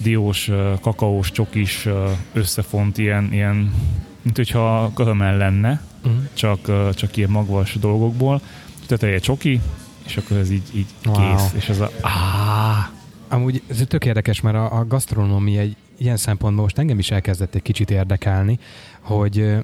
diós, 0.02 0.50
kakaós, 0.80 1.30
csokis 1.30 1.88
összefont 2.32 2.98
ilyen, 2.98 3.28
ilyen 3.32 3.74
mint 4.22 4.36
hogyha 4.36 4.90
karamell 4.94 5.36
lenne, 5.36 5.80
uh-huh. 6.04 6.22
csak, 6.32 6.94
csak 6.94 7.16
ilyen 7.16 7.30
magvas 7.30 7.76
dolgokból. 7.80 8.40
Teteje 8.86 9.18
csoki, 9.18 9.60
és 10.06 10.16
akkor 10.16 10.36
ez 10.36 10.50
így, 10.50 10.70
így 10.74 10.86
wow. 11.04 11.14
kész. 11.14 11.52
És 11.54 11.68
ez 11.68 11.80
a... 11.80 11.90
Ah! 12.00 12.92
Amúgy 13.28 13.62
ez 13.66 13.84
tök 13.88 14.04
érdekes, 14.04 14.40
mert 14.40 14.56
a, 14.56 14.78
a 14.78 14.86
gasztronómia 14.86 15.60
egy 15.60 15.76
ilyen 15.98 16.16
szempontból 16.16 16.62
most 16.62 16.78
engem 16.78 16.98
is 16.98 17.10
elkezdett 17.10 17.54
egy 17.54 17.62
kicsit 17.62 17.90
érdekelni, 17.90 18.58
hogy 19.00 19.54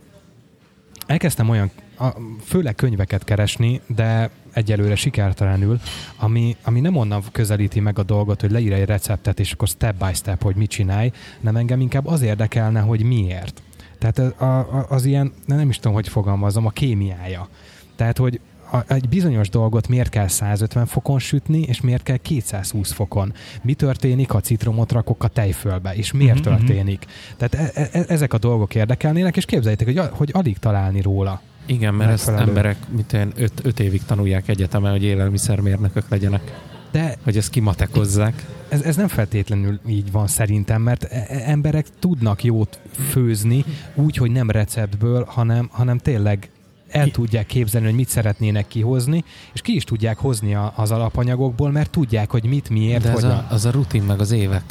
elkezdtem 1.06 1.48
olyan, 1.48 1.70
a, 1.98 2.08
főleg 2.44 2.74
könyveket 2.74 3.24
keresni, 3.24 3.80
de 3.86 4.30
egyelőre 4.52 4.94
sikertelenül, 4.94 5.80
ami, 6.16 6.56
ami 6.62 6.80
nem 6.80 6.96
onnan 6.96 7.22
közelíti 7.32 7.80
meg 7.80 7.98
a 7.98 8.02
dolgot, 8.02 8.40
hogy 8.40 8.50
leír 8.50 8.72
egy 8.72 8.84
receptet, 8.84 9.40
és 9.40 9.52
akkor 9.52 9.68
step 9.68 10.04
by 10.04 10.14
step, 10.14 10.42
hogy 10.42 10.56
mit 10.56 10.70
csinálj, 10.70 11.12
nem 11.40 11.56
engem 11.56 11.80
inkább 11.80 12.06
az 12.06 12.22
érdekelne, 12.22 12.80
hogy 12.80 13.02
miért. 13.02 13.62
Tehát 14.00 14.18
a, 14.18 14.58
a, 14.58 14.86
az 14.88 15.04
ilyen, 15.04 15.32
nem 15.46 15.68
is 15.68 15.76
tudom, 15.76 15.92
hogy 15.92 16.08
fogalmazom, 16.08 16.66
a 16.66 16.70
kémiája. 16.70 17.48
Tehát, 17.96 18.18
hogy 18.18 18.40
a, 18.72 18.92
egy 18.92 19.08
bizonyos 19.08 19.48
dolgot 19.48 19.88
miért 19.88 20.08
kell 20.08 20.28
150 20.28 20.86
fokon 20.86 21.18
sütni, 21.18 21.60
és 21.60 21.80
miért 21.80 22.02
kell 22.02 22.16
220 22.16 22.92
fokon. 22.92 23.32
Mi 23.62 23.74
történik, 23.74 24.30
ha 24.30 24.40
citromot 24.40 24.92
rakok 24.92 25.24
a 25.24 25.28
tejfölbe, 25.28 25.94
és 25.94 26.12
miért 26.12 26.38
uh-huh, 26.38 26.56
történik. 26.56 27.06
Tehát 27.36 27.74
e, 27.74 27.88
e, 27.92 28.04
ezek 28.08 28.32
a 28.32 28.38
dolgok 28.38 28.74
érdekelnének, 28.74 29.36
és 29.36 29.44
képzeljétek, 29.44 29.86
hogy, 29.86 30.00
hogy 30.10 30.30
alig 30.32 30.58
találni 30.58 31.00
róla. 31.00 31.40
Igen, 31.66 31.94
mert 31.94 32.10
ezt 32.10 32.28
emberek 32.28 32.76
mit 32.88 33.12
én, 33.12 33.32
öt, 33.36 33.52
öt 33.62 33.80
évig 33.80 34.04
tanulják 34.04 34.48
egyetemen, 34.48 34.90
hogy 34.90 35.02
élelmiszermérnökök 35.02 36.08
legyenek. 36.08 36.69
De 36.90 37.16
Hogy 37.24 37.36
ezt 37.36 37.50
kimatekozzák. 37.50 38.46
ez, 38.68 38.82
ez 38.82 38.96
nem 38.96 39.08
feltétlenül 39.08 39.80
így 39.88 40.12
van 40.12 40.26
szerintem, 40.26 40.82
mert 40.82 41.04
e- 41.04 41.26
e- 41.28 41.42
emberek 41.50 41.86
tudnak 41.98 42.44
jót 42.44 42.80
főzni 43.08 43.64
úgy, 43.94 44.16
hogy 44.16 44.30
nem 44.30 44.50
receptből, 44.50 45.24
hanem, 45.28 45.68
hanem 45.72 45.98
tényleg 45.98 46.50
el 46.88 47.04
Ki- 47.04 47.10
tudják 47.10 47.46
képzelni, 47.46 47.86
hogy 47.86 47.96
mit 47.96 48.08
szeretnének 48.08 48.68
kihozni, 48.68 49.24
és 49.52 49.60
ki 49.60 49.74
is 49.74 49.84
tudják 49.84 50.18
hozni 50.18 50.54
a, 50.54 50.72
az 50.76 50.90
alapanyagokból, 50.90 51.70
mert 51.70 51.90
tudják, 51.90 52.30
hogy 52.30 52.44
mit, 52.44 52.68
miért, 52.70 53.02
De 53.02 53.08
ez 53.08 53.14
hogyan. 53.14 53.30
a, 53.30 53.46
az 53.50 53.64
a 53.64 53.70
rutin 53.70 54.02
meg 54.02 54.20
az 54.20 54.30
évek. 54.30 54.62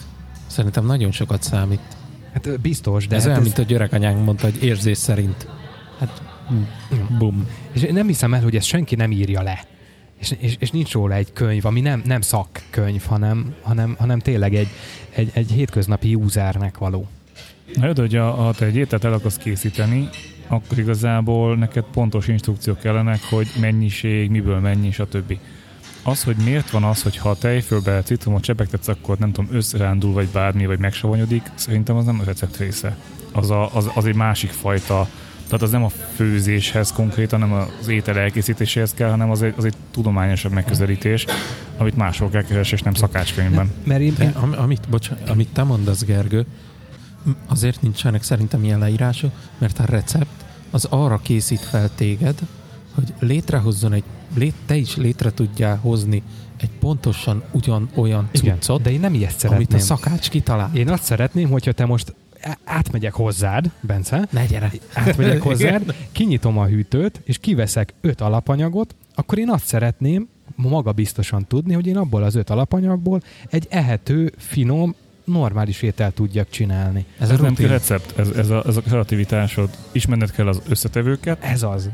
Szerintem 0.47 0.85
nagyon 0.85 1.11
sokat 1.11 1.43
számít. 1.43 1.79
Hát 2.33 2.59
biztos, 2.59 3.07
de 3.07 3.15
ez 3.15 3.21
hát 3.21 3.31
olyan, 3.31 3.43
mint 3.43 3.57
a 3.57 3.61
gyerekanyánk 3.61 4.25
mondta, 4.25 4.45
hogy 4.45 4.63
érzés 4.63 4.97
szerint. 4.97 5.47
Hát, 5.99 6.21
bum. 7.17 7.47
És 7.71 7.87
nem 7.91 8.07
hiszem 8.07 8.33
el, 8.33 8.41
hogy 8.43 8.55
ezt 8.55 8.67
senki 8.67 8.95
nem 8.95 9.11
írja 9.11 9.41
le. 9.41 9.63
És, 10.19 10.35
és, 10.39 10.55
és 10.59 10.71
nincs 10.71 10.91
róla 10.91 11.13
egy 11.13 11.33
könyv, 11.33 11.65
ami 11.65 11.81
nem, 11.81 12.01
nem 12.05 12.21
szakkönyv, 12.21 13.03
hanem, 13.05 13.55
hanem, 13.61 13.95
hanem 13.99 14.19
tényleg 14.19 14.55
egy, 14.55 14.67
egy, 15.09 15.29
egy 15.33 15.51
hétköznapi 15.51 16.15
usernek 16.15 16.77
való. 16.77 17.07
Na 17.73 17.85
jó, 17.85 17.91
hogy 17.95 18.15
ha 18.15 18.53
te 18.57 18.65
egy 18.65 18.75
ételt 18.75 19.03
el 19.03 19.13
akarsz 19.13 19.37
készíteni, 19.37 20.09
akkor 20.47 20.77
igazából 20.77 21.55
neked 21.55 21.83
pontos 21.93 22.27
instrukciók 22.27 22.79
kellenek, 22.79 23.19
hogy 23.29 23.47
mennyiség, 23.59 24.29
miből 24.29 24.59
mennyi, 24.59 24.91
stb. 24.91 25.37
Az, 26.03 26.23
hogy 26.23 26.35
miért 26.43 26.69
van 26.69 26.83
az, 26.83 27.03
hogy 27.03 27.17
ha 27.17 27.29
a 27.29 27.37
tejfölbe 27.37 28.01
citromot 28.03 28.41
csepegtetsz, 28.41 28.87
akkor 28.87 29.17
nem 29.17 29.31
tudom, 29.31 29.55
összerándul, 29.55 30.13
vagy 30.13 30.27
bármi, 30.27 30.65
vagy 30.65 30.79
megsavonyodik, 30.79 31.51
szerintem 31.55 31.95
az 31.95 32.05
nem 32.05 32.19
a 32.19 32.23
recept 32.23 32.57
része. 32.57 32.97
Az, 33.31 33.49
a, 33.49 33.75
az, 33.75 33.91
az 33.95 34.05
egy 34.05 34.15
másik 34.15 34.49
fajta, 34.49 35.07
tehát 35.49 35.63
az 35.63 35.71
nem 35.71 35.83
a 35.83 35.89
főzéshez 35.89 36.91
konkrétan, 36.91 37.41
hanem 37.41 37.67
az 37.79 37.87
étel 37.87 38.17
elkészítéséhez 38.17 38.93
kell, 38.93 39.09
hanem 39.09 39.29
az 39.29 39.41
egy, 39.41 39.53
az 39.57 39.65
egy 39.65 39.73
tudományosabb 39.91 40.51
megközelítés, 40.51 41.25
amit 41.77 41.95
máshol 41.95 42.29
kell 42.29 42.43
keresni, 42.43 42.77
és 42.77 42.83
nem 42.83 42.93
szakácskönyvben. 42.93 43.71
Mert 43.83 44.01
én, 44.01 44.15
én, 44.21 44.29
am, 44.29 44.53
amit, 44.57 44.89
bocsánat, 44.89 45.29
amit 45.29 45.47
te 45.53 45.63
mondasz, 45.63 46.03
Gergő, 46.03 46.45
azért 47.47 47.81
nincsenek 47.81 48.23
szerintem 48.23 48.63
ilyen 48.63 48.79
leírások, 48.79 49.31
mert 49.57 49.79
a 49.79 49.85
recept 49.85 50.45
az 50.71 50.85
arra 50.85 51.17
készít 51.17 51.59
fel 51.61 51.89
téged, 51.95 52.39
hogy 52.95 53.13
létrehozzon 53.19 53.93
egy, 53.93 54.03
lét, 54.35 54.55
te 54.65 54.75
is 54.75 54.95
létre 54.95 55.31
tudjál 55.31 55.77
hozni 55.77 56.23
egy 56.57 56.69
pontosan 56.79 57.43
ugyanolyan 57.51 58.29
igen, 58.31 58.55
cuccot, 58.59 58.81
de 58.81 58.91
én 58.91 58.99
nem 58.99 59.13
ilyet 59.13 59.43
amit 59.43 59.73
a 59.73 59.79
szeretném. 59.79 59.79
szakács 59.79 60.29
kitalál. 60.29 60.71
Én 60.73 60.89
azt 60.89 61.03
szeretném, 61.03 61.49
hogyha 61.49 61.71
te 61.71 61.85
most 61.85 62.15
átmegyek 62.63 63.13
hozzád, 63.13 63.71
Bence, 63.81 64.27
Ne 64.31 64.45
gyere! 64.45 64.71
átmegyek 64.93 65.41
hozzád, 65.49 65.95
kinyitom 66.11 66.57
a 66.57 66.65
hűtőt, 66.65 67.21
és 67.23 67.37
kiveszek 67.37 67.93
öt 68.01 68.21
alapanyagot, 68.21 68.95
akkor 69.15 69.37
én 69.37 69.49
azt 69.49 69.65
szeretném 69.65 70.27
maga 70.55 70.91
biztosan 70.91 71.45
tudni, 71.47 71.73
hogy 71.73 71.87
én 71.87 71.97
abból 71.97 72.23
az 72.23 72.35
öt 72.35 72.49
alapanyagból 72.49 73.21
egy 73.49 73.67
ehető, 73.69 74.33
finom, 74.37 74.95
normális 75.23 75.81
ételt 75.81 76.13
tudjak 76.13 76.49
csinálni. 76.49 77.05
Ez, 77.19 77.29
Ez, 77.29 77.39
a 77.39 77.41
nem 77.41 77.49
rutin. 77.51 77.67
recept, 77.67 78.19
ez, 78.19 78.29
ez, 78.29 78.49
a, 78.49 78.63
ez 78.67 78.75
a 78.77 78.81
kreativitásod. 78.81 79.69
Ismerned 79.91 80.31
kell 80.31 80.47
az 80.47 80.61
összetevőket, 80.69 81.43
Ez 81.43 81.63
az. 81.63 81.89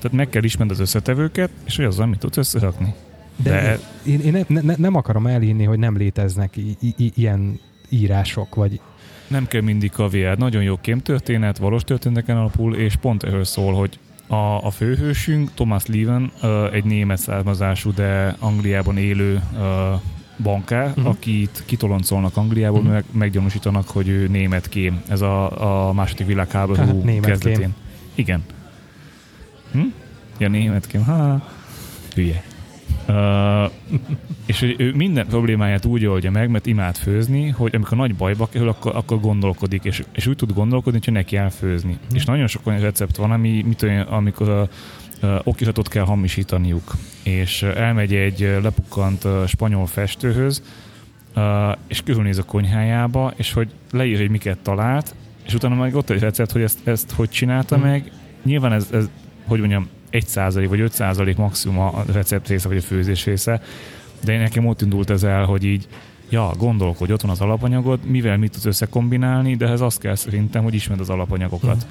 tehát 0.00 0.16
meg 0.16 0.28
kell 0.28 0.42
ismerned 0.42 0.74
az 0.76 0.80
összetevőket, 0.82 1.50
és 1.64 1.76
hogy 1.76 1.84
azzal 1.84 2.06
mit 2.06 2.18
tudsz 2.18 2.36
összerakni. 2.36 2.94
De, 3.42 3.50
De- 3.50 3.78
én, 4.12 4.20
én 4.20 4.44
ne, 4.48 4.60
ne, 4.60 4.74
nem 4.76 4.94
akarom 4.94 5.26
elhinni, 5.26 5.64
hogy 5.64 5.78
nem 5.78 5.96
léteznek 5.96 6.56
i, 6.56 6.76
i, 6.80 7.12
ilyen 7.14 7.60
írások, 7.88 8.54
vagy 8.54 8.80
Nem 9.28 9.46
kell 9.46 9.60
mindig 9.60 9.90
kaviár. 9.90 10.36
Nagyon 10.38 10.62
jó 10.62 10.76
kémtörténet, 10.80 11.58
valós 11.58 11.82
történeteken 11.82 12.36
alapul, 12.36 12.74
és 12.76 12.96
pont 12.96 13.22
erről 13.22 13.44
szól, 13.44 13.74
hogy 13.74 13.98
a, 14.26 14.66
a 14.66 14.70
főhősünk, 14.70 15.50
Thomas 15.54 15.86
Leven, 15.86 16.32
egy 16.72 16.84
német 16.84 17.18
származású, 17.18 17.92
de 17.92 18.36
Angliában 18.38 18.96
élő 18.96 19.42
bankár, 20.42 20.88
Mhm. 20.88 20.98
uh-huh. 20.98 21.14
akit 21.14 21.62
kitoloncolnak 21.66 22.36
Angliából, 22.36 22.80
Mhm. 22.80 22.88
uh-huh. 22.88 23.04
meg, 23.12 23.18
meggyanúsítanak, 23.18 23.88
hogy 23.88 24.08
ő 24.08 24.26
német 24.28 24.68
kém. 24.68 25.02
Ez 25.08 25.20
a, 25.20 25.88
a 25.88 25.92
második 25.92 26.26
világháború 26.26 26.78
Hát, 26.80 27.02
német 27.04 27.24
kezdetén. 27.30 27.58
kém. 27.58 27.74
Igen. 28.14 28.42
Hm? 29.72 29.80
Ja, 30.38 30.48
német 30.48 30.86
kém. 30.86 31.04
Ha, 31.04 31.48
hülye. 32.14 32.42
Uh, 33.08 33.70
és 34.46 34.60
hogy 34.60 34.74
ő 34.78 34.92
minden 34.94 35.26
problémáját 35.26 35.84
úgy 35.84 36.06
oldja 36.06 36.30
meg, 36.30 36.50
mert 36.50 36.66
imád 36.66 36.96
főzni, 36.96 37.48
hogy 37.48 37.74
amikor 37.74 37.96
nagy 37.96 38.14
bajba 38.14 38.46
kerül, 38.46 38.68
akkor, 38.68 38.96
akkor 38.96 39.20
gondolkodik, 39.20 39.84
és, 39.84 40.02
és 40.12 40.26
úgy 40.26 40.36
tud 40.36 40.52
gondolkodni, 40.52 41.00
hogy 41.04 41.12
neki 41.12 41.34
kell 41.36 41.48
főzni. 41.48 41.98
És 42.14 42.24
nagyon 42.24 42.46
sok 42.46 42.66
olyan 42.66 42.80
recept 42.80 43.16
van, 43.16 43.30
ami, 43.30 43.62
mit 43.66 43.82
én, 43.82 44.00
amikor 44.00 44.48
a, 44.48 44.60
a 45.26 45.40
okiratot 45.44 45.88
kell 45.88 46.04
hamisítaniuk, 46.04 46.92
és 47.22 47.62
elmegy 47.62 48.14
egy 48.14 48.58
lepukkant 48.62 49.26
spanyol 49.46 49.86
festőhöz, 49.86 50.62
ö, 51.34 51.70
és 51.86 52.02
körülnéz 52.02 52.38
a 52.38 52.44
konyhájába, 52.44 53.32
és 53.36 53.52
hogy 53.52 53.68
leír, 53.92 54.18
hogy 54.18 54.30
miket 54.30 54.58
talált, 54.58 55.14
és 55.46 55.54
utána 55.54 55.74
meg 55.74 55.94
ott 55.94 56.10
egy 56.10 56.20
recept, 56.20 56.52
hogy 56.52 56.62
ezt, 56.62 56.88
ezt 56.88 57.12
hogy 57.12 57.28
csinálta 57.28 57.76
Mhm. 57.76 57.86
meg. 57.86 58.10
Nyilván 58.44 58.72
ez, 58.72 58.88
ez, 58.92 59.08
hogy 59.46 59.58
mondjam, 59.58 59.88
1 60.16 60.26
százalék 60.26 60.68
vagy 60.68 60.80
5 60.80 60.92
százalék 60.92 61.36
maximum 61.36 61.78
a 61.78 62.04
recept 62.12 62.48
része, 62.48 62.68
vagy 62.68 62.76
a 62.76 62.80
főzés 62.80 63.24
része, 63.24 63.62
de 64.24 64.38
nekem 64.38 64.66
ott 64.66 64.82
indult 64.82 65.10
ez 65.10 65.22
el, 65.22 65.44
hogy 65.44 65.64
így, 65.64 65.86
ja, 66.30 66.50
gondolkodj, 66.58 67.12
ott 67.12 67.20
van 67.20 67.30
az 67.30 67.40
alapanyagod, 67.40 68.04
mivel 68.04 68.36
mit 68.36 68.52
tudsz 68.52 68.64
összekombinálni, 68.64 69.56
de 69.56 69.66
ez 69.66 69.80
azt 69.80 70.00
kell 70.00 70.14
szerintem, 70.14 70.62
hogy 70.62 70.74
ismerd 70.74 71.00
az 71.00 71.10
alapanyagokat. 71.10 71.76
Mhm. 71.76 71.86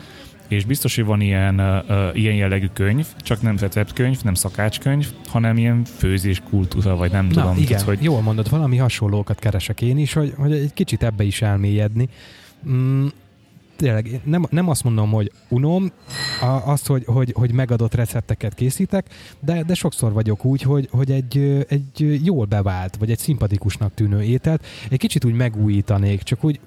És 0.48 0.66
biztos, 0.66 0.96
hogy 0.96 1.06
van 1.06 1.22
ilyen, 1.22 1.60
uh, 1.60 2.18
ilyen 2.18 2.36
jellegű 2.36 2.68
könyv, 2.74 3.08
csak 3.18 3.42
nem 3.42 3.58
receptkönyv, 3.58 4.22
nem 4.24 4.34
szakácskönyv, 4.34 5.08
hanem 5.28 5.58
ilyen 5.58 5.84
főzés 5.98 6.42
kultúra, 6.50 6.96
vagy 6.96 7.12
nem 7.12 7.26
Na, 7.26 7.34
tudom. 7.34 7.58
igen, 7.58 7.68
tehát, 7.68 7.84
hogy 7.84 8.04
jól 8.04 8.22
mondod, 8.22 8.50
valami 8.50 8.78
hasonlókat 8.78 9.40
keresek 9.40 9.82
én 9.82 9.98
is, 9.98 10.14
hogy, 10.14 10.34
hogy 10.38 10.52
egy 10.52 10.74
kicsit 10.74 11.04
ebbe 11.04 11.24
is 11.24 11.42
elmélyedni. 11.42 12.10
Mm, 12.70 13.08
tényleg, 13.76 14.08
én 14.08 14.22
nem, 14.24 14.46
nem 14.50 14.70
azt 14.70 14.84
mondom, 14.84 15.12
hogy 15.12 15.32
unom 15.50 15.92
a, 16.42 16.46
azt, 16.46 16.88
hogy, 16.88 17.04
hogy, 17.06 17.34
hogy 17.36 17.52
megadott 17.52 17.94
recepteket 17.94 18.54
készítek, 18.54 19.10
de, 19.40 19.64
de 19.64 19.74
sokszor 19.74 20.14
vagyok 20.14 20.46
úgy, 20.46 20.62
hogy, 20.62 20.90
hogy 20.92 21.12
egy, 21.12 21.66
egy 21.70 22.26
jól 22.26 22.46
bevált, 22.46 22.96
vagy 22.96 23.12
egy 23.12 23.20
szimpatikusnak 23.20 23.94
tűnő 23.94 24.22
ételt 24.22 24.66
egy 24.90 25.00
kicsit 25.00 25.26
úgy 25.26 25.34
megújítanék, 25.34 26.24
csak 26.24 26.44
úgy 26.44 26.60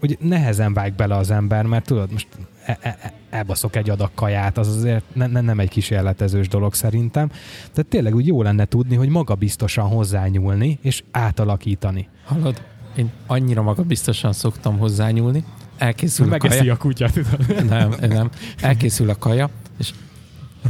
hogy 0.00 0.18
nehezen 0.20 0.72
vág 0.72 0.92
bele 0.92 1.16
az 1.16 1.30
ember, 1.30 1.66
mert 1.66 1.86
tudod, 1.86 2.12
most 2.12 2.28
e- 2.64 2.78
e- 2.80 2.98
e- 3.02 3.12
elbaszok 3.30 3.76
egy 3.76 3.90
adag 3.90 4.10
kaját, 4.14 4.58
az 4.58 4.76
azért 4.76 5.04
ne, 5.12 5.26
ne, 5.26 5.40
nem 5.40 5.60
egy 5.60 5.68
kísérletezős 5.68 6.48
dolog 6.48 6.74
szerintem. 6.74 7.28
Tehát 7.72 7.86
tényleg 7.88 8.14
úgy 8.14 8.26
jó 8.26 8.42
lenne 8.42 8.64
tudni, 8.64 8.94
hogy 8.94 9.08
magabiztosan 9.08 9.88
hozzányúlni 9.88 10.78
és 10.82 11.02
átalakítani. 11.10 12.08
Hallod? 12.24 12.62
Én 12.96 13.10
annyira 13.26 13.62
magabiztosan 13.62 14.32
szoktam 14.32 14.78
hozzányúlni. 14.78 15.44
Elkészül 15.76 16.32
a 16.32 16.36
kaja. 16.36 16.72
a 16.72 16.76
kutya, 16.76 17.08
tudod. 17.10 17.64
Nem, 17.68 17.94
nem. 18.00 18.30
Elkészül 18.60 19.10
a 19.10 19.16
kaja, 19.18 19.50
és 19.78 19.90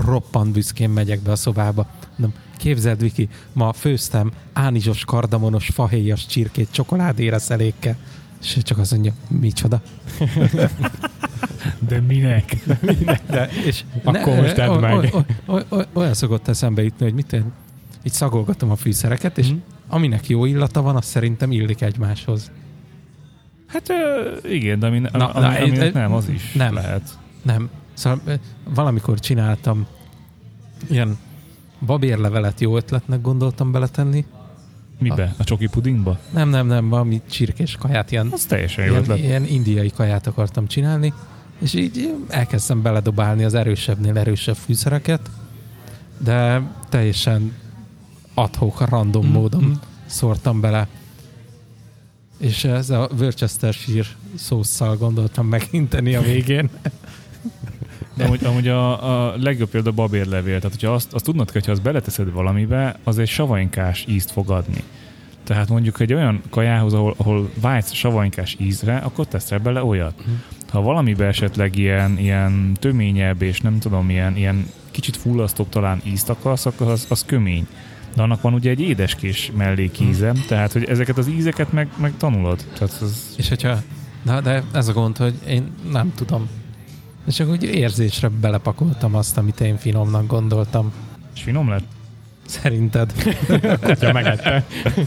roppant 0.04 0.52
büszkén 0.52 0.90
megyek 0.90 1.20
be 1.20 1.30
a 1.30 1.36
szobába. 1.36 1.86
Nem. 2.16 2.32
Képzeld, 2.56 3.00
Viki, 3.00 3.28
ma 3.52 3.72
főztem 3.72 4.32
ánizsos, 4.52 5.04
kardamonos, 5.04 5.68
fahéjas 5.72 6.26
csirkét 6.26 6.68
csokoládéra 6.70 7.38
szelékkel. 7.38 7.96
És 8.42 8.58
csak 8.62 8.78
azt 8.78 8.90
mondja, 8.92 9.12
micsoda? 9.28 9.80
de 11.88 12.00
minek? 12.00 12.56
De, 13.30 13.48
és 13.66 13.84
Akkor 14.04 14.34
most 14.36 14.54
tedd 14.54 14.78
meg. 14.80 15.14
o- 15.46 15.64
o- 15.68 15.88
Olyan 15.92 16.14
szokott 16.14 16.48
eszembe 16.48 16.82
jutni, 16.82 17.04
hogy 17.04 17.14
mit 17.14 17.32
én, 17.32 17.52
így 18.02 18.12
szagolgatom 18.12 18.70
a 18.70 18.76
fűszereket, 18.76 19.38
és 19.38 19.46
Mhm. 19.48 19.56
aminek 19.88 20.28
jó 20.28 20.44
illata 20.44 20.82
van, 20.82 20.96
az 20.96 21.04
szerintem 21.04 21.52
illik 21.52 21.80
egymáshoz. 21.80 22.50
Hát 23.66 23.92
igen, 24.50 24.78
de 24.78 24.86
ami, 24.86 24.98
Na, 24.98 25.08
ami, 25.28 25.46
na, 25.46 25.82
ez- 25.82 25.92
nem, 25.92 26.12
az 26.12 26.28
is 26.28 26.52
nem. 26.52 26.74
lehet. 26.74 27.18
Nem. 27.42 27.68
Szóval 27.94 28.20
valamikor 28.74 29.20
csináltam 29.20 29.86
ilyen 30.90 31.18
babérlevelet 31.86 32.60
jó 32.60 32.76
ötletnek 32.76 33.20
gondoltam 33.20 33.72
beletenni. 33.72 34.24
Mibe? 34.98 35.34
A 35.38 35.44
csoki 35.44 35.66
pudingba? 35.66 36.18
Nem, 36.32 36.48
nem, 36.48 36.66
nem, 36.66 36.88
valami 36.88 37.22
csirkés 37.30 37.76
kaját, 37.76 38.10
ilyen, 38.10 38.28
Az 38.32 38.44
teljesen 38.44 38.84
jó 38.84 38.90
ilyen, 38.90 39.02
ötlet. 39.02 39.18
ilyen 39.18 39.44
indiai 39.44 39.90
kaját 39.90 40.26
akartam 40.26 40.66
csinálni, 40.66 41.12
és 41.58 41.74
így 41.74 42.14
elkezdtem 42.28 42.82
beledobálni 42.82 43.44
az 43.44 43.54
erősebbnél 43.54 44.18
erősebb 44.18 44.56
fűszereket, 44.56 45.30
de 46.18 46.62
teljesen 46.88 47.54
adhok, 48.34 48.88
random 48.88 49.26
Mm, 49.26 49.30
módon 49.32 49.64
mm. 49.64 49.72
szórtam 50.06 50.60
bele. 50.60 50.88
És 52.38 52.64
ez 52.64 52.90
a 52.90 53.08
Worcestershire 53.18 54.06
szószal 54.34 54.96
gondoltam 54.96 55.46
meginteni 55.46 56.14
a 56.14 56.20
végén. 56.20 56.70
De 58.16 58.24
amúgy, 58.24 58.44
amúgy 58.44 58.68
a, 58.68 59.28
a 59.28 59.36
legjobb 59.36 59.68
példa 59.68 59.90
a 59.90 59.92
babérlevél. 59.92 60.56
Tehát, 60.56 60.72
hogyha 60.72 60.94
azt, 60.94 61.12
azt 61.12 61.24
tudnod 61.24 61.46
kell, 61.46 61.54
hogyha 61.54 61.72
azt 61.72 61.82
beleteszed 61.82 62.32
valamibe, 62.32 62.98
az 63.04 63.18
egy 63.18 63.28
savanykás 63.28 64.04
ízt 64.08 64.30
fog 64.30 64.50
adni. 64.50 64.82
Tehát 65.44 65.68
mondjuk 65.68 66.00
egy 66.00 66.12
olyan 66.12 66.42
kajához, 66.50 66.92
ahol, 66.92 67.14
ahol 67.16 67.50
vágysz 67.60 67.92
savanykás 67.92 68.56
ízre, 68.60 68.96
akkor 68.96 69.26
teszel 69.26 69.58
bele 69.58 69.84
olyat. 69.84 70.22
Ha 70.68 70.82
valamibe 70.82 71.26
esetleg 71.26 71.76
ilyen, 71.76 72.18
ilyen 72.18 72.76
töményebb 72.80 73.42
és 73.42 73.60
nem 73.60 73.78
tudom, 73.78 74.10
ilyen, 74.10 74.36
ilyen 74.36 74.70
kicsit 74.90 75.16
fullasztóbb 75.16 75.68
talán 75.68 76.00
ízt 76.04 76.28
akarsz, 76.28 76.66
akkor 76.66 76.88
az, 76.88 77.06
az 77.08 77.24
kömény. 77.24 77.66
De 78.14 78.22
annak 78.22 78.40
van 78.40 78.54
ugye 78.54 78.70
egy 78.70 78.80
édeskés 78.80 79.50
mellékíze, 79.56 80.32
tehát 80.48 80.72
hogy 80.72 80.84
ezeket 80.84 81.18
az 81.18 81.28
ízeket 81.28 81.72
meg, 81.72 81.88
meg 81.96 82.12
tanulod. 82.16 82.64
Tehát 82.78 82.98
az... 83.02 83.34
És 83.36 83.48
hogyha, 83.48 83.82
de, 84.22 84.40
de 84.40 84.62
ez 84.72 84.88
a 84.88 84.92
gond, 84.92 85.16
hogy 85.16 85.34
én 85.46 85.72
nem 85.90 86.12
tudom. 86.14 86.48
És 87.26 87.34
csak 87.34 87.48
úgy 87.48 87.62
érzésre 87.62 88.28
belepakoltam 88.28 89.14
azt, 89.14 89.38
amit 89.38 89.60
én 89.60 89.76
finomnak 89.76 90.26
gondoltam. 90.26 90.92
És 91.34 91.42
finom 91.42 91.68
lett? 91.68 91.84
Szerinted? 92.46 93.12
Kutya 93.86 94.12
megette. 94.12 94.64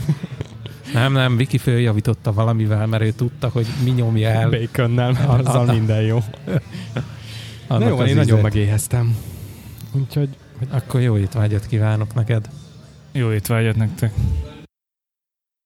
Nem, 0.93 1.13
nem, 1.13 1.37
Viki 1.37 1.57
följavította 1.57 2.33
valamivel, 2.33 2.85
mert 2.85 3.03
ő 3.03 3.11
tudta, 3.11 3.49
hogy 3.53 3.67
mi 3.83 3.89
nyomja 3.89 4.29
el. 4.29 4.49
Baconnel, 4.49 5.11
mert 5.11 5.47
azzal 5.47 5.65
minden 5.65 6.01
jó. 6.01 6.19
Na 7.67 7.87
jó, 7.87 8.01
én 8.01 8.15
nagyon 8.15 8.21
ízét. 8.21 8.41
megéheztem. 8.41 9.17
Úgyhogy 9.91 10.29
Akkor 10.69 11.01
jó 11.01 11.17
étvágyat 11.17 11.65
kívánok 11.65 12.13
neked. 12.13 12.49
Jó 13.17 13.31
étvágyat 13.31 13.75
nektek! 13.75 14.13